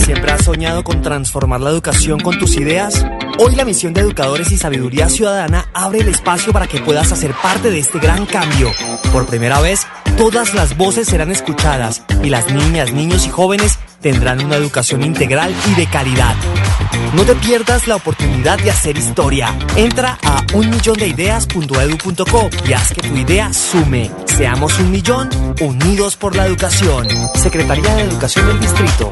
¿Siempre 0.07 0.31
has 0.31 0.45
soñado 0.45 0.85
con 0.85 1.01
transformar 1.01 1.59
la 1.59 1.69
educación 1.69 2.21
con 2.21 2.39
tus 2.39 2.55
ideas? 2.55 3.05
Hoy 3.39 3.55
la 3.55 3.65
misión 3.65 3.93
de 3.93 3.99
Educadores 3.99 4.49
y 4.53 4.57
Sabiduría 4.57 5.09
Ciudadana 5.09 5.67
abre 5.73 5.99
el 5.99 6.07
espacio 6.07 6.53
para 6.53 6.65
que 6.65 6.79
puedas 6.79 7.11
hacer 7.11 7.33
parte 7.43 7.71
de 7.71 7.79
este 7.79 7.99
gran 7.99 8.25
cambio. 8.25 8.71
Por 9.11 9.25
primera 9.25 9.59
vez, 9.59 9.85
todas 10.17 10.53
las 10.53 10.77
voces 10.77 11.09
serán 11.09 11.29
escuchadas 11.29 12.03
y 12.23 12.29
las 12.29 12.49
niñas, 12.49 12.93
niños 12.93 13.25
y 13.27 13.29
jóvenes 13.29 13.79
tendrán 13.99 14.45
una 14.45 14.55
educación 14.55 15.03
integral 15.03 15.53
y 15.69 15.75
de 15.75 15.87
calidad. 15.87 16.37
No 17.13 17.23
te 17.23 17.35
pierdas 17.35 17.85
la 17.89 17.97
oportunidad 17.97 18.59
de 18.59 18.71
hacer 18.71 18.97
historia. 18.97 19.53
Entra 19.75 20.17
a 20.23 20.41
unmillondeideas.edu.co 20.53 22.49
y 22.65 22.71
haz 22.71 22.93
que 22.93 23.01
tu 23.09 23.13
idea 23.13 23.51
sume. 23.51 24.09
Seamos 24.23 24.79
un 24.79 24.89
millón 24.89 25.27
unidos 25.59 26.15
por 26.15 26.33
la 26.33 26.45
educación. 26.45 27.09
Secretaría 27.35 27.93
de 27.95 28.03
Educación 28.03 28.47
del 28.47 28.61
Distrito. 28.61 29.11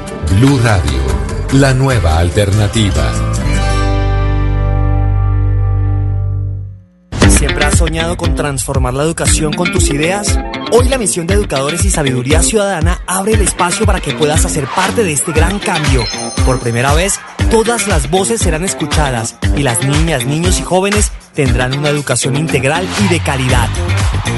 Blue 0.31 0.59
Radio, 0.63 0.99
la 1.53 1.73
nueva 1.73 2.17
alternativa. 2.17 3.11
¿Siempre 7.29 7.65
has 7.65 7.77
soñado 7.77 8.17
con 8.17 8.35
transformar 8.35 8.93
la 8.93 9.03
educación 9.03 9.53
con 9.53 9.71
tus 9.71 9.89
ideas? 9.89 10.39
Hoy 10.71 10.87
la 10.87 10.97
misión 10.97 11.27
de 11.27 11.33
Educadores 11.33 11.83
y 11.85 11.91
Sabiduría 11.91 12.41
Ciudadana 12.41 13.01
abre 13.07 13.33
el 13.33 13.41
espacio 13.41 13.85
para 13.85 13.99
que 13.99 14.13
puedas 14.13 14.45
hacer 14.45 14.67
parte 14.73 15.03
de 15.03 15.11
este 15.11 15.33
gran 15.33 15.59
cambio. 15.59 16.03
Por 16.45 16.59
primera 16.59 16.93
vez, 16.93 17.19
todas 17.49 17.87
las 17.87 18.09
voces 18.09 18.41
serán 18.41 18.63
escuchadas 18.63 19.35
y 19.57 19.63
las 19.63 19.83
niñas, 19.83 20.25
niños 20.25 20.59
y 20.59 20.63
jóvenes 20.63 21.10
tendrán 21.33 21.77
una 21.77 21.89
educación 21.89 22.35
integral 22.35 22.87
y 23.03 23.07
de 23.07 23.19
calidad. 23.19 23.69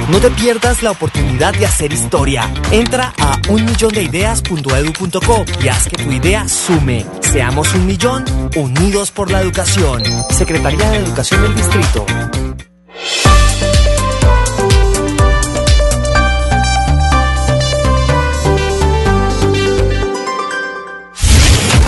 No 0.09 0.19
te 0.19 0.29
pierdas 0.31 0.83
la 0.83 0.91
oportunidad 0.91 1.53
de 1.53 1.65
hacer 1.65 1.93
historia. 1.93 2.49
Entra 2.71 3.13
a 3.19 3.39
unmillondeideas.edu.co 3.49 5.45
y 5.63 5.67
haz 5.67 5.87
que 5.87 6.03
tu 6.03 6.11
idea 6.11 6.47
sume. 6.47 7.05
Seamos 7.21 7.73
un 7.73 7.85
millón 7.85 8.25
unidos 8.55 9.11
por 9.11 9.31
la 9.31 9.41
educación. 9.41 10.03
Secretaría 10.29 10.89
de 10.89 10.97
Educación 10.97 11.41
del 11.41 11.55
Distrito. 11.55 12.05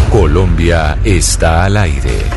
Colombia 0.09 0.97
está 1.03 1.65
al 1.65 1.75
aire. 1.77 2.34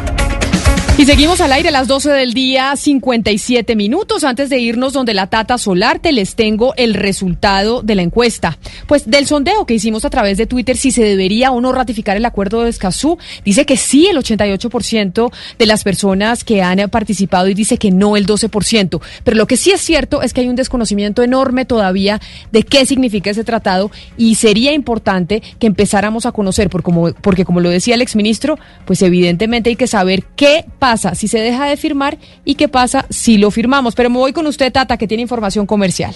Y 0.99 1.07
seguimos 1.07 1.41
al 1.41 1.53
aire 1.53 1.69
a 1.69 1.71
las 1.71 1.87
12 1.87 2.11
del 2.11 2.35
día, 2.35 2.75
57 2.75 3.77
minutos. 3.77 4.25
Antes 4.25 4.51
de 4.51 4.59
irnos 4.59 4.93
donde 4.93 5.15
la 5.15 5.29
Tata 5.29 5.57
Solarte, 5.57 6.11
les 6.11 6.35
tengo 6.35 6.75
el 6.77 6.93
resultado 6.95 7.83
de 7.83 7.95
la 7.95 8.03
encuesta. 8.03 8.59
Pues 8.89 9.09
del 9.09 9.29
sondeo 9.29 9.65
que 9.65 9.75
hicimos 9.75 10.05
a 10.05 10.11
través 10.11 10.39
de 10.39 10.47
Twitter, 10.47 10.77
si 10.77 10.91
se 10.91 11.05
debería 11.05 11.53
o 11.53 11.61
no 11.61 11.71
ratificar 11.71 12.17
el 12.17 12.25
acuerdo 12.25 12.65
de 12.65 12.71
Escazú, 12.71 13.17
dice 13.45 13.65
que 13.65 13.77
sí 13.77 14.09
el 14.09 14.17
88% 14.17 15.31
de 15.57 15.67
las 15.67 15.85
personas 15.85 16.43
que 16.43 16.63
han 16.63 16.91
participado 16.91 17.47
y 17.47 17.55
dice 17.55 17.79
que 17.79 17.93
no 17.93 18.17
el 18.17 18.27
12%. 18.27 19.01
Pero 19.23 19.37
lo 19.37 19.47
que 19.47 19.57
sí 19.57 19.71
es 19.71 19.81
cierto 19.81 20.23
es 20.23 20.35
que 20.35 20.41
hay 20.41 20.49
un 20.49 20.57
desconocimiento 20.57 21.23
enorme 21.23 21.65
todavía 21.65 22.21
de 22.51 22.65
qué 22.65 22.85
significa 22.87 23.31
ese 23.31 23.45
tratado 23.45 23.93
y 24.17 24.35
sería 24.35 24.73
importante 24.73 25.45
que 25.61 25.69
empezáramos 25.69 26.27
a 26.27 26.33
conocer, 26.33 26.69
por 26.71 26.83
como, 26.83 27.13
porque 27.13 27.45
como 27.45 27.61
lo 27.61 27.71
decía 27.71 27.95
el 27.95 28.03
exministro, 28.03 28.59
pues 28.85 29.01
evidentemente 29.03 29.71
hay 29.71 29.77
que 29.77 29.87
saber 29.87 30.25
qué 30.35 30.65
pasa 30.81 30.88
pasa 30.89 31.15
si 31.15 31.29
se 31.29 31.39
deja 31.39 31.67
de 31.67 31.77
firmar 31.77 32.17
y 32.47 32.55
qué 32.55 32.67
pasa 32.67 33.05
si 33.11 33.37
lo 33.37 33.51
firmamos. 33.51 33.95
Pero 33.95 34.09
me 34.09 34.17
voy 34.17 34.33
con 34.33 34.47
usted, 34.47 34.73
Tata, 34.73 34.97
que 34.97 35.07
tiene 35.07 35.21
información 35.21 35.67
comercial. 35.67 36.15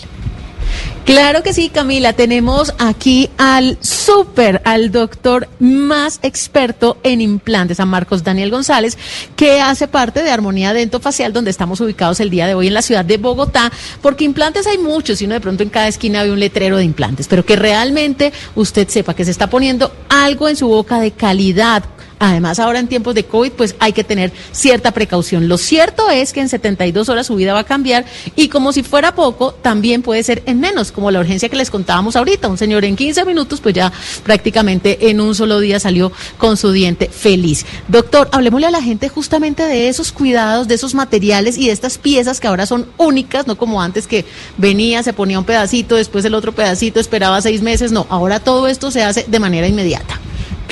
Claro 1.04 1.42
que 1.42 1.52
sí, 1.52 1.68
Camila. 1.68 2.14
Tenemos 2.14 2.72
aquí 2.78 3.28
al 3.36 3.76
súper, 3.80 4.62
al 4.64 4.90
doctor 4.90 5.46
más 5.58 6.20
experto 6.22 6.96
en 7.02 7.20
implantes, 7.20 7.80
a 7.80 7.86
Marcos 7.86 8.24
Daniel 8.24 8.50
González, 8.50 8.96
que 9.36 9.60
hace 9.60 9.88
parte 9.88 10.22
de 10.22 10.30
Armonía 10.30 10.72
Dento 10.72 11.00
Facial, 11.00 11.34
donde 11.34 11.50
estamos 11.50 11.80
ubicados 11.82 12.20
el 12.20 12.30
día 12.30 12.46
de 12.46 12.54
hoy 12.54 12.68
en 12.68 12.74
la 12.74 12.82
ciudad 12.82 13.04
de 13.04 13.18
Bogotá, 13.18 13.70
porque 14.00 14.24
implantes 14.24 14.66
hay 14.66 14.78
muchos 14.78 15.20
y 15.20 15.26
uno 15.26 15.34
de 15.34 15.40
pronto 15.40 15.62
en 15.62 15.68
cada 15.68 15.88
esquina 15.88 16.22
ve 16.22 16.32
un 16.32 16.40
letrero 16.40 16.78
de 16.78 16.84
implantes, 16.84 17.28
pero 17.28 17.44
que 17.44 17.56
realmente 17.56 18.32
usted 18.54 18.88
sepa 18.88 19.14
que 19.14 19.26
se 19.26 19.32
está 19.32 19.50
poniendo 19.50 19.92
algo 20.08 20.48
en 20.48 20.56
su 20.56 20.68
boca 20.68 20.98
de 20.98 21.10
calidad 21.10 21.82
Además, 22.24 22.60
ahora 22.60 22.78
en 22.78 22.86
tiempos 22.86 23.16
de 23.16 23.24
COVID, 23.24 23.50
pues 23.50 23.74
hay 23.80 23.92
que 23.92 24.04
tener 24.04 24.30
cierta 24.52 24.92
precaución. 24.92 25.48
Lo 25.48 25.58
cierto 25.58 26.08
es 26.08 26.32
que 26.32 26.38
en 26.38 26.48
72 26.48 27.08
horas 27.08 27.26
su 27.26 27.34
vida 27.34 27.52
va 27.52 27.58
a 27.58 27.64
cambiar 27.64 28.04
y 28.36 28.46
como 28.46 28.72
si 28.72 28.84
fuera 28.84 29.16
poco, 29.16 29.50
también 29.50 30.02
puede 30.02 30.22
ser 30.22 30.40
en 30.46 30.60
menos, 30.60 30.92
como 30.92 31.10
la 31.10 31.18
urgencia 31.18 31.48
que 31.48 31.56
les 31.56 31.68
contábamos 31.68 32.14
ahorita. 32.14 32.46
Un 32.46 32.58
señor 32.58 32.84
en 32.84 32.94
15 32.94 33.24
minutos, 33.24 33.60
pues 33.60 33.74
ya 33.74 33.92
prácticamente 34.22 35.10
en 35.10 35.20
un 35.20 35.34
solo 35.34 35.58
día 35.58 35.80
salió 35.80 36.12
con 36.38 36.56
su 36.56 36.70
diente 36.70 37.08
feliz. 37.08 37.66
Doctor, 37.88 38.28
hablemosle 38.30 38.68
a 38.68 38.70
la 38.70 38.82
gente 38.82 39.08
justamente 39.08 39.64
de 39.64 39.88
esos 39.88 40.12
cuidados, 40.12 40.68
de 40.68 40.76
esos 40.76 40.94
materiales 40.94 41.58
y 41.58 41.66
de 41.66 41.72
estas 41.72 41.98
piezas 41.98 42.38
que 42.38 42.46
ahora 42.46 42.66
son 42.66 42.86
únicas, 42.98 43.48
no 43.48 43.58
como 43.58 43.82
antes 43.82 44.06
que 44.06 44.24
venía, 44.58 45.02
se 45.02 45.12
ponía 45.12 45.40
un 45.40 45.44
pedacito, 45.44 45.96
después 45.96 46.24
el 46.24 46.36
otro 46.36 46.52
pedacito, 46.52 47.00
esperaba 47.00 47.42
seis 47.42 47.62
meses. 47.62 47.90
No, 47.90 48.06
ahora 48.10 48.38
todo 48.38 48.68
esto 48.68 48.92
se 48.92 49.02
hace 49.02 49.24
de 49.26 49.40
manera 49.40 49.66
inmediata. 49.66 50.20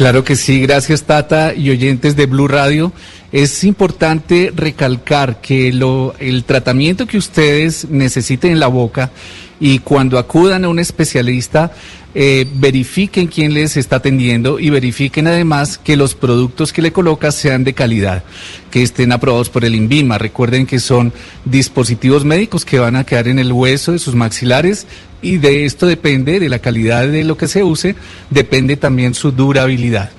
Claro 0.00 0.24
que 0.24 0.34
sí, 0.34 0.62
gracias 0.62 1.02
Tata 1.02 1.52
y 1.54 1.68
oyentes 1.68 2.16
de 2.16 2.24
Blue 2.24 2.48
Radio. 2.48 2.90
Es 3.32 3.64
importante 3.64 4.50
recalcar 4.56 5.42
que 5.42 5.68
el 5.68 6.44
tratamiento 6.44 7.06
que 7.06 7.18
ustedes 7.18 7.86
necesiten 7.90 8.52
en 8.52 8.60
la 8.60 8.68
boca 8.68 9.10
y 9.60 9.80
cuando 9.80 10.18
acudan 10.18 10.64
a 10.64 10.70
un 10.70 10.78
especialista, 10.78 11.72
eh, 12.14 12.48
verifiquen 12.54 13.26
quién 13.26 13.52
les 13.52 13.76
está 13.76 13.96
atendiendo 13.96 14.58
y 14.58 14.70
verifiquen 14.70 15.26
además 15.26 15.76
que 15.76 15.98
los 15.98 16.14
productos 16.14 16.72
que 16.72 16.80
le 16.80 16.92
colocas 16.92 17.34
sean 17.34 17.62
de 17.62 17.74
calidad, 17.74 18.24
que 18.70 18.82
estén 18.82 19.12
aprobados 19.12 19.50
por 19.50 19.66
el 19.66 19.74
INVIMA. 19.74 20.16
Recuerden 20.16 20.66
que 20.66 20.80
son 20.80 21.12
dispositivos 21.44 22.24
médicos 22.24 22.64
que 22.64 22.78
van 22.78 22.96
a 22.96 23.04
quedar 23.04 23.28
en 23.28 23.38
el 23.38 23.52
hueso 23.52 23.92
de 23.92 23.98
sus 23.98 24.14
maxilares 24.14 24.86
y 25.22 25.38
de 25.38 25.64
esto 25.64 25.86
depende, 25.86 26.40
de 26.40 26.48
la 26.48 26.58
calidad 26.58 27.06
de 27.06 27.24
lo 27.24 27.36
que 27.36 27.48
se 27.48 27.62
use, 27.62 27.94
depende 28.30 28.76
también 28.76 29.14
su 29.14 29.32
durabilidad. 29.32 30.10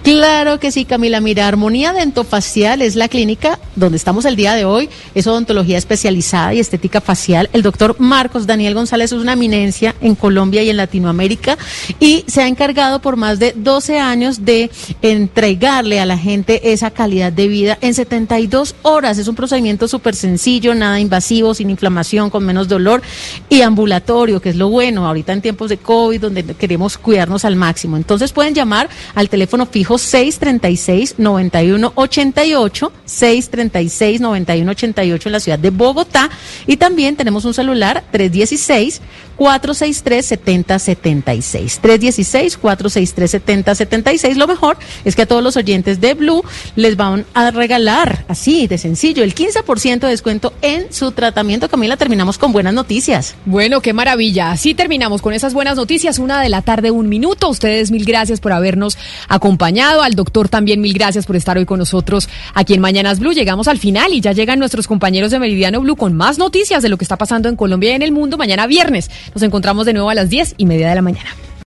Claro 0.05 0.59
que 0.59 0.71
sí, 0.71 0.85
Camila. 0.85 1.19
Mira, 1.19 1.47
Armonía 1.47 1.91
Dentofacial 1.91 2.83
es 2.83 2.95
la 2.95 3.07
clínica 3.07 3.57
donde 3.75 3.97
estamos 3.97 4.23
el 4.25 4.35
día 4.35 4.53
de 4.53 4.63
hoy. 4.63 4.87
Es 5.15 5.25
odontología 5.25 5.79
especializada 5.79 6.53
y 6.53 6.59
estética 6.59 7.01
facial. 7.01 7.49
El 7.53 7.63
doctor 7.63 7.95
Marcos 7.97 8.45
Daniel 8.45 8.75
González 8.75 9.11
es 9.11 9.19
una 9.19 9.33
eminencia 9.33 9.95
en 10.01 10.13
Colombia 10.13 10.61
y 10.61 10.69
en 10.69 10.77
Latinoamérica 10.77 11.57
y 11.99 12.23
se 12.27 12.43
ha 12.43 12.47
encargado 12.47 13.01
por 13.01 13.15
más 13.15 13.39
de 13.39 13.53
12 13.57 13.97
años 13.97 14.45
de 14.45 14.69
entregarle 15.01 15.99
a 15.99 16.05
la 16.05 16.19
gente 16.19 16.71
esa 16.71 16.91
calidad 16.91 17.33
de 17.33 17.47
vida 17.47 17.79
en 17.81 17.95
72 17.95 18.75
horas. 18.83 19.17
Es 19.17 19.27
un 19.27 19.33
procedimiento 19.33 19.87
súper 19.87 20.13
sencillo, 20.13 20.75
nada 20.75 20.99
invasivo, 20.99 21.55
sin 21.55 21.71
inflamación, 21.71 22.29
con 22.29 22.45
menos 22.45 22.67
dolor 22.67 23.01
y 23.49 23.61
ambulatorio, 23.61 24.39
que 24.39 24.49
es 24.49 24.55
lo 24.55 24.69
bueno 24.69 25.07
ahorita 25.07 25.33
en 25.33 25.41
tiempos 25.41 25.69
de 25.69 25.77
COVID 25.77 26.21
donde 26.21 26.43
queremos 26.43 26.99
cuidarnos 26.99 27.43
al 27.43 27.55
máximo. 27.55 27.97
Entonces 27.97 28.31
pueden 28.31 28.53
llamar 28.53 28.87
al 29.15 29.29
teléfono 29.29 29.65
fijo 29.65 29.94
636-9188, 29.95 32.91
636-9188 33.05 35.25
en 35.25 35.31
la 35.31 35.39
ciudad 35.39 35.59
de 35.59 35.69
Bogotá. 35.69 36.29
Y 36.67 36.75
también 36.77 37.15
tenemos 37.15 37.45
un 37.45 37.53
celular 37.53 38.03
316 38.11 39.01
463-7076. 39.37 41.79
316-463-7076. 41.81 44.35
Lo 44.35 44.47
mejor 44.47 44.77
es 45.03 45.15
que 45.15 45.23
a 45.23 45.25
todos 45.25 45.43
los 45.43 45.57
oyentes 45.57 45.99
de 46.01 46.13
Blue 46.13 46.43
les 46.75 46.95
van 46.95 47.25
a 47.33 47.49
regalar, 47.51 48.25
así 48.27 48.67
de 48.67 48.77
sencillo, 48.77 49.23
el 49.23 49.33
15% 49.33 49.99
de 49.99 50.07
descuento 50.07 50.53
en 50.61 50.93
su 50.93 51.11
tratamiento. 51.11 51.69
Camila, 51.69 51.97
terminamos 51.97 52.37
con 52.37 52.51
buenas 52.51 52.73
noticias. 52.73 53.35
Bueno, 53.45 53.81
qué 53.81 53.93
maravilla. 53.93 54.51
Así 54.51 54.73
terminamos 54.73 55.21
con 55.21 55.33
esas 55.33 55.53
buenas 55.53 55.77
noticias. 55.77 56.19
Una 56.19 56.41
de 56.41 56.49
la 56.49 56.61
tarde, 56.61 56.91
un 56.91 57.07
minuto. 57.09 57.49
Ustedes 57.49 57.91
mil 57.91 58.05
gracias 58.05 58.39
por 58.39 58.53
habernos 58.53 58.97
acompañado. 59.27 60.01
Al 60.01 60.13
doctor 60.13 60.49
también 60.49 60.81
mil 60.81 60.93
gracias 60.93 61.25
por 61.25 61.35
estar 61.35 61.57
hoy 61.57 61.65
con 61.65 61.79
nosotros 61.79 62.29
aquí 62.53 62.73
en 62.73 62.81
Mañanas 62.81 63.19
Blue. 63.19 63.33
Llegamos 63.33 63.67
al 63.67 63.79
final 63.79 64.13
y 64.13 64.21
ya 64.21 64.31
llegan 64.31 64.59
nuestros 64.59 64.87
compañeros 64.87 65.31
de 65.31 65.39
Meridiano 65.39 65.81
Blue 65.81 65.95
con 65.95 66.13
más 66.13 66.37
noticias 66.37 66.83
de 66.83 66.89
lo 66.89 66.97
que 66.97 67.05
está 67.05 67.17
pasando 67.17 67.49
en 67.49 67.55
Colombia 67.55 67.91
y 67.91 67.93
en 67.93 68.01
el 68.01 68.11
mundo 68.11 68.37
mañana 68.37 68.67
viernes. 68.67 69.09
Nos 69.33 69.43
encontramos 69.43 69.85
de 69.85 69.93
nuevo 69.93 70.09
a 70.09 70.15
las 70.15 70.29
diez 70.29 70.53
y 70.57 70.65
media 70.65 70.89
de 70.89 70.95
la 70.95 71.01
mañana. 71.01 71.29